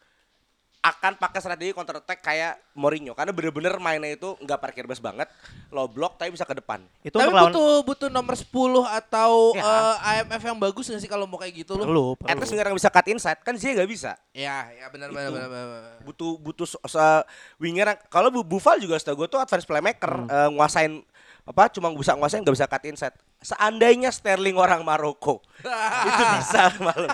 akan 0.80 1.16
pakai 1.16 1.41
strategi 1.41 1.72
counter 1.72 1.97
attack 1.97 2.20
kayak 2.20 2.61
Mourinho 2.74 3.12
karena 3.12 3.32
bener-bener 3.32 3.72
mainnya 3.78 4.12
itu 4.12 4.37
nggak 4.37 4.61
parkir 4.61 4.85
bus 4.85 5.01
banget, 5.01 5.24
low 5.70 5.89
block 5.89 6.20
tapi 6.20 6.28
bisa 6.28 6.45
ke 6.45 6.53
depan. 6.53 6.85
itu 7.01 7.09
Tapi 7.11 7.24
lawan 7.26 7.49
butuh 7.49 7.68
butuh 7.82 8.09
nomor 8.11 8.37
10 8.37 8.45
atau 8.85 9.57
Ya. 9.57 9.64
eh, 9.64 9.97
IMF 10.20 10.45
yang 10.45 10.61
bagus 10.61 10.85
nggak 10.85 11.01
sih 11.01 11.09
kalau 11.09 11.24
mau 11.24 11.41
kayak 11.41 11.57
gitu 11.59 11.72
lu? 11.74 11.85
perlu 11.85 12.05
At 12.20 12.37
perlu 12.37 12.45
least 12.45 12.53
yang 12.53 12.76
bisa 12.76 12.93
cut 12.93 13.09
inside 13.09 13.41
kan 13.41 13.57
Zia 13.57 13.72
nggak 13.72 13.89
bisa. 13.89 14.12
Ya, 14.32 14.68
ya 14.74 14.85
benar 14.89 15.09
benar 15.09 15.32
benar. 15.32 15.49
benar. 15.49 16.05
butuh 16.05 16.37
butuh 16.37 16.66
se- 16.68 17.24
winger 17.57 17.97
kalau 18.09 18.28
Bu- 18.28 18.45
Buffal 18.47 18.76
juga 18.76 18.97
setahu 18.97 19.24
gue 19.24 19.28
tuh 19.30 19.41
advance 19.41 19.64
playmaker 19.64 20.12
eh, 20.22 20.49
nguasain 20.53 21.01
apa? 21.45 21.68
Cuma 21.68 21.92
bisa 21.92 22.12
nguasain 22.12 22.40
nggak 22.40 22.57
bisa 22.57 22.64
cut 22.64 22.84
inside 22.84 23.12
seandainya 23.38 24.09
Sterling 24.09 24.57
orang 24.57 24.80
Maroko 24.80 25.45
itu 26.09 26.22
bisa 26.34 26.72
malam. 26.80 27.12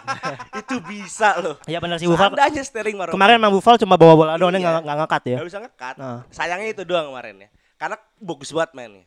Itu 0.54 0.76
bisa 0.80 1.28
loh. 1.36 1.58
Ya 1.66 1.78
benar 1.78 1.98
sih 1.98 2.06
Buffal 2.06 2.30
seandainya 2.30 2.62
Sterling 2.62 2.94
Maroko. 2.94 3.14
Kemarin 3.14 3.34
emang 3.36 3.50
Buffal 3.50 3.74
cuma 3.76 3.98
bawa 3.98 4.14
bola 4.14 4.32
doang 4.34 4.54
Iya. 4.54 4.62
nggak 4.62 4.74
nggak 4.82 4.96
ngekat 5.00 5.22
ya? 5.24 5.36
Nggak 5.36 5.48
bisa 5.48 5.58
ngekat 5.60 5.94
Nah. 5.96 6.18
sayangnya 6.30 6.70
itu 6.70 6.82
doang 6.82 7.10
kemarin 7.10 7.34
ya. 7.36 7.48
Karena 7.74 7.96
bagus 8.16 8.50
banget 8.50 8.70
mainnya. 8.72 9.04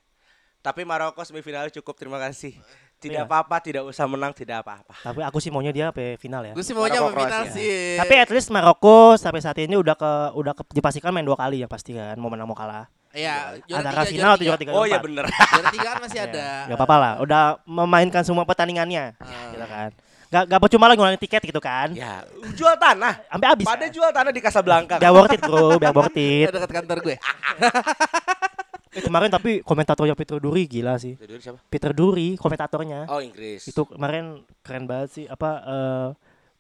Tapi 0.60 0.84
Maroko 0.84 1.20
semifinal 1.22 1.68
cukup 1.70 1.96
terima 1.96 2.20
kasih. 2.20 2.56
Tidak 2.98 3.20
Iya. 3.20 3.28
apa-apa 3.28 3.60
tidak 3.60 3.84
usah 3.84 4.08
menang 4.08 4.32
tidak 4.32 4.64
apa-apa. 4.64 4.96
Tapi 4.98 5.20
aku 5.22 5.36
sih 5.38 5.48
maunya 5.48 5.72
dia 5.72 5.92
sampai 5.92 6.16
final 6.16 6.40
ya. 6.42 6.54
Gue 6.56 6.64
sih 6.64 6.72
maunya 6.72 7.00
Maroko, 7.00 7.12
sama 7.12 7.20
final 7.22 7.44
sih. 7.52 7.96
tapi 7.96 8.14
at 8.16 8.28
least 8.28 8.48
Maroko 8.48 8.98
sampai 9.16 9.40
saat 9.40 9.56
ini 9.58 9.76
udah 9.76 9.92
ke 9.94 10.12
udah 10.34 10.52
ke, 10.52 10.64
dipastikan 10.72 11.12
main 11.12 11.24
dua 11.24 11.36
kali 11.36 11.60
ya 11.60 11.68
pasti 11.68 11.92
kan 11.92 12.16
mau 12.16 12.28
menang 12.28 12.44
mau 12.46 12.56
kalah 12.56 12.88
ya, 13.16 13.36
juara 13.64 13.82
antara 13.86 14.02
tiga, 14.04 14.12
final 14.12 14.32
atau 14.32 14.44
juara 14.44 14.58
tiga. 14.58 14.72
tiga 14.72 14.72
oh 14.76 14.86
iya 14.86 14.98
bener 14.98 15.26
Juara 15.52 15.70
tiga 15.70 15.88
kan 15.88 16.02
masih 16.02 16.20
ada. 16.24 16.48
ya 16.66 16.74
apa-apa 16.74 16.96
lah 16.96 17.14
udah 17.20 17.44
memainkan 17.64 18.22
semua 18.22 18.44
pertandingannya 18.44 19.14
Ah. 19.16 19.50
gitu 19.50 19.66
kan 19.66 19.92
Gak, 20.28 20.50
gak 20.50 20.60
percuma 20.60 20.90
lagi 20.90 20.98
ngulangin 20.98 21.22
tiket 21.22 21.42
gitu 21.46 21.58
kan 21.58 21.94
ya 21.94 22.26
jual 22.52 22.74
tanah 22.76 23.22
sampai 23.24 23.48
habis 23.48 23.66
pada 23.66 23.80
kan? 23.80 23.92
jual 23.92 24.10
tanah 24.10 24.32
di 24.32 24.42
Casablanca 24.42 24.96
biar 24.98 25.12
worth 25.12 25.30
it 25.32 25.42
bro 25.42 25.78
biar 25.78 25.94
worth 25.94 26.18
it 26.20 26.50
dekat 26.50 26.72
kantor 26.74 26.98
gue. 27.02 27.16
Eh, 28.94 29.02
kemarin 29.02 29.26
tapi 29.28 29.62
komentatornya 29.62 30.14
Peter 30.14 30.38
Duri 30.38 30.70
gila 30.70 30.94
sih 30.96 31.18
Itu 31.18 31.34
siapa? 31.40 31.58
Peter 31.66 31.90
Duri 31.92 32.38
komentatornya 32.38 33.10
Oh 33.10 33.18
Inggris. 33.18 33.66
itu 33.66 33.82
kemarin 33.84 34.46
keren 34.62 34.86
banget 34.86 35.10
sih 35.12 35.26
apa 35.26 35.50
eh 35.60 36.08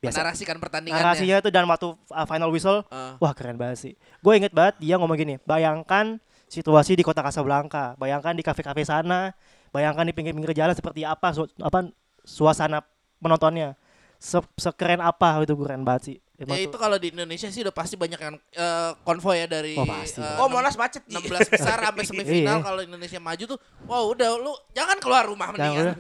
biasa 0.02 0.18
Menarasikan 0.20 0.58
pertandingannya. 0.58 0.98
narasinya 1.06 1.36
itu 1.38 1.48
dan 1.48 1.64
waktu 1.64 1.94
uh, 1.94 2.26
final 2.26 2.50
whistle 2.50 2.82
Ah. 2.90 3.14
wah 3.18 3.32
keren 3.32 3.54
banget 3.54 3.78
sih 3.80 3.94
gue 3.94 4.34
inget 4.34 4.50
banget 4.50 4.76
dia 4.80 4.98
ngomong 4.98 5.14
gini 5.14 5.38
bayangkan 5.40 6.18
situasi 6.54 6.94
di 6.94 7.02
kota 7.02 7.20
Casablanca 7.20 7.98
bayangkan 7.98 8.32
di 8.32 8.42
kafe-kafe 8.42 8.84
sana 8.84 9.34
bayangkan 9.70 10.06
di 10.06 10.14
pinggir-pinggir 10.14 10.54
jalan 10.54 10.72
seperti 10.72 11.02
apa 11.02 11.34
su- 11.34 11.50
apa 11.58 11.90
suasana 12.22 12.86
penontonnya 13.18 13.74
Se 14.16 14.40
sekeren 14.56 14.98
apa 14.98 15.44
itu 15.44 15.52
keren 15.52 15.84
banget 15.84 16.02
sih 16.06 16.18
Emang 16.34 16.56
Ya 16.56 16.64
itu 16.64 16.78
kalau 16.78 16.96
di 16.96 17.12
Indonesia 17.12 17.46
sih 17.46 17.60
udah 17.60 17.70
pasti 17.72 17.94
banyak 17.94 18.16
yang 18.18 18.36
eh, 18.36 18.92
konvoy 19.04 19.36
ya 19.38 19.46
dari 19.46 19.76
Oh, 19.76 19.84
pasti. 19.84 20.18
eh, 20.18 20.40
Oh 20.40 20.48
Monas 20.48 20.74
macet. 20.74 21.04
Ji. 21.04 21.12
16 21.14 21.52
besar 21.52 21.78
sampai 21.78 22.04
semifinal 22.10 22.58
Iya. 22.58 22.64
kalau 22.64 22.82
Indonesia 22.82 23.20
maju 23.20 23.44
tuh 23.46 23.60
wow 23.84 24.08
udah 24.08 24.30
lu 24.34 24.50
jangan 24.72 24.96
keluar 24.98 25.28
rumah 25.28 25.52
mendingan. 25.52 25.94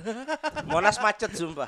Monas 0.65 0.97
macet 0.97 1.29
sumpah. 1.33 1.67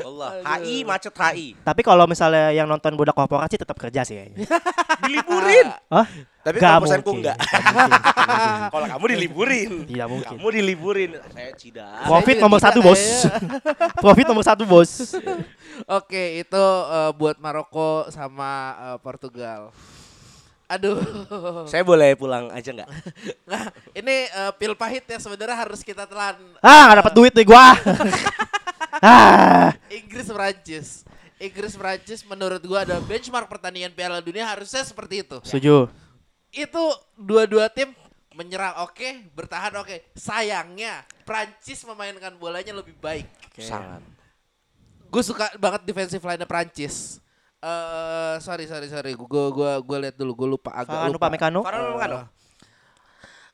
Allah. 0.00 0.30
HI 0.64 0.88
macet 0.88 1.12
HI. 1.12 1.52
tapi 1.60 1.84
kalau 1.84 2.08
misalnya 2.08 2.48
yang 2.48 2.64
nonton 2.64 2.96
budak 2.96 3.12
korporasi 3.12 3.60
tetap 3.60 3.76
kerja 3.76 4.00
sih 4.02 4.16
kayaknya 4.16 4.48
Diliburin. 5.04 5.66
Hah? 5.90 6.06
Tapi 6.42 6.58
Gak 6.58 6.64
kalau 6.64 6.82
pesanku 6.82 7.10
mungkin. 7.14 7.22
enggak. 7.22 7.38
Kalau 8.74 8.86
kamu 8.90 9.04
diliburin. 9.14 9.70
Tidak 9.86 10.06
mungkin. 10.10 10.34
Kamu 10.38 10.48
diliburin. 10.50 11.10
Saya 11.30 11.50
tidak. 11.54 12.02
Profit 12.02 12.36
nomor 12.42 12.58
satu 12.58 12.78
bos. 12.82 13.02
Profit 14.02 14.26
nomor 14.26 14.42
satu 14.42 14.62
bos. 14.66 14.90
Oke, 15.86 16.42
itu 16.42 16.64
eh, 16.90 17.10
buat 17.14 17.38
Maroko 17.38 18.10
sama 18.10 18.50
eh, 18.74 18.98
Portugal. 18.98 19.70
Aduh. 20.66 20.98
Saya 21.70 21.86
boleh 21.86 22.18
pulang 22.18 22.50
aja 22.50 22.74
enggak? 22.74 22.90
Nah, 23.46 23.70
ini 23.94 24.26
eh, 24.26 24.52
pil 24.58 24.74
pahit 24.74 25.06
yang 25.06 25.22
sebenarnya 25.22 25.54
harus 25.54 25.86
kita 25.86 26.10
telan. 26.10 26.38
Ah 26.58 26.90
gak 26.90 27.06
dapat 27.06 27.14
duit 27.14 27.32
nih 27.38 27.46
gua. 27.46 27.70
Ah. 29.02 29.72
Inggris 29.88 30.28
Prancis. 30.28 30.88
Inggris 31.42 31.74
Prancis 31.74 32.22
menurut 32.22 32.62
gua 32.62 32.86
ada 32.86 33.02
benchmark 33.02 33.50
pertandingan 33.50 33.90
Piala 33.90 34.22
Dunia 34.22 34.46
harusnya 34.46 34.86
seperti 34.86 35.26
itu. 35.26 35.38
Setuju. 35.42 35.90
Itu 36.52 36.84
dua-dua 37.18 37.66
tim 37.72 37.90
menyerang 38.32 38.86
oke, 38.86 39.32
bertahan 39.34 39.74
oke. 39.80 40.14
Sayangnya 40.14 41.02
Prancis 41.26 41.82
memainkan 41.82 42.38
bolanya 42.38 42.72
lebih 42.76 42.94
baik. 43.00 43.26
Sangat. 43.58 44.00
Gue 45.12 45.22
suka 45.26 45.52
banget 45.60 45.84
defensive 45.84 46.24
line 46.24 46.46
Prancis. 46.48 47.20
Eh 47.62 48.36
sorry 48.42 48.66
sorry 48.66 48.90
sorry. 48.90 49.12
Gua 49.14 49.54
gua 49.54 49.72
gua 49.78 49.98
lihat 50.02 50.18
dulu. 50.18 50.34
Gua 50.34 50.48
lupa 50.58 50.70
agak 50.74 50.98
Farhan 50.98 51.14
lupa. 51.14 51.26
Upamecano. 51.30 51.60
Farhan 51.62 51.82
Upamecano. 51.94 52.18
Eh, 52.18 52.41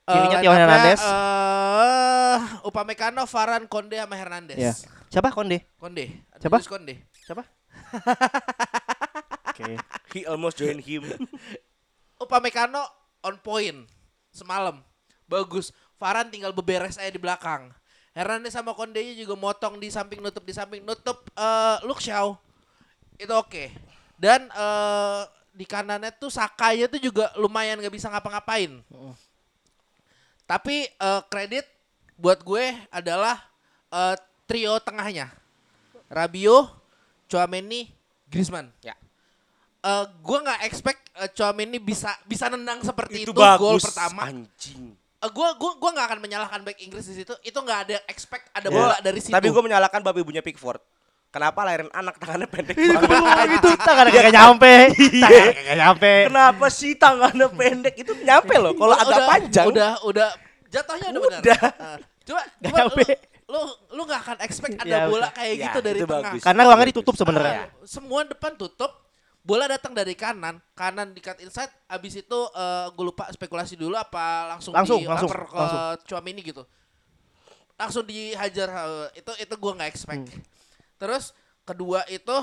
Kirinya 0.09 0.41
line 0.41 0.43
Theo 0.43 0.51
up-nya, 0.51 0.65
Hernandez. 0.65 1.03
eh, 1.05 2.39
Upamecano, 2.65 3.23
Varane, 3.29 3.67
Konde 3.69 3.97
sama 4.01 4.17
Hernandez. 4.17 4.57
Iya. 4.57 4.73
Siapa 5.09 5.29
Konde? 5.33 5.69
Konde. 5.77 6.25
Siapa? 6.41 6.57
Julius 6.61 6.73
Konde. 6.73 6.95
Siapa? 7.13 7.45
Oke. 9.53 9.77
He 10.17 10.25
almost 10.25 10.57
joined 10.57 10.85
him. 10.85 11.05
Upamecano 12.23 12.83
on 13.21 13.37
point 13.41 13.85
semalam. 14.33 14.81
Bagus. 15.29 15.71
Varane 15.99 16.33
tinggal 16.33 16.57
beberes 16.57 16.97
aja 16.97 17.11
di 17.11 17.21
belakang. 17.21 17.69
Hernandez 18.17 18.57
sama 18.57 18.73
Konde 18.75 18.99
juga 19.15 19.37
motong 19.39 19.79
di 19.79 19.93
samping 19.93 20.19
nutup 20.19 20.43
di 20.43 20.55
samping 20.57 20.83
nutup 20.83 21.23
eh 21.37 21.77
Luke 21.85 22.03
Shaw. 22.03 22.35
Itu 23.19 23.35
oke. 23.35 23.71
Dan 24.19 24.49
eh 24.49 25.23
di 25.55 25.67
kanannya 25.67 26.15
tuh 26.15 26.31
Sakanya 26.31 26.87
tuh 26.87 27.03
juga 27.03 27.35
lumayan 27.35 27.83
gak 27.83 27.91
bisa 27.91 28.07
ngapa-ngapain. 28.07 28.79
Tapi 30.49 30.89
eh, 30.89 31.21
kredit 31.29 31.69
buat 32.17 32.41
gue 32.41 32.73
adalah 32.89 33.37
eh, 33.93 34.17
trio 34.49 34.81
tengahnya. 34.81 35.29
Rabiot, 36.09 36.73
Chouameni, 37.29 37.93
Griezmann. 38.33 38.73
Ya. 38.81 38.97
Eh 39.79 40.05
gue 40.25 40.39
nggak 40.41 40.61
expect 40.65 41.01
uh, 41.21 41.29
Chouameni 41.31 41.77
bisa 41.79 42.11
bisa 42.25 42.49
nendang 42.49 42.81
seperti 42.81 43.23
itu, 43.23 43.31
itu 43.31 43.37
bagus. 43.37 43.61
gol 43.61 43.79
pertama. 43.79 44.23
Anjing. 44.27 44.97
Eh 45.21 45.31
gue 45.31 45.49
gua 45.61 45.73
gua 45.77 45.91
nggak 45.95 46.07
akan 46.11 46.21
menyalahkan 46.25 46.61
back 46.65 46.79
Inggris 46.81 47.07
di 47.07 47.23
situ. 47.23 47.37
Itu 47.45 47.61
nggak 47.61 47.79
ada 47.87 47.97
expect 48.09 48.49
ada 48.57 48.67
Ya. 48.67 48.75
bola 48.75 48.97
dari 49.05 49.21
situ. 49.21 49.35
Tapi 49.37 49.53
gue 49.53 49.63
menyalahkan 49.63 50.01
babi 50.01 50.25
ibunya 50.25 50.41
Pickford. 50.43 50.81
Kenapa 51.29 51.61
lahirin 51.61 51.91
anak 51.91 52.17
tangannya 52.17 52.47
pendek 52.47 52.73
Itu 52.73 52.97
banget? 52.99 53.49
itu 53.55 53.69
tangan 53.87 54.07
kagak 54.07 54.33
nyampe. 54.33 54.73
Tangan 54.97 55.53
kagak 55.53 55.77
nyampe. 55.77 56.13
Kenapa 56.27 56.67
sih 56.69 56.93
tangannya 56.95 57.47
pendek? 57.51 57.95
Itu 57.97 58.13
nyampe 58.19 58.55
loh. 58.57 58.73
Kalau 58.73 58.93
Udah- 58.93 59.05
agak 59.05 59.21
panjang. 59.27 59.67
Udah 59.69 59.91
udah 60.03 60.29
jatuhnya 60.67 61.09
udah, 61.11 61.21
benar. 61.21 61.41
Udah. 61.41 61.61
Eh, 61.61 61.99
coba 62.25 62.41
Nggak 62.41 62.65
coba 62.65 62.79
nyampe. 62.79 63.05
lu, 63.45 63.59
lu 63.59 63.61
lu 63.91 64.01
nggak 64.03 64.21
akan 64.23 64.37
expect 64.41 64.75
ada 64.79 64.89
Ya, 64.89 65.01
bola 65.05 65.29
kayak 65.31 65.53
Ya, 65.53 65.65
gitu 65.65 65.79
dari 65.81 66.01
tengah. 66.01 66.13
bagus. 66.25 66.41
Karena 66.41 66.61
ruangnya 66.63 66.87
ditutup 66.89 67.15
sebenarnya. 67.15 67.53
Ya. 67.55 67.65
Uh, 67.75 67.85
semua 67.85 68.21
depan 68.25 68.53
tutup 68.55 68.93
bola 69.39 69.65
datang 69.65 69.93
dari 69.93 70.13
kanan 70.13 70.61
kanan 70.73 71.09
di 71.11 71.21
cut 71.21 71.37
inside 71.39 71.73
abis 71.87 72.21
itu 72.21 72.39
gue 72.91 73.05
lupa 73.07 73.29
spekulasi 73.29 73.77
dulu 73.77 73.97
apa 73.97 74.25
langsung, 74.51 74.73
Langsung, 74.73 75.01
di 75.01 75.09
langsung, 75.09 75.29
ke 75.29 75.41
langsung. 75.51 76.05
Chouameni 76.05 76.41
gitu 76.43 76.69
langsung 77.75 78.03
dihajar 78.03 78.69
uh, 78.69 79.09
itu 79.11 79.33
itu 79.39 79.55
gue 79.55 79.73
nggak 79.75 79.89
expect 79.89 80.29
Hmm. 80.29 80.45
Terus 80.99 81.31
kedua 81.63 82.03
itu 82.07 82.35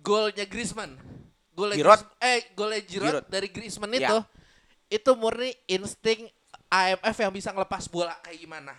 golnya 0.00 0.44
Griezmann 0.44 0.96
golnya 1.50 1.76
Giroud. 1.76 2.00
Eh 2.18 2.40
golnya 2.52 2.80
Giroud, 2.80 3.10
Giroud. 3.20 3.26
dari 3.26 3.48
Griezmann 3.48 3.92
Ya. 3.92 4.06
itu 4.06 4.16
itu 4.90 5.10
murni 5.14 5.50
insting 5.66 6.28
AMF 6.66 7.16
yang 7.16 7.30
bisa 7.30 7.50
ngelepas 7.50 7.86
bola 7.86 8.14
kayak 8.20 8.38
gimana 8.38 8.74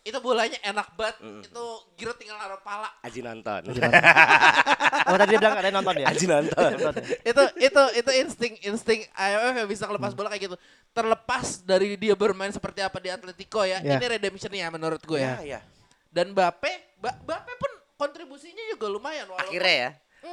itu 0.00 0.14
bolanya 0.16 0.54
enak 0.62 0.94
banget 0.94 1.16
itu 1.42 1.64
Giroud 1.96 2.14
tinggal 2.14 2.36
naruh 2.36 2.60
pala 2.60 2.86
Aji 3.02 3.20
nonton. 3.20 3.62
Oh 5.06 5.14
tadi 5.14 5.30
dia 5.30 5.38
bilang 5.38 5.54
ada 5.54 5.66
yang 5.66 5.76
nonton 5.76 5.94
ya. 5.98 6.06
Aji 6.08 6.26
nonton. 6.26 6.70
Nonton 6.80 7.02
itu 7.20 7.42
itu 7.60 7.82
itu 7.96 8.10
insting 8.16 8.54
insting 8.64 9.00
AMF 9.12 9.54
yang 9.56 9.68
bisa 9.68 9.84
ngelepas 9.84 10.12
bola 10.12 10.28
kayak 10.28 10.42
gitu 10.44 10.56
terlepas 10.90 11.46
dari 11.60 11.94
dia 11.94 12.14
bermain 12.14 12.50
seperti 12.50 12.80
apa 12.80 12.98
di 12.98 13.10
Atletico 13.10 13.60
ya 13.60 13.78
Ya. 13.78 13.98
ini 13.98 14.06
redemptionnya 14.08 14.66
menurut 14.68 14.98
gue 15.00 15.18
ya 15.18 15.38
Ya, 15.38 15.58
ya. 15.58 15.60
dan 16.08 16.30
Bape 16.32 16.70
ba 16.96 17.12
Bape 17.18 17.52
pun 17.52 17.70
kontribusinya 17.96 18.64
juga 18.72 18.86
lumayan 18.92 19.26
walaupun 19.28 19.50
Akhirnya 19.52 19.76
ya. 19.76 19.90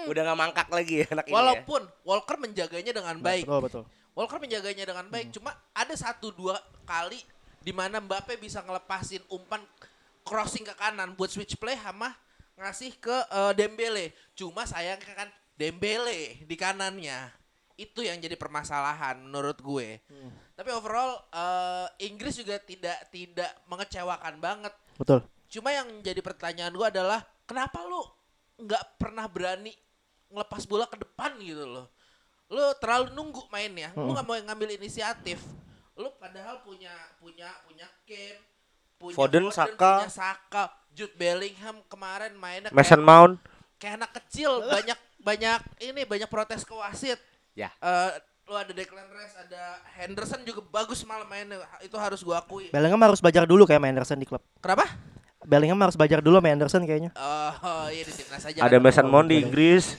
Udah 0.10 0.22
gak 0.26 0.40
mangkak 0.40 0.68
lagi 0.74 0.96
ya 1.04 1.08
anak 1.14 1.26
ini 1.28 1.32
ya. 1.32 1.36
walaupun 1.38 1.82
Walker 2.08 2.38
menjaganya 2.40 2.92
dengan 2.96 3.16
baik 3.20 3.46
Betul 3.46 3.62
betul. 3.64 3.84
Walker 4.14 4.38
menjaganya 4.42 4.86
dengan 4.86 5.06
baik 5.10 5.28
cuma 5.34 5.52
ada 5.74 5.94
satu 5.98 6.30
dua 6.34 6.58
kali 6.86 7.22
di 7.64 7.72
mana 7.72 8.04
Mbappe 8.04 8.36
bisa 8.38 8.60
ngelepasin 8.62 9.24
umpan 9.32 9.64
crossing 10.28 10.68
ke 10.68 10.76
kanan 10.76 11.16
buat 11.16 11.32
switch 11.32 11.56
play 11.58 11.80
sama 11.80 12.12
ngasih 12.60 12.94
ke 13.02 13.16
eh, 13.32 13.54
Dembele. 13.58 14.14
Cuma 14.38 14.68
sayangnya 14.68 15.14
kan 15.16 15.30
Dembele 15.58 16.44
di 16.44 16.56
kanannya. 16.58 17.32
Itu 17.74 18.06
yang 18.06 18.22
jadi 18.22 18.38
permasalahan 18.38 19.18
menurut 19.18 19.58
gue. 19.58 19.98
Tapi 20.54 20.70
overall 20.70 21.18
eh, 21.34 21.88
Inggris 22.06 22.38
juga 22.38 22.62
tidak 22.62 23.10
tidak 23.10 23.52
mengecewakan 23.66 24.38
banget. 24.38 24.74
Betul. 25.00 25.26
Cuma 25.50 25.74
yang 25.74 25.90
jadi 26.02 26.22
pertanyaan 26.22 26.74
gue 26.74 26.88
adalah 26.88 27.26
kenapa 27.44 27.84
lu 27.84 28.02
nggak 28.64 28.84
pernah 29.02 29.26
berani 29.28 29.74
ngelepas 30.34 30.66
bola 30.66 30.86
ke 30.90 30.98
depan 30.98 31.38
gitu 31.42 31.66
loh. 31.66 31.88
Lu 32.50 32.64
terlalu 32.82 33.14
nunggu 33.14 33.50
mainnya. 33.54 33.94
Lu 33.94 34.14
nggak 34.14 34.26
mau 34.26 34.36
ngambil 34.38 34.78
inisiatif. 34.78 35.42
Lu 35.94 36.10
padahal 36.18 36.66
punya 36.66 36.94
punya 37.22 37.50
punya 37.70 37.86
Kane, 38.10 38.42
punya 38.98 39.16
Foden, 39.16 39.46
Saka. 39.54 40.02
punya 40.02 40.10
Saka, 40.10 40.64
Jude 40.90 41.14
Bellingham 41.14 41.86
kemarin 41.86 42.34
mainnya 42.34 42.74
Mason 42.74 42.98
kayak, 42.98 43.06
Mount. 43.06 43.34
kayak 43.78 43.94
anak 44.02 44.12
kecil, 44.22 44.62
banyak 44.74 45.00
banyak 45.22 45.60
ini 45.86 46.02
banyak 46.04 46.30
protes 46.30 46.66
ke 46.66 46.74
wasit. 46.74 47.22
Ya. 47.54 47.70
Eh, 47.78 48.12
lu 48.50 48.58
ada 48.58 48.74
Declan 48.74 49.08
Rice, 49.14 49.38
ada 49.38 49.80
Henderson 50.02 50.42
juga 50.42 50.66
bagus 50.66 51.06
malam 51.06 51.30
mainnya. 51.30 51.62
Itu 51.86 51.96
harus 52.02 52.26
gua 52.26 52.42
akui. 52.42 52.74
Bellingham 52.74 53.02
harus 53.06 53.22
belajar 53.22 53.46
dulu 53.46 53.70
kayak 53.70 53.80
main 53.80 53.94
Anderson 53.94 54.18
di 54.18 54.26
klub. 54.26 54.42
Kenapa? 54.58 54.90
Bellingham 55.44 55.80
harus 55.84 55.96
belajar 56.00 56.20
dulu 56.24 56.40
main 56.40 56.56
Anderson 56.56 56.88
kayaknya. 56.88 57.12
Oh, 57.16 57.88
iya 57.92 58.04
di 58.04 58.14
timnas 58.14 58.44
aja. 58.44 58.60
Ada 58.64 58.78
kan. 58.78 58.84
Mason 58.84 59.08
Mount 59.08 59.28
di 59.30 59.36
Inggris. 59.44 59.96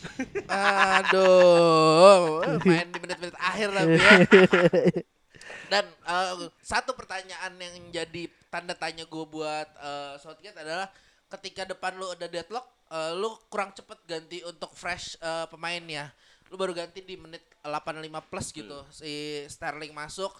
Aduh, 1.04 2.40
main 2.64 2.88
di 2.88 2.98
menit-menit 3.00 3.36
akhir 3.36 3.68
tapi 3.72 3.96
ya. 3.96 4.08
Dan 5.72 5.84
eh, 5.88 6.32
satu 6.60 6.92
pertanyaan 6.92 7.52
yang 7.56 7.74
jadi 7.90 8.28
tanda 8.52 8.76
tanya 8.76 9.04
gue 9.08 9.24
buat 9.26 9.68
eh, 9.80 10.14
Southgate 10.20 10.60
adalah 10.60 10.88
ketika 11.34 11.66
depan 11.66 11.96
lu 11.98 12.06
udah 12.06 12.28
deadlock, 12.28 12.66
eh, 12.92 13.12
lu 13.16 13.32
kurang 13.50 13.72
cepet 13.74 13.98
ganti 14.06 14.38
untuk 14.44 14.70
fresh 14.76 15.18
eh, 15.18 15.46
pemainnya. 15.50 16.12
Lu 16.52 16.60
baru 16.60 16.76
ganti 16.76 17.00
di 17.02 17.16
menit 17.16 17.42
85 17.64 18.30
plus 18.30 18.46
gitu. 18.52 18.78
Si 18.92 19.42
Sterling 19.48 19.96
masuk, 19.96 20.36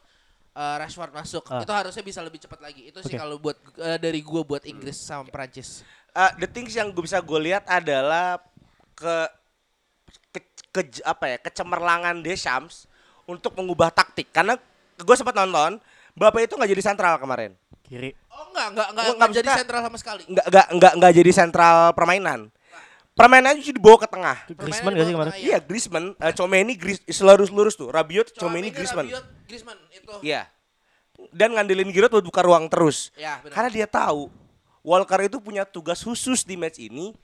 eh, 0.54 0.76
Rashford 0.78 1.12
masuk. 1.12 1.44
Ah. 1.50 1.60
Itu 1.60 1.74
harusnya 1.74 2.00
bisa 2.00 2.22
lebih 2.22 2.38
cepat 2.38 2.62
lagi. 2.62 2.88
Itu 2.88 3.02
sih 3.02 3.14
kalau 3.14 3.36
buat 3.36 3.58
eh, 3.76 3.98
dari 3.98 4.22
gue 4.22 4.42
buat 4.42 4.62
Inggris 4.64 4.96
sama 4.96 5.26
Prancis. 5.26 5.82
Uh, 6.14 6.30
the 6.38 6.46
things 6.46 6.70
yang 6.72 6.94
gue 6.94 7.02
bisa 7.02 7.18
gue 7.18 7.40
lihat 7.42 7.66
adalah 7.66 8.38
ke, 8.94 9.14
ke, 10.30 10.40
ke- 10.70 11.02
apa 11.02 11.24
ya 11.26 11.36
kecemerlangan 11.42 12.22
Deschamps 12.22 12.86
untuk 13.26 13.58
mengubah 13.58 13.90
taktik 13.90 14.30
karena 14.30 14.54
gue 14.94 15.16
sempat 15.18 15.34
nonton 15.34 15.82
Bapak 16.14 16.46
itu 16.46 16.54
nggak 16.54 16.70
jadi 16.70 16.82
sentral 16.86 17.18
kemarin 17.18 17.58
Kiri. 17.82 18.14
Oh 18.30 18.46
enggak, 18.48 18.70
enggak, 18.70 18.88
enggak, 18.94 19.04
Nggak, 19.04 19.14
enggak 19.18 19.30
jadi 19.34 19.48
sentral 19.58 19.80
sama 19.82 19.98
sekali. 19.98 20.22
nggak 20.30 20.46
nggak 20.46 20.66
nggak 20.78 20.92
nggak 21.02 21.12
jadi 21.18 21.30
sentral 21.34 21.76
permainan 21.92 22.40
permainannya 23.14 23.62
cuma 23.62 23.74
dibawa 23.74 23.96
ke 23.98 24.08
tengah 24.10 24.36
Griezmann 24.50 24.92
gak 24.94 25.06
sih 25.06 25.14
kemarin? 25.14 25.32
Permainan 25.34 25.50
iya 25.50 25.58
Griezmann 25.58 26.06
uh, 26.14 26.32
Chomeni 26.34 26.74
Gris 26.78 26.98
lurus 27.18 27.50
lurus 27.50 27.74
tuh 27.74 27.90
Rabiot 27.90 28.30
Chomeni 28.34 28.70
Chouameni, 28.70 28.74
Griezmann 28.74 29.06
Rabiot, 29.10 29.26
Griezmann 29.46 29.78
itu. 30.04 30.16
iya 30.22 30.48
dan 31.30 31.54
ngandelin 31.54 31.88
Giroud 31.94 32.10
buat 32.10 32.26
buka 32.26 32.42
ruang 32.42 32.66
terus 32.66 33.14
Ya, 33.14 33.38
karena 33.50 33.70
dia 33.70 33.86
tahu 33.86 34.28
Walker 34.84 35.20
itu 35.24 35.38
punya 35.40 35.64
tugas 35.64 36.02
khusus 36.04 36.44
di 36.44 36.58
match 36.58 36.76
ini 36.82 37.14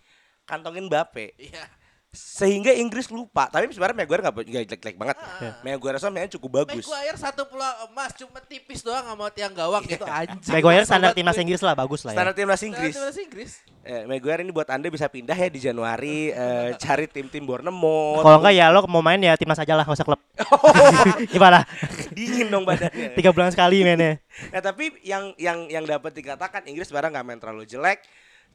kantongin 0.49 0.89
Bape 0.89 1.35
Iya. 1.37 1.67
Sehingga 2.11 2.75
Inggris 2.75 3.07
lupa 3.07 3.47
tapi 3.47 3.71
sebenarnya 3.71 4.03
Maguire 4.03 4.19
nggak 4.21 4.35
jelek-jelek 4.67 4.99
banget 4.99 5.15
Ah. 5.15 5.55
Maguire 5.63 5.95
rasa 5.95 6.11
mainnya 6.11 6.35
cukup 6.35 6.67
bagus 6.67 6.83
Maguire 6.83 7.15
satu 7.15 7.47
peluang 7.47 7.87
emas 7.87 8.11
cuma 8.13 8.43
tipis 8.43 8.83
doang 8.83 9.07
sama 9.07 9.31
tiang 9.31 9.55
gawang 9.55 9.87
gitu 9.87 10.03
anjing. 10.03 10.51
Maguire 10.51 10.83
standar 10.83 11.15
timnas. 11.15 11.39
Inggris 11.39 11.63
lah 11.63 11.79
bagus 11.79 12.03
lah 12.03 12.11
ya. 12.11 12.19
standar 12.19 12.35
timnas 12.35 12.59
Standar 12.59 12.67
Inggris 12.75 12.93
timnas 12.93 13.17
Inggris. 13.17 13.51
eh, 13.87 14.03
Maguire 14.05 14.43
ini 14.43 14.51
buat 14.51 14.67
anda 14.67 14.91
bisa 14.91 15.07
pindah 15.07 15.33
ya 15.33 15.47
di 15.47 15.63
Januari 15.63 16.35
eh, 16.35 16.75
cari 16.77 17.07
tim-tim 17.07 17.47
Bournemouth 17.47 18.21
Kalau 18.21 18.43
enggak 18.43 18.55
ya 18.55 18.67
lo 18.69 18.83
mau 18.85 19.01
main 19.01 19.23
ya 19.23 19.39
timnas 19.39 19.57
aja 19.57 19.79
lah, 19.79 19.87
nggak 19.87 19.95
usah 19.95 20.07
klub. 20.07 20.19
Gimana? 21.33 21.63
dingin 22.11 22.51
dong 22.51 22.67
badannya 22.67 23.15
Tiga 23.19 23.31
bulan 23.31 23.55
sekali 23.55 23.87
mainnya. 23.87 24.19
Nah 24.51 24.59
tapi 24.59 24.99
yang 25.01 25.31
yang 25.37 25.71
yang 25.71 25.87
dapat 25.87 26.11
dikatakan 26.11 26.67
Inggris 26.67 26.91
sebenarnya 26.91 27.15
nggak 27.15 27.25
main 27.25 27.39
terlalu 27.39 27.65
jelek. 27.65 28.03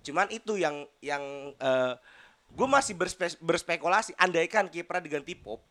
Cuman 0.04 0.28
itu 0.28 0.60
yang 0.60 0.84
yang 1.00 1.24
gue 2.56 2.68
masih 2.68 2.96
berspe- 2.96 3.40
berspekulasi. 3.44 4.16
Andaikan 4.16 4.72
kiprah 4.72 5.04
diganti 5.04 5.36
Pop. 5.36 5.62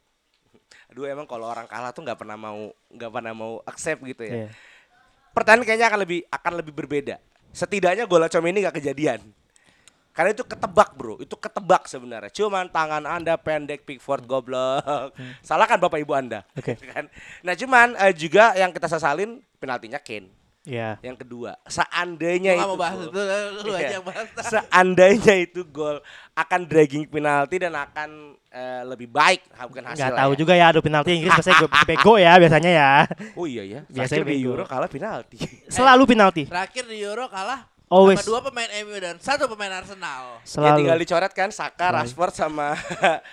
Aduh 0.93 1.09
emang 1.09 1.24
kalau 1.24 1.49
orang 1.49 1.64
kalah 1.64 1.91
tuh 1.91 2.05
nggak 2.05 2.20
pernah 2.20 2.37
mau 2.37 2.70
nggak 2.93 3.11
pernah 3.11 3.32
mau 3.32 3.53
accept 3.64 4.05
gitu 4.05 4.22
ya. 4.22 4.35
Iya. 4.47 4.49
Pertandingan 5.35 5.66
kayaknya 5.66 5.87
akan 5.91 6.01
lebih 6.05 6.20
akan 6.30 6.53
lebih 6.61 6.72
berbeda. 6.76 7.16
Setidaknya 7.51 8.05
gol 8.07 8.22
Com 8.30 8.45
ini 8.47 8.62
nggak 8.62 8.76
kejadian. 8.78 9.20
Karena 10.14 10.30
itu 10.30 10.47
ketebak 10.47 10.95
bro, 10.95 11.18
itu 11.18 11.35
ketebak 11.35 11.91
sebenarnya. 11.91 12.30
Cuman 12.30 12.70
tangan 12.70 13.03
anda 13.03 13.35
pendek, 13.35 13.82
Pickford 13.82 14.22
goblok. 14.30 15.11
Salah 15.43 15.66
kan 15.66 15.82
bapak 15.82 15.99
ibu 16.07 16.14
anda. 16.14 16.47
Oke. 16.55 16.78
kan. 16.95 17.11
Nah 17.43 17.59
cuman 17.59 17.99
eh, 17.99 18.14
juga 18.14 18.55
yang 18.55 18.70
kita 18.70 18.87
sesalin 18.87 19.43
penaltinya 19.59 19.99
Kane. 19.99 20.30
Iya. 20.65 20.97
Yang 21.01 21.17
kedua, 21.21 21.61
seandainya 21.65 22.57
itu 22.57 22.65
mau 22.65 22.75
bahas 22.75 22.97
itu, 22.99 23.12
lu 23.61 23.69
Iya. 23.69 23.79
aja 23.79 23.95
yang 23.95 24.05
bahas. 24.05 24.27
seandainya 24.57 25.35
itu 25.39 25.61
gol 25.67 26.01
akan 26.33 26.61
dragging 26.65 27.05
penalti 27.05 27.61
dan 27.61 27.77
akan 27.77 28.33
eh, 28.49 28.83
lebih 28.83 29.07
baik 29.07 29.45
bukan 29.62 29.85
hasilnya. 29.85 30.09
Nggak 30.09 30.21
tahu 30.25 30.33
ya. 30.33 30.39
juga 30.39 30.53
ya 30.55 30.65
adu 30.69 30.81
penalti 30.81 31.11
Inggris 31.12 31.33
biasanya 31.35 31.59
go- 31.61 31.73
bego 31.91 32.12
ya 32.17 32.33
biasanya 32.39 32.71
ya. 32.71 32.91
Oh 33.35 33.45
iya 33.45 33.62
ya. 33.62 33.81
Biasanya 33.87 34.25
di 34.25 34.29
bego. 34.33 34.51
Euro 34.51 34.65
kalah 34.65 34.89
penalti. 34.89 35.37
Selalu 35.77 36.03
penalti. 36.07 36.43
Terakhir 36.49 36.85
di 36.87 36.97
Euro 36.99 37.29
kalah 37.29 37.61
Always. 37.85 38.17
sama 38.17 38.31
dua 38.33 38.41
pemain 38.41 38.71
MU 38.83 38.97
dan 38.97 39.15
satu 39.21 39.45
pemain 39.47 39.71
Arsenal. 39.71 40.41
Ya 40.41 40.73
tinggal 40.73 40.97
Selalu. 40.97 41.03
dicoret 41.05 41.33
kan 41.33 41.51
Saka, 41.53 41.77
Selalu. 41.85 41.97
Rashford 42.01 42.33
sama 42.33 42.69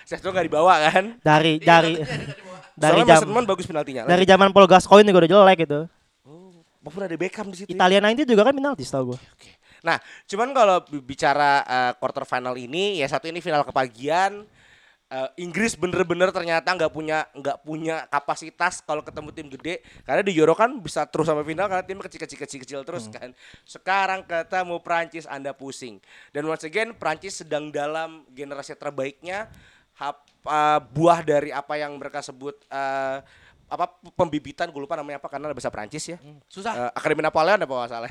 Sesto 0.04 0.28
nggak 0.28 0.46
dibawa 0.46 0.74
kan. 0.84 1.16
Dari 1.18 1.56
Iya, 1.56 1.64
dari 1.64 1.92
dari 2.74 3.00
Mason 3.00 3.30
Mount 3.30 3.48
bagus 3.48 3.64
penaltinya. 3.64 4.04
dari 4.04 4.22
zaman 4.22 4.52
Paul 4.52 4.68
Gascoigne 4.68 5.08
juga 5.08 5.24
udah 5.24 5.30
jelek 5.32 5.58
gitu. 5.64 5.80
Maupun 6.82 7.06
ada 7.06 7.14
Beckham 7.14 7.46
di 7.46 7.56
situ. 7.56 7.70
ya. 7.70 7.78
Italia 7.78 8.02
90 8.02 8.26
juga 8.26 8.42
kan 8.42 8.54
penalti 8.54 8.82
setahu 8.82 9.14
gue. 9.14 9.18
Oke. 9.32 9.50
Nah, 9.82 9.98
cuman 10.26 10.50
kalau 10.50 10.76
bi- 10.82 11.02
bicara 11.02 11.62
eh, 11.62 11.92
quarter 11.96 12.22
final 12.22 12.54
ini 12.54 12.98
ya 12.98 13.06
satu 13.06 13.26
ini 13.26 13.38
final 13.38 13.62
kepagian 13.62 14.46
eh, 15.08 15.28
Inggris 15.38 15.74
bener-bener 15.74 16.30
ternyata 16.30 16.70
nggak 16.70 16.88
punya 16.88 17.26
nggak 17.34 17.58
punya 17.60 18.06
kapasitas 18.06 18.78
kalau 18.80 19.02
ketemu 19.02 19.28
tim 19.30 19.46
gede 19.50 19.74
karena 20.02 20.22
di 20.22 20.32
Euro 20.34 20.54
kan 20.54 20.70
bisa 20.78 21.02
terus 21.06 21.26
sampai 21.26 21.42
final 21.42 21.66
karena 21.66 21.82
tim 21.82 21.98
kecil-kecil 21.98 22.38
kecil-kecil 22.40 22.80
terus 22.82 23.10
kan. 23.10 23.34
Sekarang 23.62 24.22
ketemu 24.22 24.78
Prancis 24.78 25.26
Anda 25.26 25.50
pusing. 25.50 25.98
Dan 26.30 26.46
once 26.46 26.62
again 26.62 26.94
Prancis 26.94 27.42
sedang 27.42 27.70
dalam 27.70 28.22
generasi 28.30 28.74
terbaiknya 28.74 29.50
hap- 29.94 30.26
eh, 30.46 30.80
buah 30.90 31.22
dari 31.22 31.50
apa 31.50 31.74
yang 31.74 31.94
mereka 31.94 32.22
sebut 32.22 32.54
eh, 32.66 33.18
apa 33.72 33.88
pembibitan 34.12 34.68
gue 34.68 34.82
lupa 34.84 35.00
namanya 35.00 35.16
apa 35.16 35.32
karena 35.32 35.48
bahasa 35.48 35.72
Prancis 35.72 36.04
ya. 36.04 36.20
Susah. 36.44 36.72
Eh, 36.76 36.90
Akademi 36.92 37.24
Napoleon 37.24 37.56
apa 37.56 37.72
nggak 37.72 37.88
salah. 37.88 38.08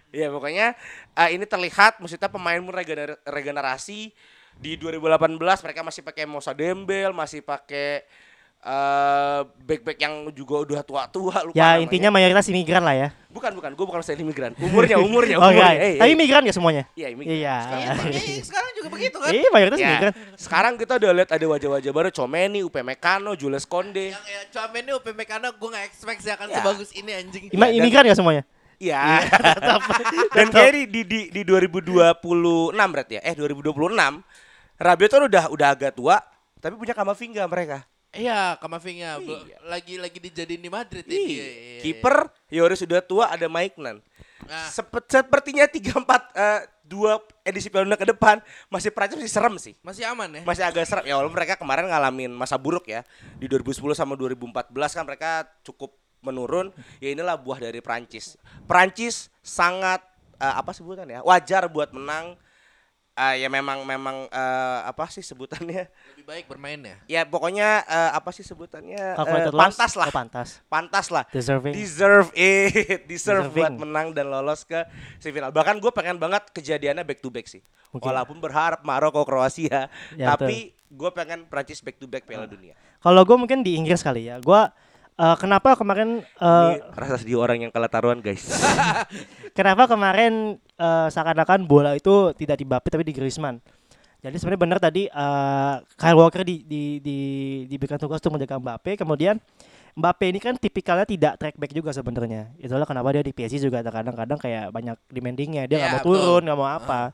Iya 0.12 0.28
pokoknya 0.32 0.66
eh, 1.12 1.28
ini 1.36 1.44
terlihat 1.44 2.00
maksudnya 2.00 2.32
pemain 2.32 2.60
pun 2.64 2.72
regener- 2.72 3.20
regenerasi 3.28 4.12
di 4.56 4.72
2018 4.80 5.36
mereka 5.36 5.80
masih 5.84 6.02
pakai 6.04 6.24
Moussa 6.24 6.56
Dembel, 6.56 7.12
masih 7.12 7.44
pakai 7.44 8.04
eh 8.62 9.40
back-back 9.66 9.98
yang 9.98 10.14
juga 10.30 10.62
udah 10.62 10.80
tua-tua 10.80 11.42
lupa 11.42 11.50
Ya 11.52 11.74
namanya. 11.74 11.82
intinya 11.82 12.08
mayoritas 12.10 12.46
imigran 12.46 12.78
lah 12.80 12.94
ya. 12.94 13.08
bukan 13.26 13.50
bukan 13.52 13.74
gue 13.74 13.86
bukan 13.88 14.00
saya 14.00 14.14
imigran. 14.16 14.54
Umurnya 14.54 15.00
umurnya 15.02 15.34
Oh 15.34 15.50
umurnya. 15.50 15.66
enggak. 15.66 15.74
Eh, 15.82 15.94
Tapi 15.98 16.06
eh. 16.06 16.14
imigran 16.14 16.42
ya 16.44 16.54
semuanya. 16.54 16.84
Iya 16.94 17.08
imigran. 17.10 17.34
Iya. 17.34 17.56
Sekarang- 17.58 18.12
Iya, 18.12 18.42
sekarang 18.44 18.70
juga 18.72 18.88
begitu 18.92 19.16
kan? 19.18 19.30
Iya 19.34 19.48
mayoritas 19.50 19.78
Ya, 19.78 19.88
imigran. 19.88 20.12
sekarang 20.36 20.72
kita 20.76 20.92
udah 20.94 21.10
lihat 21.12 21.30
ada 21.32 21.46
wajah-wajah 21.48 21.90
baru 21.90 22.08
Comeni, 22.12 22.60
Upamecano, 22.62 23.34
Jules 23.34 23.66
Konde. 23.66 24.14
Yang 24.14 24.22
ya, 24.22 24.40
Cuamen 24.48 24.80
ini 24.80 24.92
UPMK 24.94 25.30
gue 25.50 25.68
gak 25.72 25.84
expect 25.84 26.20
sih 26.22 26.30
akan 26.30 26.46
Ya. 26.46 26.56
sebagus 26.60 26.90
ini 26.92 27.10
anjing. 27.10 27.44
Ima- 27.50 27.66
dan- 27.66 27.74
imigran 27.74 28.04
ya 28.04 28.14
semuanya. 28.14 28.42
Iya. 28.78 29.00
Dan 30.36 30.46
kayak 30.50 30.70
di 30.72 30.82
di 30.86 31.00
di, 31.02 31.20
di 31.30 31.42
2026 31.42 32.14
berarti 32.74 33.12
ya. 33.18 33.22
Eh 33.22 33.34
2026 33.34 33.74
Rabiot 34.76 35.10
kan 35.10 35.22
udah 35.24 35.44
udah 35.48 35.68
agak 35.68 35.94
tua 35.94 36.18
tapi 36.58 36.74
punya 36.74 36.94
Kamavinga 36.94 37.42
mereka. 37.46 37.82
Iya, 38.12 38.60
Kamavinga 38.60 39.24
Iya. 39.24 39.56
lagi 39.64 39.96
lagi 39.96 40.18
dijadiin 40.20 40.60
di 40.60 40.68
Madrid 40.68 41.04
ini. 41.08 41.16
Iya. 41.16 41.24
Iya, 41.24 41.48
iya. 41.48 41.80
Kiper 41.80 42.16
Yoris 42.52 42.84
sudah 42.84 43.00
tua 43.00 43.32
ada 43.32 43.48
Maiknan. 43.48 44.04
Nah, 44.44 44.68
Sepet, 44.68 45.08
sepertinya 45.08 45.64
3 45.64 45.96
4 45.96 46.28
eh, 46.34 46.60
dua 46.84 47.22
edisi 47.40 47.72
Piala 47.72 47.88
Dunia 47.88 47.96
ke 47.96 48.04
depan 48.04 48.42
masih 48.68 48.92
Prancis 48.92 49.16
masih 49.16 49.32
serem 49.32 49.54
sih. 49.56 49.72
masih 49.80 50.04
aman 50.04 50.28
ya? 50.28 50.42
Masih 50.44 50.64
agak 50.66 50.84
serem 50.84 51.08
ya 51.08 51.14
walaupun 51.16 51.32
mereka 51.32 51.56
kemarin 51.56 51.88
ngalamin 51.88 52.28
masa 52.36 52.60
buruk 52.60 52.84
ya. 52.84 53.00
Di 53.40 53.48
2010 53.48 53.96
sama 53.96 54.12
2014 54.12 54.68
kan 54.92 55.04
mereka 55.08 55.30
cukup 55.64 55.96
menurun. 56.20 56.68
Ya 57.00 57.16
inilah 57.16 57.38
buah 57.40 57.64
dari 57.64 57.80
Prancis. 57.80 58.36
Prancis 58.68 59.32
sangat 59.40 60.04
eh, 60.36 60.52
apa 60.52 60.76
sebutan 60.76 61.08
ya? 61.08 61.24
Wajar 61.24 61.64
buat 61.72 61.94
menang. 61.96 62.36
Eh, 63.12 63.44
ya 63.44 63.48
memang 63.52 63.84
memang 63.84 64.24
eh, 64.24 64.80
apa 64.88 65.04
sih 65.12 65.20
sebutannya? 65.20 65.84
Lebih 66.16 66.24
baik 66.24 66.44
bermain 66.48 66.80
ya. 66.80 66.96
Ya 67.04 67.22
pokoknya 67.28 67.84
eh, 67.84 68.10
apa 68.16 68.32
sih 68.32 68.40
sebutannya? 68.40 69.20
Calculated 69.20 69.52
loss. 69.52 69.60
pantas 69.68 69.92
lah. 70.00 70.08
Oh, 70.08 70.14
pantas. 70.16 70.48
Pantas 70.64 71.06
lah. 71.12 71.24
Deserving. 71.28 71.76
Deserve 71.76 72.32
it, 72.32 73.04
deserve 73.12 73.52
buat 73.52 73.68
Deserving. 73.68 73.84
menang 73.84 74.06
dan 74.16 74.32
lolos 74.32 74.64
ke 74.64 74.80
semifinal. 75.20 75.52
Bahkan 75.52 75.76
gue 75.76 75.92
pengen 75.92 76.16
banget 76.16 76.48
kejadiannya 76.56 77.04
back 77.04 77.20
to 77.20 77.28
back 77.28 77.44
sih. 77.44 77.60
Mungkin. 77.92 78.08
Walaupun 78.08 78.40
berharap 78.40 78.80
Maroko 78.80 79.28
Kroasia, 79.28 79.92
Ya, 80.16 80.32
tapi 80.32 80.72
gue 80.72 81.10
pengen 81.12 81.44
Prancis 81.44 81.84
back 81.84 82.00
to 82.00 82.08
back 82.08 82.24
Piala 82.24 82.48
Dunia. 82.48 82.72
Kalau 82.96 83.28
gue 83.28 83.36
mungkin 83.36 83.60
di 83.60 83.76
Inggris 83.76 84.00
kali 84.00 84.32
ya. 84.32 84.40
Gue 84.40 84.72
eh, 85.18 85.36
kenapa 85.36 85.76
kemarin 85.76 86.22
eh, 86.22 86.72
Ini 86.80 86.94
rasa 86.94 87.16
sedih 87.20 87.40
orang 87.40 87.68
yang 87.68 87.70
kalah 87.74 87.90
taruhan 87.90 88.20
guys. 88.22 88.46
kenapa 89.58 89.88
kemarin 89.90 90.56
eh, 90.58 91.08
seakan-akan 91.12 91.64
bola 91.68 91.92
itu 91.96 92.32
tidak 92.36 92.56
di 92.60 92.64
Mbappe 92.64 92.88
tapi 92.88 93.04
di 93.04 93.14
Griezmann. 93.14 93.60
Jadi 94.22 94.38
sebenarnya 94.38 94.62
benar 94.62 94.78
tadi 94.78 95.10
eh, 95.10 95.74
Kyle 95.98 96.18
Walker 96.18 96.46
di, 96.46 96.62
di, 96.62 96.82
di, 97.02 97.18
diberikan 97.66 97.98
tugas 97.98 98.22
untuk 98.22 98.38
menjaga 98.38 98.62
Mbappe. 98.62 98.94
Kemudian 98.94 99.36
Mbappe 99.92 100.24
ini 100.24 100.40
kan 100.40 100.56
tipikalnya 100.56 101.04
tidak 101.04 101.36
track 101.36 101.56
back 101.60 101.72
juga 101.76 101.90
sebenarnya. 101.92 102.54
Itulah 102.56 102.88
kenapa 102.88 103.12
dia 103.12 103.20
di 103.26 103.34
PSG 103.34 103.68
juga 103.68 103.84
kadang-kadang 103.84 104.38
kayak 104.40 104.72
banyak 104.72 104.96
demandingnya. 105.12 105.68
Dia 105.68 105.76
nggak 105.82 105.90
Iya, 105.90 105.96
mau 106.00 106.06
turun, 106.06 106.40
nggak 106.48 106.58
mau 106.58 106.70
apa. 106.70 107.12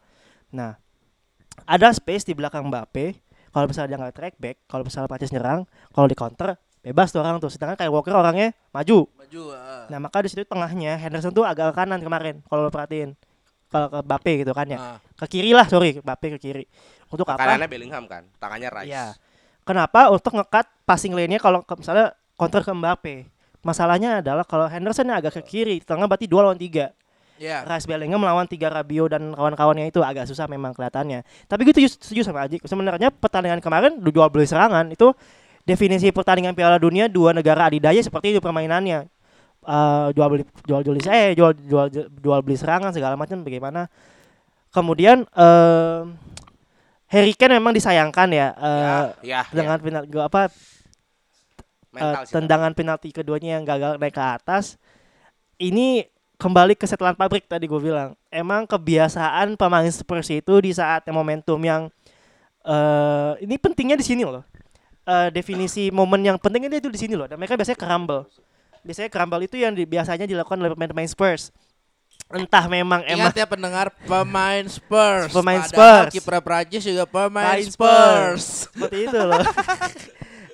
Nah, 0.54 0.78
ada 1.66 1.88
space 1.90 2.28
di 2.28 2.38
belakang 2.38 2.68
Mbappe. 2.70 3.18
Kalau 3.48 3.66
misalnya 3.66 3.88
dia 3.90 3.98
nggak 3.98 4.14
track 4.14 4.34
back, 4.38 4.56
kalau 4.68 4.84
misalnya 4.84 5.08
Prancis 5.08 5.32
nyerang, 5.32 5.64
kalau 5.90 6.06
di 6.06 6.14
counter 6.14 6.54
bebas 6.80 7.08
tuh 7.08 7.18
orang 7.18 7.36
tuh. 7.36 7.48
Sedangkan 7.48 7.76
kayak 7.76 7.90
Walker 7.90 8.12
orangnya 8.12 8.54
maju. 8.68 9.06
Maju. 9.10 9.42
ah. 9.50 9.84
Nah 9.86 9.98
maka 9.98 10.20
di 10.20 10.28
situ 10.28 10.42
tengahnya 10.42 10.96
Henderson 10.96 11.30
tuh 11.30 11.42
agak 11.42 11.70
ke 11.70 11.74
kanan 11.76 11.98
kemarin 11.98 12.40
kalau 12.44 12.64
lo 12.64 12.70
perhatiin 12.70 13.12
kalau 13.66 13.86
ke 13.86 14.00
Bape 14.00 14.32
gitu 14.38 14.50
kan 14.50 14.64
ya 14.64 14.78
Ah. 14.78 14.96
ke 15.14 15.28
kiri 15.28 15.52
lah 15.52 15.64
sorry 15.64 15.98
Bape 15.98 16.32
ke 16.34 16.38
kiri 16.40 16.64
untuk 17.08 17.24
apa? 17.26 17.36
Kanannya 17.38 17.66
Bellingham 17.66 18.04
kan, 18.04 18.24
tangannya 18.36 18.68
Rice. 18.70 18.88
Iya. 18.88 19.06
Kenapa 19.60 20.08
untuk 20.08 20.32
ngekat 20.32 20.64
passing 20.82 21.12
lane-nya 21.12 21.36
kalau 21.36 21.60
ke- 21.60 21.76
misalnya 21.76 22.12
counter 22.34 22.60
ke 22.60 22.70
Mbappe? 22.70 23.28
Masalahnya 23.58 24.20
adalah 24.20 24.42
kalau 24.42 24.64
Henderson 24.64 25.10
agak 25.10 25.34
ke 25.34 25.42
kiri, 25.42 25.76
tengah 25.78 26.04
berarti 26.04 26.24
dua 26.24 26.46
lawan 26.46 26.56
tiga. 26.56 26.96
Iya. 27.36 27.62
Rice 27.62 27.84
Bellingham 27.84 28.18
melawan 28.18 28.44
tiga 28.44 28.66
Rabio 28.66 29.06
dan 29.06 29.30
kawan-kawannya 29.30 29.86
itu 29.86 30.00
agak 30.00 30.24
susah 30.24 30.44
memang 30.44 30.72
kelihatannya. 30.72 31.22
Tapi 31.44 31.60
gue 31.62 31.72
setuju, 31.72 31.88
setuju 31.92 32.20
sama 32.24 32.42
Aji. 32.42 32.58
Sebenarnya 32.60 33.08
pertandingan 33.10 33.58
kemarin 33.58 33.94
du- 33.94 34.10
jual 34.10 34.26
beli 34.26 34.42
serangan 34.42 34.88
itu 34.88 35.12
definisi 35.68 36.08
pertandingan 36.08 36.56
Piala 36.56 36.80
Dunia 36.80 37.12
dua 37.12 37.36
negara 37.36 37.68
adidaya 37.68 38.00
seperti 38.00 38.32
itu 38.32 38.40
permainannya. 38.40 39.04
Eh, 39.68 40.06
jual 40.16 40.28
beli 40.32 40.44
jual 40.64 40.80
beli 40.80 41.04
eh 41.04 41.36
jual 41.36 41.52
jual 41.52 41.86
jual 41.92 42.40
beli 42.40 42.56
serangan 42.56 42.88
segala 42.88 43.20
macam 43.20 43.44
bagaimana. 43.44 43.92
Kemudian 44.72 45.28
eh 45.36 46.00
Harry 47.08 47.32
Kane 47.36 47.56
memang 47.60 47.76
disayangkan 47.76 48.28
ya, 48.32 48.48
eh, 48.56 49.32
ya, 49.32 49.40
dengan 49.52 49.80
penalti 49.80 50.12
apa 50.16 50.52
Mental 51.88 52.24
sih. 52.28 52.32
tendangan 52.36 52.72
penalti 52.76 53.08
keduanya 53.12 53.60
yang 53.60 53.64
gagal 53.64 53.96
naik 53.96 54.12
ke 54.12 54.24
atas. 54.24 54.76
Ini 55.56 56.04
kembali 56.36 56.76
ke 56.76 56.84
setelan 56.84 57.16
pabrik 57.16 57.48
tadi 57.48 57.64
gue 57.64 57.80
bilang. 57.80 58.12
Emang 58.28 58.68
kebiasaan 58.68 59.56
pemain 59.56 59.88
Spurs 59.88 60.28
itu 60.28 60.54
di 60.60 60.72
saat 60.76 61.04
yang 61.08 61.16
momentum 61.16 61.56
yang 61.64 61.88
eh 62.64 63.32
ini 63.40 63.56
pentingnya 63.56 63.96
di 63.96 64.04
sini 64.04 64.24
loh. 64.28 64.44
Eh, 65.08 65.28
definisi 65.32 65.88
momen 65.88 66.20
yang 66.20 66.36
penting 66.36 66.68
itu 66.68 66.92
di 66.92 67.00
sini 67.00 67.16
loh. 67.16 67.24
Dan 67.24 67.40
mereka 67.40 67.56
biasanya 67.56 67.80
crumble. 67.80 68.28
Biasanya 68.84 69.08
crumble 69.08 69.40
itu 69.48 69.56
yang 69.56 69.72
di- 69.72 69.88
biasanya 69.88 70.28
dilakukan 70.28 70.60
oleh 70.60 70.76
pemain-pemain 70.76 71.08
Spurs. 71.08 71.48
Entah 72.28 72.68
memang 72.68 73.00
emang 73.08 73.32
Ingat 73.32 73.40
ya 73.40 73.46
pendengar 73.48 73.88
pemain 74.04 74.60
Spurs. 74.68 75.32
Pemain 75.32 75.64
Spurs. 75.64 76.12
Kiper 76.12 76.44
Prancis 76.44 76.84
juga 76.84 77.08
pemain 77.08 77.56
Main 77.56 77.64
Spurs. 77.72 78.68
seperti 78.68 79.08
itu 79.08 79.16
loh. 79.18 79.40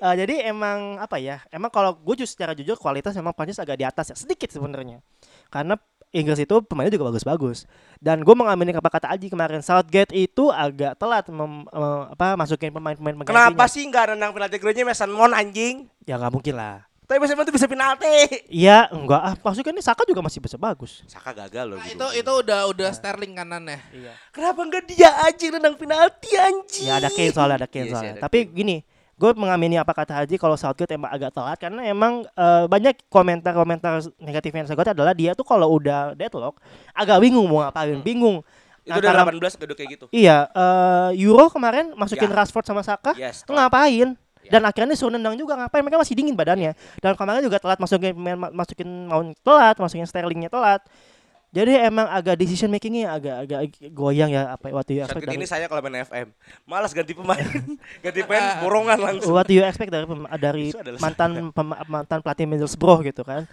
Eh, 0.05 0.21
jadi 0.21 0.53
emang 0.53 1.01
apa 1.01 1.17
ya? 1.17 1.41
Emang 1.49 1.73
kalau 1.73 1.97
gue 1.97 2.13
justru 2.21 2.37
secara 2.37 2.53
jujur 2.53 2.77
kualitas 2.77 3.17
memang 3.17 3.33
Prancis 3.33 3.57
agak 3.57 3.81
di 3.81 3.89
atas 3.89 4.13
ya 4.13 4.17
sedikit 4.19 4.53
sebenarnya. 4.53 5.01
Karena 5.49 5.81
Inggris 6.15 6.39
itu 6.39 6.57
pemainnya 6.63 6.95
juga 6.95 7.11
bagus-bagus. 7.11 7.67
Dan 7.99 8.23
gue 8.23 8.35
mengamini 8.39 8.71
apa 8.71 8.87
kata 8.87 9.11
Aji 9.11 9.27
kemarin 9.27 9.59
Southgate 9.61 10.15
itu 10.15 10.47
agak 10.49 10.95
telat 10.95 11.27
mem- 11.27 11.67
eh, 11.67 12.03
apa 12.15 12.39
masukin 12.39 12.71
pemain-pemain 12.71 13.19
penggantinya. 13.19 13.51
Kenapa 13.51 13.65
sih 13.67 13.83
nggak 13.83 14.15
nendang 14.15 14.31
penalti 14.31 14.63
kedua 14.63 14.87
Mason 14.87 15.11
Mount 15.11 15.35
anjing? 15.35 15.91
Ya 16.07 16.15
nggak 16.15 16.31
mungkin 16.31 16.55
lah. 16.55 16.87
Tapi 17.05 17.19
Mason 17.19 17.35
Mount 17.35 17.51
tuh 17.51 17.57
bisa 17.59 17.67
penalti. 17.67 18.47
Iya, 18.47 18.89
enggak 18.95 19.21
ah. 19.21 19.35
Maksudnya 19.37 19.75
ini 19.75 19.83
Saka 19.83 20.07
juga 20.07 20.23
masih 20.23 20.39
bisa 20.39 20.55
bagus. 20.55 21.03
Saka 21.05 21.35
gagal 21.35 21.75
loh. 21.75 21.77
Nah, 21.77 21.85
di 21.85 21.99
itu 21.99 22.07
itu 22.23 22.31
udah 22.33 22.71
udah 22.71 22.89
Sterling 22.95 23.35
kanannya. 23.35 23.83
Iya. 23.91 24.15
Kenapa 24.31 24.63
nggak 24.65 24.85
dia 24.89 25.11
aja 25.21 25.43
yang 25.43 25.59
nendang 25.59 25.77
penalti 25.77 26.31
anjing? 26.33 26.87
Ya 26.89 27.03
ada 27.03 27.11
Kane 27.11 27.35
soalnya 27.35 27.57
ada 27.61 27.69
Iya 27.69 27.75
Kane 27.75 27.85
sih, 27.85 27.93
soalnya. 27.93 28.13
ada 28.17 28.23
Tapi 28.23 28.39
gini, 28.49 28.77
gue 29.15 29.31
mengamini 29.39 29.79
apa 29.79 29.95
kata 29.95 30.11
Haji 30.11 30.35
kalau 30.37 30.59
Southgate 30.59 30.99
emang 30.99 31.07
agak 31.07 31.31
telat 31.31 31.55
karena 31.55 31.87
emang 31.87 32.27
eh, 32.27 32.65
banyak 32.67 33.07
komentar-komentar 33.07 34.03
negatifnya 34.19 34.67
Southgate 34.67 34.91
adalah 34.91 35.15
dia 35.15 35.33
tuh 35.33 35.47
kalau 35.47 35.71
udah 35.71 36.19
deadlock 36.19 36.59
agak 36.91 37.23
bingung 37.23 37.47
mau 37.47 37.63
ngapain, 37.63 37.99
bingung. 38.03 38.43
Itu 38.85 39.01
udah 39.01 39.17
karena- 39.17 39.33
18 39.33 39.57
udah 39.65 39.77
kayak 39.79 39.91
gitu. 39.97 40.05
Iya, 40.13 40.51
eh, 40.53 41.11
Euro 41.25 41.49
kemarin 41.49 41.95
masukin 41.95 42.29
Ya. 42.29 42.37
Rashford 42.37 42.67
sama 42.67 42.83
Saka 42.83 43.15
Yes. 43.17 43.47
ngapain? 43.47 44.19
Dan 44.45 44.61
akhirnya 44.61 44.93
suruh 44.93 45.09
nendang 45.09 45.41
juga 45.41 45.57
ngapain 45.57 45.81
mereka 45.81 45.97
masih 45.97 46.13
dingin 46.13 46.37
badannya. 46.37 46.77
Dan 47.01 47.17
kemarin 47.17 47.41
juga 47.41 47.57
telat 47.57 47.81
masukin 47.81 48.13
masukin 48.53 49.09
Mount 49.09 49.33
telat, 49.41 49.73
masukin 49.81 50.05
Sterlingnya 50.05 50.53
telat. 50.53 50.85
Jadi 51.55 51.73
emang 51.79 52.11
agak 52.11 52.35
decision 52.35 52.67
makingnya 52.67 53.15
agak 53.15 53.37
agak 53.47 53.61
goyang 53.95 54.35
ya 54.35 54.59
apa 54.59 54.75
do 54.83 54.91
you 54.91 55.07
Saat 55.07 55.15
expect 55.15 55.31
ini 55.31 55.47
dari, 55.47 55.47
saya 55.47 55.65
kalau 55.71 55.87
main 55.87 56.03
FM, 56.03 56.27
malas 56.67 56.91
ganti 56.91 57.15
pemain, 57.15 57.47
ganti 58.05 58.21
pemain 58.27 58.59
borongan 58.59 58.99
langsung. 58.99 59.31
what 59.31 59.47
you 59.47 59.63
expect 59.63 59.95
dari 59.95 60.03
dari 60.43 60.75
mantan 60.99 61.55
pem- 61.55 61.79
mantan 61.87 62.19
pelatih 62.27 62.51
Middlesbrough 62.51 63.07
gitu 63.07 63.23
kan. 63.23 63.47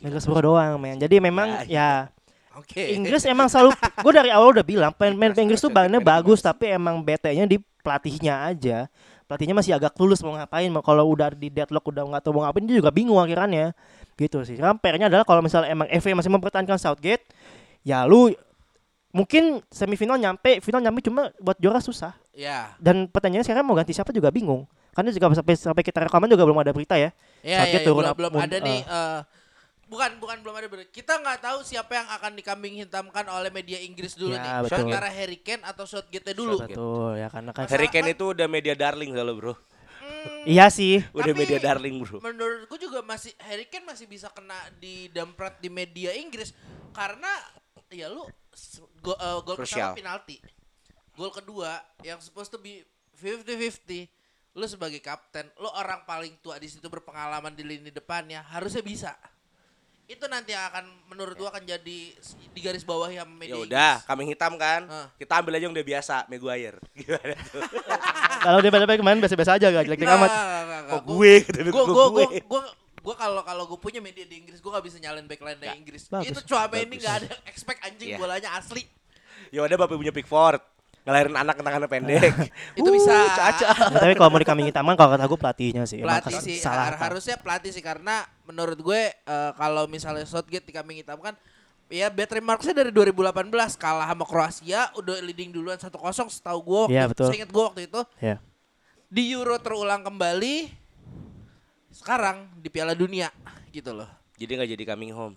Middlesbrough 0.00 0.40
doang 0.40 0.80
men. 0.80 0.96
Jadi 0.96 1.20
memang 1.20 1.68
ya 1.68 2.08
Oke. 2.56 2.96
Inggris 2.96 3.26
emang 3.28 3.52
selalu 3.52 3.76
gue 3.76 4.12
dari 4.14 4.30
awal 4.32 4.54
udah 4.56 4.64
bilang 4.64 4.92
pemain 4.96 5.34
Inggris 5.36 5.60
tuh 5.60 5.68
mainnya 5.68 5.98
bagus 6.00 6.40
tapi 6.40 6.70
emang 6.72 7.02
BT-nya 7.02 7.44
di 7.44 7.60
pelatihnya 7.84 8.48
aja. 8.48 8.88
Pelatihnya 9.28 9.52
masih 9.52 9.72
agak 9.76 9.92
tulus 9.92 10.22
mau 10.24 10.32
ngapain. 10.32 10.70
Kalau 10.70 11.04
udah 11.12 11.34
di 11.34 11.52
deadlock 11.52 11.84
udah 11.92 12.08
nggak 12.08 12.22
tahu 12.24 12.40
mau 12.40 12.42
ngapain 12.48 12.64
dia 12.64 12.80
juga 12.80 12.94
bingung 12.94 13.20
akhirannya. 13.20 13.74
Gitu 14.14 14.38
sih. 14.46 14.54
Karena 14.54 14.78
PR-nya 14.78 15.06
adalah 15.10 15.26
kalau 15.26 15.42
misalnya 15.42 15.70
emang 15.70 15.90
FA 15.90 16.14
masih 16.14 16.30
mempertahankan 16.30 16.78
Southgate, 16.78 17.26
ya 17.82 18.06
lu 18.06 18.30
mungkin 19.10 19.62
semifinal 19.70 20.18
nyampe, 20.18 20.58
final 20.58 20.82
nyampe 20.82 21.02
cuma 21.06 21.30
buat 21.38 21.58
juara 21.58 21.78
susah. 21.78 22.14
Ya. 22.34 22.74
Dan 22.82 23.06
pertanyaannya 23.06 23.46
sekarang 23.46 23.66
mau 23.66 23.78
ganti 23.78 23.94
siapa 23.94 24.10
juga 24.10 24.30
bingung. 24.30 24.66
Karena 24.94 25.10
juga 25.10 25.34
sampai 25.34 25.54
sampai 25.58 25.82
kita 25.82 26.06
rekaman 26.06 26.30
juga 26.30 26.46
belum 26.46 26.58
ada 26.62 26.70
berita 26.70 26.94
ya. 26.94 27.10
Ya, 27.42 27.66
Southgate 27.66 27.74
ya, 27.74 27.82
ya, 27.82 27.86
turun 27.86 27.98
belum, 28.02 28.10
up- 28.14 28.18
belum 28.18 28.32
ada 28.38 28.56
nih 28.62 28.80
eh. 28.80 28.82
eh, 28.86 29.20
bukan 29.84 30.10
bukan 30.22 30.36
belum 30.42 30.54
ada 30.54 30.66
berita. 30.70 30.90
Kita 30.90 31.18
nggak 31.18 31.38
tahu 31.42 31.58
siapa 31.66 31.92
yang 31.98 32.08
akan 32.10 32.30
dikambing 32.38 32.74
hitamkan 32.78 33.26
oleh 33.26 33.50
media 33.50 33.78
Inggris 33.82 34.14
dulu 34.14 34.38
Ya, 34.38 34.42
nih. 34.42 34.50
betul. 34.70 34.86
Antara 34.86 35.10
Harry 35.10 35.38
Kane 35.42 35.62
atau 35.66 35.84
Southgate 35.86 36.30
dulu. 36.34 36.62
Betul 36.62 37.18
ya 37.18 37.26
karena 37.26 37.50
kan 37.50 37.66
Harry 37.66 37.90
Kane 37.90 38.14
itu 38.14 38.24
udah 38.30 38.46
media 38.46 38.74
darling 38.78 39.10
kalau 39.10 39.34
bro, 39.34 39.54
iya 40.44 40.68
sih. 40.68 41.00
udah 41.10 41.30
Tapi- 41.30 41.40
media 41.40 41.58
darling 41.58 41.96
bro. 42.00 42.20
Menurutku 42.20 42.76
juga 42.76 43.00
masih 43.00 43.32
Harry 43.40 43.66
Kane 43.66 43.84
masih 43.84 44.04
bisa 44.04 44.28
kena 44.30 44.56
di 44.76 45.08
damprat 45.08 45.58
di 45.58 45.68
media 45.68 46.12
Inggris 46.12 46.52
karena 46.90 47.28
ya 47.88 48.08
lu 48.08 48.24
go- 49.00 49.16
eh, 49.16 49.38
gol 49.42 49.56
pertama 49.56 49.94
penalti. 49.94 50.36
Gol 51.14 51.30
kedua 51.30 51.78
yang 52.02 52.18
supposed 52.18 52.50
to 52.50 52.58
be 52.58 52.82
50-50 53.14 54.10
lu 54.54 54.66
sebagai 54.70 55.02
kapten, 55.02 55.50
lu 55.58 55.66
orang 55.66 56.06
paling 56.06 56.38
tua 56.38 56.62
di 56.62 56.70
situ 56.70 56.86
berpengalaman 56.86 57.50
di 57.52 57.66
lini 57.66 57.90
depannya, 57.90 58.38
harusnya 58.38 58.86
bisa. 58.86 59.10
Itu 60.04 60.28
nanti 60.28 60.52
yang 60.52 60.68
akan 60.68 60.84
menurut 61.08 61.32
gua 61.34 61.48
akan 61.48 61.64
jadi 61.64 61.98
di 62.50 62.60
garis 62.60 62.84
bawah 62.84 63.08
yang 63.08 63.24
media 63.26 63.56
Ya 63.56 63.58
udah, 63.58 63.92
kambing 64.04 64.28
hitam 64.28 64.52
kan, 64.54 64.84
Hah. 64.84 65.08
kita 65.16 65.40
ambil 65.40 65.56
aja 65.56 65.64
yang 65.64 65.72
udah 65.72 65.86
biasa, 65.86 66.28
Maguire. 66.28 66.76
Gimana 66.98 67.34
tuh? 67.48 67.62
Kalau 68.44 68.58
dia 68.60 68.70
balik 68.70 69.00
kemarin 69.00 69.18
biasa-biasa 69.18 69.56
aja 69.56 69.66
gak 69.72 69.84
jelek-jelek 69.88 70.16
amat. 70.20 70.30
Kok 70.84 71.02
gue, 71.08 71.32
kata 71.40 71.60
gue 71.64 71.72
kok 71.72 71.86
gue 71.88 71.94
gue. 72.04 72.26
gue 72.28 72.42
gue 72.44 72.60
gue 73.04 73.14
kalau 73.16 73.44
kalau 73.44 73.64
gue 73.68 73.76
punya 73.76 74.00
media 74.00 74.24
di 74.24 74.40
Inggris 74.40 74.60
gue 74.60 74.70
gak 74.72 74.80
bisa 74.80 74.96
nyalain 74.96 75.28
backline 75.28 75.60
dari 75.60 75.76
Inggris 75.76 76.08
bagus, 76.08 76.24
itu 76.24 76.40
cuma 76.48 76.64
ini 76.72 76.96
nggak 76.96 77.14
ada 77.20 77.36
expect 77.44 77.84
anjing 77.84 78.16
Iya. 78.16 78.16
bolanya 78.16 78.56
asli 78.56 78.80
Ya 79.52 79.60
udah 79.60 79.76
bapak 79.76 80.00
punya 80.00 80.08
Pickford, 80.08 80.56
ngelahirin 81.04 81.36
anak 81.36 81.54
tangannya 81.54 81.84
pendek. 81.84 82.32
itu 82.80 82.88
bisa 82.88 83.12
Ya, 83.12 83.92
tapi 83.92 84.16
kalau 84.16 84.28
mau 84.28 84.40
dikambing 84.40 84.66
hitaman 84.66 84.96
kalau 84.96 85.12
kata 85.12 85.24
gue 85.24 85.36
pelatihnya 85.36 85.84
sih. 85.84 86.00
Pelatih 86.00 86.40
sih 86.40 86.56
salah 86.56 86.88
har- 86.88 87.12
harusnya 87.12 87.36
pelatih 87.36 87.70
sih 87.70 87.80
karena 87.80 88.24
menurut 88.42 88.76
gue 88.76 89.00
eh, 89.12 89.50
kalau 89.54 89.84
misalnya 89.84 90.24
Southgate 90.24 90.64
dikambing 90.64 90.98
hitam 90.98 91.20
kan 91.20 91.36
ya 91.86 92.08
bad 92.08 92.32
remarksnya 92.32 92.72
dari 92.74 92.88
2018 92.90 93.52
kalah 93.76 94.08
sama 94.08 94.24
Kroasia 94.24 94.88
udah 94.96 95.20
leading 95.20 95.52
duluan 95.52 95.76
1-0 95.76 95.92
setahu 96.26 96.58
gue 96.58 96.80
waktu, 96.82 96.96
Iya, 96.96 97.04
betul. 97.06 97.28
seingat 97.28 97.50
gue 97.52 97.62
waktu 97.62 97.80
itu 97.84 98.00
Ya. 98.18 98.40
di 99.06 99.28
Euro 99.30 99.60
terulang 99.60 100.00
kembali 100.00 100.72
sekarang 101.90 102.48
di 102.56 102.68
Piala 102.68 102.92
Dunia 102.92 103.30
gitu 103.70 103.92
loh 103.92 104.08
Jadi 104.34 104.50
nggak 104.50 104.70
jadi 104.74 104.84
coming 104.88 105.12
home. 105.14 105.34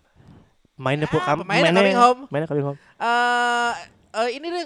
Mainnya 0.73 1.05
Ah, 1.11 1.37
pemainnya 1.37 1.69
mainnya 1.69 1.73
coming 1.75 1.97
home. 1.99 2.19
Mainnya 2.29 2.49
coming 2.49 2.65
home. 2.65 2.77
eh 2.97 3.73
eh, 4.15 4.29
ini 4.33 4.47
deh 4.47 4.63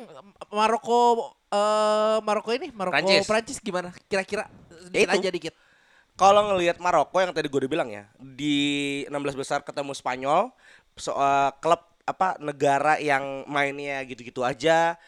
Maroko 0.51 1.31
eh 1.51 2.17
Maroko 2.23 2.51
ini 2.55 2.71
Maroko 2.71 2.95
Prancis. 2.95 3.27
Prancis 3.27 3.57
gimana 3.59 3.89
kira-kira 4.07 4.47
sedikit 4.87 5.07
itu. 5.07 5.19
aja 5.19 5.29
dikit 5.31 5.55
Kalau 6.19 6.53
ngelihat 6.53 6.77
Maroko 6.77 7.17
yang 7.17 7.33
tadi 7.33 7.49
gue 7.49 7.65
udah 7.65 7.71
bilang 7.71 7.89
ya, 7.89 8.05
di 8.19 9.01
16 9.09 9.33
besar 9.33 9.65
ketemu 9.65 9.95
Spanyol, 9.95 10.53
so, 10.93 11.17
eh, 11.17 11.49
klub 11.57 11.81
apa 12.05 12.37
negara 12.37 13.01
yang 13.01 13.47
mainnya 13.49 14.05
gitu-gitu 14.05 14.45
aja, 14.45 14.99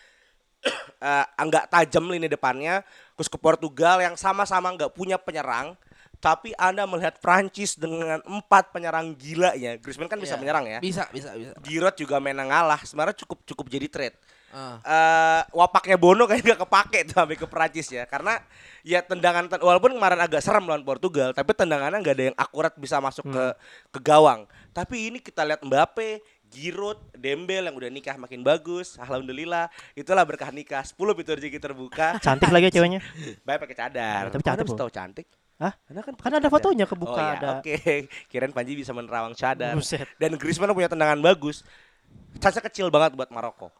eh, 1.03 1.25
nggak 1.37 1.69
tajam 1.69 2.07
lini 2.09 2.25
depannya, 2.25 2.81
terus 3.13 3.29
ke 3.29 3.37
Portugal 3.37 4.01
yang 4.01 4.17
sama-sama 4.17 4.73
nggak 4.73 4.89
punya 4.95 5.21
penyerang, 5.21 5.77
tapi 6.17 6.55
anda 6.57 6.87
melihat 6.89 7.19
Prancis 7.21 7.77
dengan 7.77 8.17
empat 8.23 8.73
penyerang 8.73 9.13
gila 9.13 9.53
ya, 9.53 9.77
Griezmann 9.77 10.09
kan 10.09 10.17
bisa 10.17 10.33
Iya. 10.33 10.41
menyerang 10.41 10.65
ya, 10.65 10.79
bisa 10.81 11.03
bisa 11.13 11.29
bisa 11.35 11.53
Giroud 11.61 11.93
juga 11.93 12.17
main 12.17 12.39
ngalah, 12.41 12.79
sebenarnya 12.87 13.21
cukup 13.21 13.43
cukup 13.45 13.65
jadi 13.69 13.85
trade. 13.91 14.17
Ah. 14.53 14.77
eh 14.85 15.41
wapaknya 15.49 15.97
Bono 15.97 16.23
kayaknya 16.29 16.53
gak 16.53 16.69
kepake 16.69 16.99
tuh 17.09 17.17
sampai 17.17 17.37
ke 17.41 17.47
Prancis 17.49 17.89
ya 17.89 18.05
karena 18.05 18.37
ya 18.85 19.01
tendangan 19.01 19.49
ten- 19.49 19.65
walaupun 19.65 19.97
kemarin 19.97 20.21
agak 20.21 20.45
serem 20.45 20.69
lawan 20.69 20.85
Portugal 20.85 21.33
tapi 21.33 21.57
tendangannya 21.57 21.97
nggak 21.97 22.15
ada 22.15 22.25
yang 22.29 22.37
akurat 22.37 22.73
bisa 22.77 23.01
masuk 23.01 23.25
ke 23.25 23.45
ke 23.89 23.99
gawang 24.05 24.45
tapi 24.69 25.09
ini 25.09 25.17
kita 25.17 25.41
lihat 25.41 25.65
Mbappe 25.65 26.21
Giroud, 26.53 27.01
Dembel 27.17 27.65
yang 27.65 27.73
udah 27.73 27.89
nikah 27.89 28.13
makin 28.13 28.45
bagus, 28.45 29.01
alhamdulillah. 29.01 29.73
Itulah 29.97 30.21
berkah 30.21 30.53
nikah. 30.53 30.85
10 30.85 31.17
pintu 31.17 31.33
rezeki 31.33 31.57
terbuka. 31.57 32.13
Cantik 32.25 32.53
lagi 32.53 32.69
ya 32.69 32.73
ceweknya. 32.77 33.01
Baik 33.47 33.65
pakai 33.65 33.77
cadar. 33.77 34.29
Tapi 34.29 34.43
cantik, 34.45 34.69
tahu 34.69 34.89
cantik. 34.93 35.25
Hah? 35.57 35.73
Anda 35.89 36.01
kan 36.05 36.13
Kan 36.13 36.33
ada 36.37 36.49
fotonya 36.53 36.85
kebuka 36.85 37.17
oh, 37.17 37.17
ya, 37.17 37.33
ada. 37.37 37.49
Oke, 37.57 38.05
kirain 38.29 38.53
Panji 38.53 38.77
bisa 38.77 38.93
menerawang 38.93 39.33
cadar. 39.33 39.73
Buset. 39.73 40.05
Dan 40.21 40.37
Griezmann 40.37 40.73
punya 40.77 40.89
tendangan 40.89 41.17
bagus. 41.17 41.65
Chance 42.37 42.61
kecil 42.61 42.93
banget 42.93 43.17
buat 43.17 43.33
Maroko. 43.33 43.73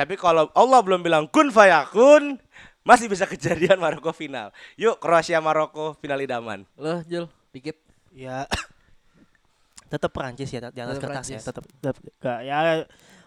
Tapi 0.00 0.16
kalau 0.16 0.48
Allah 0.56 0.80
belum 0.80 1.04
bilang 1.04 1.28
kun 1.28 1.52
fayakun, 1.52 2.40
masih 2.80 3.04
bisa 3.04 3.28
kejadian 3.28 3.76
Maroko 3.84 4.16
final. 4.16 4.48
Yuk 4.80 4.96
Kroasia 4.96 5.44
Maroko 5.44 5.92
final 6.00 6.16
idaman. 6.16 6.64
Loh, 6.80 7.04
Jul, 7.04 7.28
dikit. 7.52 7.76
Ya. 8.16 8.48
tetap 9.92 10.08
Prancis 10.14 10.48
ya 10.48 10.70
di 10.70 10.80
atas 10.80 10.96
Tetep 10.96 11.04
kertas 11.04 11.26
ya. 11.28 11.36
Prancis. 11.36 11.42
Tetap 11.44 11.64
tetap 11.68 11.96
gak- 12.16 12.42
ya 12.46 12.86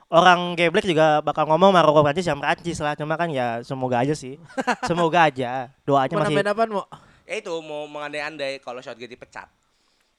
orang 0.09 0.55
geblek 0.57 0.87
juga 0.87 1.21
bakal 1.21 1.45
ngomong 1.45 1.69
Maroko 1.69 2.01
Prancis 2.01 2.25
yang 2.25 2.41
Prancis 2.41 2.81
lah. 2.81 2.97
Cuma 2.97 3.21
kan 3.21 3.29
ya 3.29 3.61
semoga 3.61 4.01
aja 4.01 4.17
sih. 4.17 4.41
semoga 4.89 5.29
aja. 5.29 5.69
Doanya 5.85 6.17
Mau 6.17 6.25
masih 6.25 6.41
apaan, 6.41 6.69
mau? 6.73 6.89
Ya 7.29 7.37
itu 7.37 7.53
mau 7.61 7.85
mengandai-andai 7.85 8.57
kalau 8.65 8.81
Southgate 8.81 9.13
dipecat. 9.13 9.45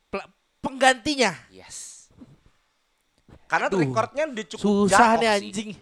Pla- 0.06 0.30
penggantinya. 0.62 1.34
Yes. 1.50 2.06
Karena 3.50 3.66
Aduh, 3.66 3.82
recordnya 3.82 4.24
udah 4.30 4.44
cukup 4.46 4.62
Susah 4.62 5.18
jauh 5.18 5.42
nih 5.42 5.50
sih. 5.50 5.74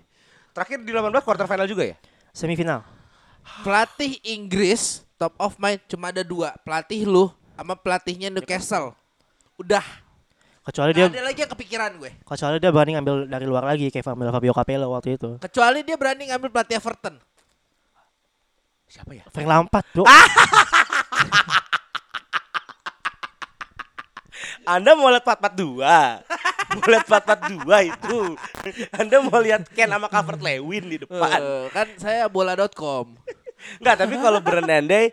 Terakhir 0.52 0.78
di 0.80 0.92
18 0.92 1.24
quarter 1.24 1.46
final 1.46 1.66
juga 1.66 1.84
ya? 1.88 1.96
semifinal. 2.32 2.80
Pelatih 3.60 4.16
Inggris 4.24 5.04
top 5.16 5.36
of 5.36 5.56
mind 5.56 5.80
cuma 5.84 6.08
ada 6.08 6.22
dua. 6.22 6.56
Pelatih 6.62 7.04
lu 7.04 7.28
sama 7.52 7.74
pelatihnya 7.74 8.28
Newcastle. 8.28 8.96
Udah. 9.56 9.84
Kecuali 10.62 10.94
Nggak 10.94 11.10
dia 11.10 11.18
ada 11.18 11.26
lagi 11.26 11.40
yang 11.42 11.50
kepikiran 11.50 11.90
gue. 11.98 12.10
kecuali 12.22 12.56
dia 12.62 12.70
berani 12.70 12.94
ngambil 12.94 13.26
dari 13.26 13.46
luar 13.50 13.66
lagi 13.66 13.90
kayak 13.90 14.06
Fabio 14.06 14.30
Fabio 14.30 14.54
Capello 14.54 14.94
waktu 14.94 15.18
itu. 15.18 15.36
Kecuali 15.42 15.82
dia 15.82 15.98
berani 15.98 16.30
ngambil 16.30 16.48
pelatih 16.54 16.78
Everton. 16.78 17.18
Siapa 18.86 19.10
ya? 19.10 19.24
Frank 19.32 19.48
Lampard, 19.48 19.86
Bro. 19.90 20.04
Anda 24.62 24.94
mau 24.94 25.10
lihat 25.10 25.26
442 25.26 25.82
Mau 26.72 26.88
lihat 26.88 27.04
442 27.04 27.90
itu. 27.92 28.18
Anda 28.96 29.16
mau 29.20 29.38
lihat 29.38 29.68
Ken 29.70 29.88
sama 29.88 30.08
Calvert 30.08 30.40
Lewin 30.40 30.84
di 30.88 30.96
depan? 31.02 31.38
Eh, 31.38 31.66
kan 31.70 31.88
saya 32.00 32.26
bola.com. 32.26 33.12
Enggak 33.78 33.96
tapi 34.00 34.14
kalau 34.18 34.40
berandai 34.42 35.12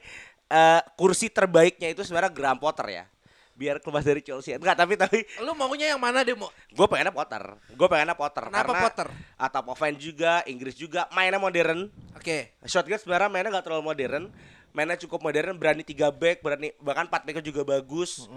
eh 0.50 0.82
kursi 0.98 1.30
terbaiknya 1.30 1.94
itu 1.94 2.02
sebenarnya 2.02 2.32
Graham 2.34 2.58
Potter 2.58 2.88
ya. 2.90 3.06
Biar 3.54 3.84
keluar 3.84 4.00
dari 4.00 4.24
Chelsea. 4.24 4.56
Enggak 4.56 4.80
tapi 4.80 4.96
tapi 4.96 5.28
Lu 5.44 5.52
maunya 5.52 5.92
yang 5.92 6.00
mana 6.00 6.24
demo? 6.24 6.48
gue 6.72 6.88
pengennya 6.88 7.12
Potter. 7.12 7.44
Gue 7.76 7.88
pengennya 7.92 8.16
Potter 8.16 8.44
Kenapa 8.48 8.72
karena 8.72 8.80
Potter? 8.88 9.08
atap 9.36 9.66
offense 9.68 10.00
juga 10.00 10.42
Inggris 10.48 10.80
juga 10.80 11.12
mainnya 11.12 11.38
modern. 11.38 11.92
Oke. 12.16 12.56
Shotgun 12.64 12.96
sebenarnya 12.98 13.28
mainnya 13.28 13.52
gak 13.60 13.68
terlalu 13.68 13.84
modern. 13.84 14.24
Mainnya 14.72 14.96
cukup 14.96 15.20
modern 15.20 15.60
berani 15.60 15.84
tiga 15.84 16.08
back 16.08 16.40
berani 16.40 16.72
bahkan 16.80 17.06
empat 17.12 17.28
back 17.28 17.44
juga 17.44 17.68
bagus. 17.68 18.32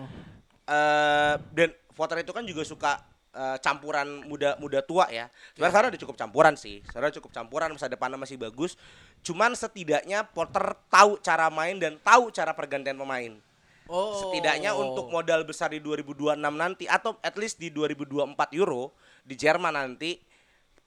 Eh 0.66 1.35
dan 1.55 1.70
Potter 1.95 2.25
itu 2.27 2.33
kan 2.35 2.43
juga 2.43 2.66
suka 2.66 2.93
eh, 3.33 3.57
campuran 3.59 4.24
muda 4.28 4.55
muda 4.57 4.80
tua 4.80 5.09
ya. 5.09 5.26
Sebenarnya 5.57 5.72
sekarang 5.72 5.89
udah 5.93 6.03
cukup 6.05 6.16
campuran 6.16 6.55
sih. 6.55 6.85
Sebenarnya 6.89 7.16
cukup 7.20 7.30
campuran 7.33 7.68
masa 7.72 7.89
depannya 7.89 8.16
masih 8.16 8.37
bagus. 8.37 8.76
Cuman 9.20 9.53
setidaknya 9.53 10.24
Potter 10.28 10.76
tahu 10.89 11.18
cara 11.18 11.49
main 11.49 11.76
dan 11.80 11.97
tahu 12.01 12.28
cara 12.30 12.53
pergantian 12.53 12.97
pemain. 12.97 13.33
Oh. 13.91 14.14
Setidaknya 14.16 14.72
untuk 14.72 15.11
modal 15.11 15.43
besar 15.43 15.72
di 15.74 15.83
2026 15.83 16.39
nanti 16.39 16.85
atau 16.87 17.18
at 17.20 17.35
least 17.37 17.59
di 17.59 17.68
2024 17.68 18.33
Euro 18.57 18.95
di 19.22 19.35
Jerman 19.35 19.74
nanti 19.74 20.16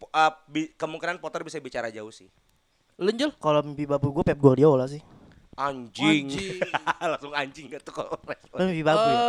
eh, 0.02 0.32
bi- 0.48 0.72
kemungkinan 0.74 1.18
Potter 1.20 1.44
bisa 1.44 1.60
bicara 1.60 1.90
jauh 1.90 2.10
sih. 2.10 2.30
Lu 2.96 3.12
Jul? 3.12 3.36
Kalau 3.36 3.60
mimpi 3.60 3.84
babu 3.84 4.16
gue 4.16 4.24
Pep 4.24 4.40
Guardiola 4.40 4.88
sih. 4.88 5.04
Anjing. 5.56 6.28
Anjing. 6.28 6.60
Langsung 7.16 7.32
anjing 7.32 7.66
gitu 7.72 7.90
kok. 7.90 8.12
Lebih 8.54 8.84
bagus 8.84 9.08
ya. 9.08 9.20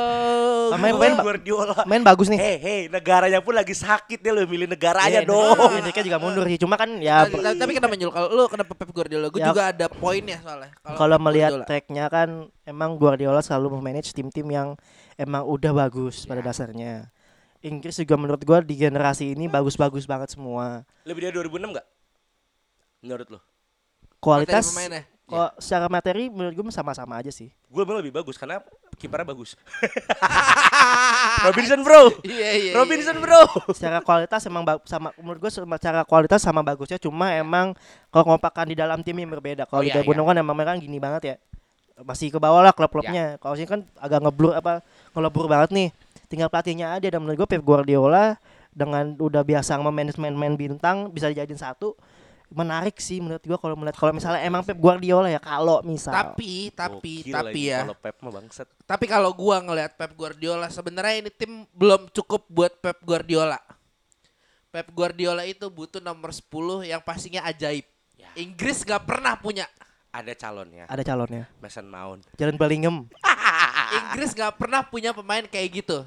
Oh, 0.66 0.74
Main 0.74 0.90
gua- 0.90 1.00
main 1.00 1.14
ba- 1.14 1.22
Guardiola. 1.22 1.74
main 1.84 2.02
bagus 2.02 2.26
nih. 2.26 2.34
Hei, 2.36 2.56
hei, 2.58 2.80
negaranya 2.86 3.38
pun 3.38 3.54
lagi 3.54 3.70
sakit 3.72 4.18
dia 4.18 4.34
lo 4.34 4.42
milih 4.42 4.66
negaranya 4.66 5.22
Iya, 5.22 5.22
dong. 5.22 5.54
Enrique 5.72 6.02
juga 6.02 6.18
mundur 6.18 6.42
sih. 6.44 6.58
Cuma 6.58 6.74
kan 6.74 6.90
ya 6.98 7.24
Tapi- 7.24 7.54
tapi 7.54 7.72
kenapa 7.72 7.94
nyul 7.94 8.10
kalau 8.10 8.28
lu 8.28 8.42
kenapa 8.46 8.74
Pep 8.74 8.90
Guardiola? 8.90 9.30
Gue 9.30 9.38
Ya. 9.38 9.48
juga 9.48 9.70
ada 9.70 9.86
poinnya 9.86 10.42
soalnya. 10.42 10.74
kalau 10.84 11.16
melihat 11.16 11.62
tracknya 11.62 12.04
kan 12.06 12.28
emang 12.62 12.94
Guardiola 12.96 13.38
selalu 13.38 13.78
memanage 13.78 14.10
tim-tim 14.10 14.46
yang 14.46 14.74
emang 15.14 15.42
udah 15.42 15.70
bagus 15.70 16.26
pada 16.26 16.42
dasarnya. 16.42 17.06
Inggris 17.58 17.96
juga 17.96 18.14
menurut 18.14 18.42
gua 18.42 18.58
di 18.60 18.74
generasi 18.74 19.30
ini 19.32 19.46
bagus-bagus 19.46 20.04
banget 20.04 20.34
semua. 20.34 20.82
Lebih 21.02 21.22
dari 21.24 21.34
2006 21.36 21.70
enggak? 21.70 21.86
Menurut 23.00 23.26
lo? 23.28 23.40
Kualitas 24.18 24.74
Pemainnya. 25.26 25.50
kalau 25.50 25.58
secara 25.58 25.86
materi 25.90 26.30
menurut 26.30 26.54
gua 26.54 26.70
sama-sama 26.70 27.18
aja 27.18 27.34
sih. 27.34 27.50
Gue 27.66 27.82
lebih 27.82 28.14
bagus 28.14 28.38
karena 28.38 28.62
kipernya 28.94 29.26
bagus. 29.26 29.58
Robinson 31.46 31.80
bro. 31.82 32.14
Iya 32.22 32.50
iya. 32.54 32.72
Robinson 32.72 33.18
bro. 33.18 33.42
Secara 33.74 33.98
kualitas 34.00 34.40
emang 34.46 34.62
sama 34.86 35.10
menurut 35.18 35.40
gua 35.42 35.50
secara 35.52 36.06
kualitas 36.06 36.40
sama 36.40 36.62
bagusnya 36.62 37.02
cuma 37.02 37.34
emang 37.34 37.74
kalau 38.08 38.32
ngompakan 38.34 38.70
di 38.70 38.76
dalam 38.78 39.02
tim 39.02 39.18
yang 39.18 39.30
berbeda. 39.34 39.66
Kalau 39.66 39.82
Oh, 39.82 39.84
di 39.84 39.90
iya, 39.90 40.00
Gabungan 40.00 40.24
kan 40.24 40.36
emang 40.38 40.54
mereka 40.56 40.78
gini 40.78 40.98
banget 41.02 41.22
ya. 41.22 41.36
Masih 42.06 42.28
ke 42.30 42.38
bawah 42.38 42.60
lah 42.62 42.72
klub-klubnya. 42.76 43.40
Kalau 43.42 43.56
sini 43.58 43.68
kan 43.68 43.80
agak 43.98 44.22
ngeblur 44.22 44.52
apa 44.54 44.80
ngelebur 45.12 45.50
banget 45.50 45.70
nih. 45.74 45.88
Tinggal 46.26 46.48
pelatihnya 46.50 46.94
aja 46.94 47.06
dan 47.10 47.18
menurut 47.18 47.44
gua 47.44 47.48
Pep 47.50 47.62
Guardiola 47.66 48.38
dengan 48.76 49.16
udah 49.16 49.40
biasa 49.40 49.80
memanage 49.80 50.20
main-main 50.20 50.52
bintang 50.54 51.08
bisa 51.08 51.32
dijadiin 51.32 51.56
satu 51.56 51.96
menarik 52.46 52.96
sih 53.02 53.18
menurut 53.18 53.42
gua 53.42 53.58
kalau 53.58 53.74
melihat 53.74 53.98
kalau 53.98 54.12
misalnya 54.14 54.40
emang 54.46 54.62
Pep 54.62 54.78
Guardiola 54.78 55.26
ya 55.26 55.42
kalau 55.42 55.82
misal 55.82 56.14
Tapi 56.14 56.70
tapi 56.70 57.26
Gokil 57.26 57.34
tapi 57.34 57.60
ya. 57.70 57.82
Kalau 57.82 57.96
Pep 57.98 58.16
mah 58.22 58.32
bangsat. 58.32 58.68
Tapi 58.86 59.04
kalau 59.10 59.30
gua 59.34 59.58
ngelihat 59.62 59.98
Pep 59.98 60.12
Guardiola 60.14 60.70
sebenarnya 60.70 61.26
ini 61.26 61.30
tim 61.34 61.66
belum 61.74 62.06
cukup 62.14 62.46
buat 62.46 62.72
Pep 62.78 63.02
Guardiola. 63.02 63.58
Pep 64.70 64.92
Guardiola 64.92 65.42
itu 65.48 65.66
butuh 65.72 66.04
nomor 66.04 66.30
10 66.36 66.84
yang 66.84 67.00
pastinya 67.00 67.40
ajaib. 67.48 67.88
Ya. 68.20 68.28
Inggris 68.36 68.84
gak 68.84 69.08
pernah 69.08 69.32
punya. 69.40 69.64
Ada 70.12 70.32
calonnya. 70.36 70.84
ada 70.88 71.02
calonnya 71.04 71.44
Mason 71.60 71.84
Mount. 71.88 72.24
Jalan 72.40 72.56
Bellingham 72.56 73.04
Inggris 73.96 74.32
gak 74.32 74.56
pernah 74.56 74.84
punya 74.84 75.16
pemain 75.16 75.44
kayak 75.44 75.84
gitu. 75.84 76.04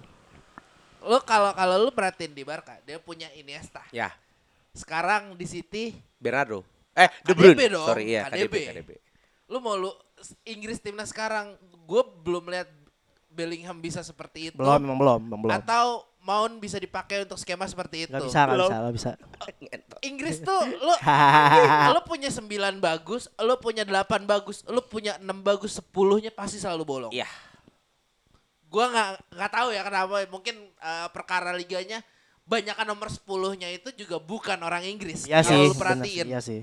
Lo 1.01 1.21
kalau 1.23 1.55
kalau 1.55 1.79
lu 1.79 1.89
perhatiin 1.93 2.35
di 2.35 2.43
Barca, 2.43 2.77
dia 2.83 2.99
punya 2.99 3.31
Iniesta. 3.33 3.85
Ya, 3.95 4.11
Sekarang 4.79 5.35
di 5.35 5.43
City, 5.43 5.91
Bernardo. 6.15 6.63
Eh, 6.93 7.11
De 7.21 7.31
KDB 7.31 7.39
Bruyne. 7.53 7.67
dong, 7.69 7.85
Sorry, 7.85 8.03
iya, 8.07 8.23
KDB. 8.25 8.47
KDB. 8.47 8.55
KDB. 8.65 8.89
lu 9.49 9.57
mau 9.59 9.73
lu 9.73 9.91
Inggris 10.43 10.77
timnas 10.77 11.09
sekarang, 11.09 11.57
gue 11.81 12.01
belum 12.21 12.47
lihat 12.47 12.69
Bellingham 13.29 13.77
bisa 13.77 13.99
seperti 14.01 14.49
itu. 14.49 14.57
belum 14.57 14.79
memang 14.79 14.97
belum 14.97 15.19
memang 15.25 15.39
belum 15.41 15.53
Atau 15.55 15.85
Mount 16.19 16.59
bisa 16.59 16.75
dipakai 16.75 17.23
untuk 17.23 17.35
skema 17.35 17.63
seperti 17.63 18.03
itu. 18.03 18.11
nggak 18.11 18.25
bisa 18.25 18.41
Belum. 18.45 18.67
bisa 18.67 18.77
nggak 18.77 18.93
bisa 18.93 19.09
Inggris 20.01 20.37
tuh 20.39 20.59
lu 20.75 20.93
lu 21.95 22.01
punya 22.03 22.27
9 22.27 22.43
bagus, 22.77 23.31
lu 23.37 23.55
punya 23.57 23.83
8 23.83 24.27
bagus, 24.27 24.61
lu 24.65 24.81
punya 24.81 25.15
6 25.17 25.25
bagus, 25.39 25.79
10-nya 25.79 26.29
pasti 26.29 26.59
selalu 26.59 26.83
bolong. 26.83 27.11
Iya. 27.11 27.25
Gua 28.67 28.85
nggak 28.85 29.09
nggak 29.33 29.51
tahu 29.51 29.69
ya 29.71 29.81
kenapa, 29.81 30.13
mungkin 30.27 30.55
eh, 30.69 31.07
perkara 31.09 31.49
liganya 31.51 32.03
banyakan 32.49 32.85
nomor 32.89 33.13
10-nya 33.13 33.69
itu 33.69 33.93
juga 33.93 34.17
bukan 34.17 34.57
orang 34.65 34.81
Inggris. 34.81 35.29
Iya 35.29 35.45
Kalau 35.45 35.53
sih, 35.53 35.69
lu 35.69 35.75
perhatiin. 35.77 36.25
sih, 36.25 36.31
Iya 36.33 36.39
sih. 36.41 36.61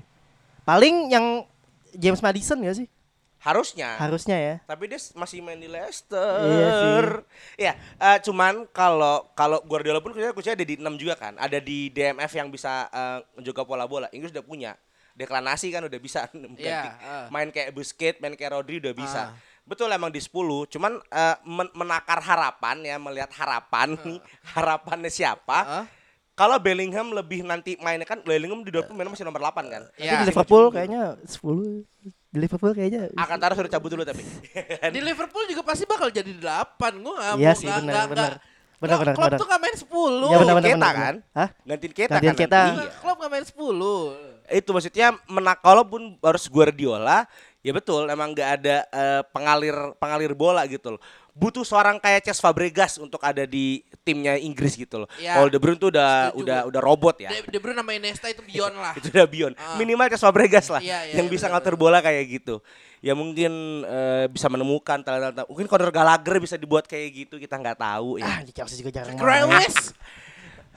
Paling 0.67 1.07
yang 1.07 1.47
James 1.95 2.19
Madison 2.19 2.59
ya 2.59 2.75
sih? 2.75 2.91
Harusnya. 3.39 3.95
Harusnya 3.95 4.35
ya. 4.35 4.55
Tapi 4.67 4.91
dia 4.91 4.99
masih 5.15 5.39
main 5.39 5.55
di 5.55 5.71
Leicester. 5.71 7.23
Iya 7.55 7.79
eh, 7.79 8.17
cuman 8.19 8.67
kalau 8.75 9.31
kalau 9.31 9.63
Guardiola 9.63 10.03
pun 10.03 10.11
kayaknya 10.11 10.35
coachnya 10.35 10.59
ada 10.59 10.65
di 10.67 10.75
6 10.75 10.99
juga 10.99 11.15
kan. 11.15 11.33
Ada 11.39 11.63
di 11.63 11.87
DMF 11.93 12.31
yang 12.35 12.51
bisa 12.51 12.91
eh, 12.91 13.19
menjaga 13.39 13.63
pola 13.63 13.87
bola. 13.87 14.11
Inggris 14.11 14.35
udah 14.35 14.43
punya. 14.43 14.75
Deklanasi 15.15 15.71
kan 15.71 15.87
udah 15.87 15.99
bisa 16.03 16.27
ganti. 16.33 16.67
Iya, 16.67 16.83
ah. 16.99 17.25
main 17.31 17.47
kayak 17.49 17.71
Busquets, 17.71 18.19
main 18.19 18.35
kayak 18.35 18.59
Rodri 18.59 18.83
udah 18.83 18.93
bisa. 18.93 19.21
Ah. 19.31 19.46
Betul 19.67 19.91
emang 19.91 20.07
di 20.07 20.17
10, 20.17 20.31
cuman 20.69 20.95
men- 21.43 21.73
menakar 21.73 22.17
harapan 22.17 22.79
ya, 22.81 22.95
melihat 22.95 23.27
harapan 23.35 23.99
nih, 23.99 24.19
harapannya 24.55 25.11
siapa? 25.11 25.59
Ah. 25.59 25.85
Kalau 26.33 26.55
Bellingham 26.55 27.11
lebih 27.11 27.41
nanti 27.41 27.75
mainnya 27.77 28.05
kan 28.05 28.21
Bellingham 28.21 28.61
di 28.61 28.69
Dortmund 28.69 28.95
mainnya 28.95 29.11
masih 29.11 29.25
nomor 29.25 29.41
8 29.43 29.57
kan. 29.67 29.83
Tapi 29.89 29.99
Iya. 29.99 30.21
di 30.21 30.27
Liverpool 30.27 30.63
kayaknya 30.69 31.01
10 31.19 31.81
di 32.27 32.37
Liverpool 32.37 32.71
kayaknya 32.71 33.01
Akan 33.17 33.37
taruh 33.37 33.55
suruh 33.55 33.67
cabut 33.67 33.89
dulu 33.89 34.03
tapi. 34.03 34.21
Di 34.93 35.01
Liverpool 35.01 35.47
juga 35.47 35.63
pasti 35.63 35.83
bakal 35.83 36.07
jadi 36.07 36.29
8. 36.29 37.01
Gua 37.01 37.13
nggak 37.17 37.33
Iya 37.35 37.49
mau- 37.49 37.57
sih, 37.57 37.65
nggak- 37.65 37.81
benar, 37.81 38.05
benar. 38.07 38.31
Benar, 38.77 38.97
benar, 39.01 39.13
Klopp 39.17 39.25
benar. 39.27 39.39
tuh 39.41 39.47
nggak 39.49 39.59
main 39.59 39.75
10. 39.75 40.29
Iya 40.29 40.37
benar 40.37 40.53
benar 40.53 40.69
benar. 40.69 40.93
kan? 40.93 41.15
Hah? 41.33 41.49
Gantiin 41.65 41.93
kita 41.95 42.11
Gantiin 42.13 42.29
kan 42.29 42.45
nanti. 42.45 42.69
Iya. 42.77 42.93
Klopp 42.95 43.17
nggak 43.17 43.31
main 43.33 43.45
10. 43.45 44.37
itu 44.47 44.69
maksudnya 44.71 45.07
menak 45.27 45.59
kalaupun 45.59 46.01
harus 46.21 46.47
Guardiola 46.47 47.27
ya 47.59 47.71
betul 47.71 48.05
emang 48.05 48.31
nggak 48.31 48.49
ada 48.55 48.77
eh, 48.85 49.21
pengalir 49.27 49.73
pengalir 49.95 50.31
bola 50.31 50.63
gitu 50.65 50.93
loh 50.93 51.01
butuh 51.31 51.61
seorang 51.61 51.97
kayak 51.97 52.23
Cesc 52.23 52.39
Fabregas 52.39 52.97
untuk 52.97 53.19
ada 53.19 53.43
di 53.43 53.83
timnya 54.01 54.33
Inggris 54.35 54.73
gitu 54.73 54.99
loh 54.99 55.09
Ya. 55.15 55.37
kalau 55.37 55.47
De 55.47 55.57
Bruyne 55.57 55.77
tuh 55.77 55.89
udah 55.89 56.31
Setuju 56.31 56.41
udah 56.41 56.59
udah 56.65 56.81
robot 56.81 57.15
ya 57.19 57.29
De, 57.29 57.45
De 57.47 57.59
Bruyne 57.59 57.77
sama 57.77 57.93
Iniesta 57.93 58.25
itu 58.25 58.41
beyond 58.41 58.73
lah. 58.73 58.93
itu 58.99 59.07
udah 59.07 59.27
beyond 59.27 59.53
Ah. 59.53 59.75
minimal 59.75 60.07
Cesc 60.07 60.23
Fabregas 60.23 60.65
lah 60.67 60.81
Iya, 60.81 60.99
iya, 61.03 61.13
yang 61.17 61.27
iya, 61.27 61.33
bisa 61.33 61.45
ngatur 61.47 61.75
bola 61.75 61.99
kayak 61.99 62.25
gitu 62.27 62.57
ya 62.97 63.13
mungkin 63.13 63.53
eh, 63.83 64.25
bisa 64.27 64.47
menemukan 64.47 64.97
talenta 64.99 65.45
mungkin 65.45 65.65
Conor 65.65 65.93
Gallagher 65.93 66.37
bisa 66.37 66.57
dibuat 66.57 66.85
kayak 66.85 67.09
gitu 67.15 67.35
kita 67.37 67.53
nggak 67.55 67.77
tahu 67.77 68.17
Ah, 68.17 68.41
ya 68.41 68.45
di 68.45 68.51
Chelsea 68.51 68.77
juga 68.77 68.89
jarang. 68.91 69.13
Grealish. 69.13 69.93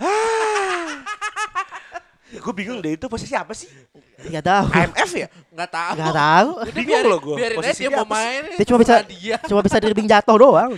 gue 2.31 2.55
bingung 2.55 2.79
deh 2.79 2.95
itu 2.95 3.07
posisi 3.11 3.35
apa 3.35 3.51
sih 3.51 3.67
Enggak 4.21 4.45
tahu. 4.47 4.67
IMF 4.71 5.11
ya 5.17 5.29
Nggak 5.51 5.71
tahu. 5.73 5.93
Enggak 5.97 6.15
tahu. 6.15 6.51
Udah 6.61 6.75
Bingung 6.77 7.05
loh 7.09 7.19
biarin 7.35 7.57
aja 7.57 7.59
Posisi 7.59 7.81
dia 7.83 7.91
mau 7.91 8.07
main. 8.07 8.43
Dia 8.55 8.67
cuma 8.69 8.79
bisa 8.79 8.95
dia. 9.03 9.37
cuma 9.49 9.61
bisa 9.65 9.77
dribbling 9.81 10.09
jatuh 10.09 10.37
doang. 10.37 10.71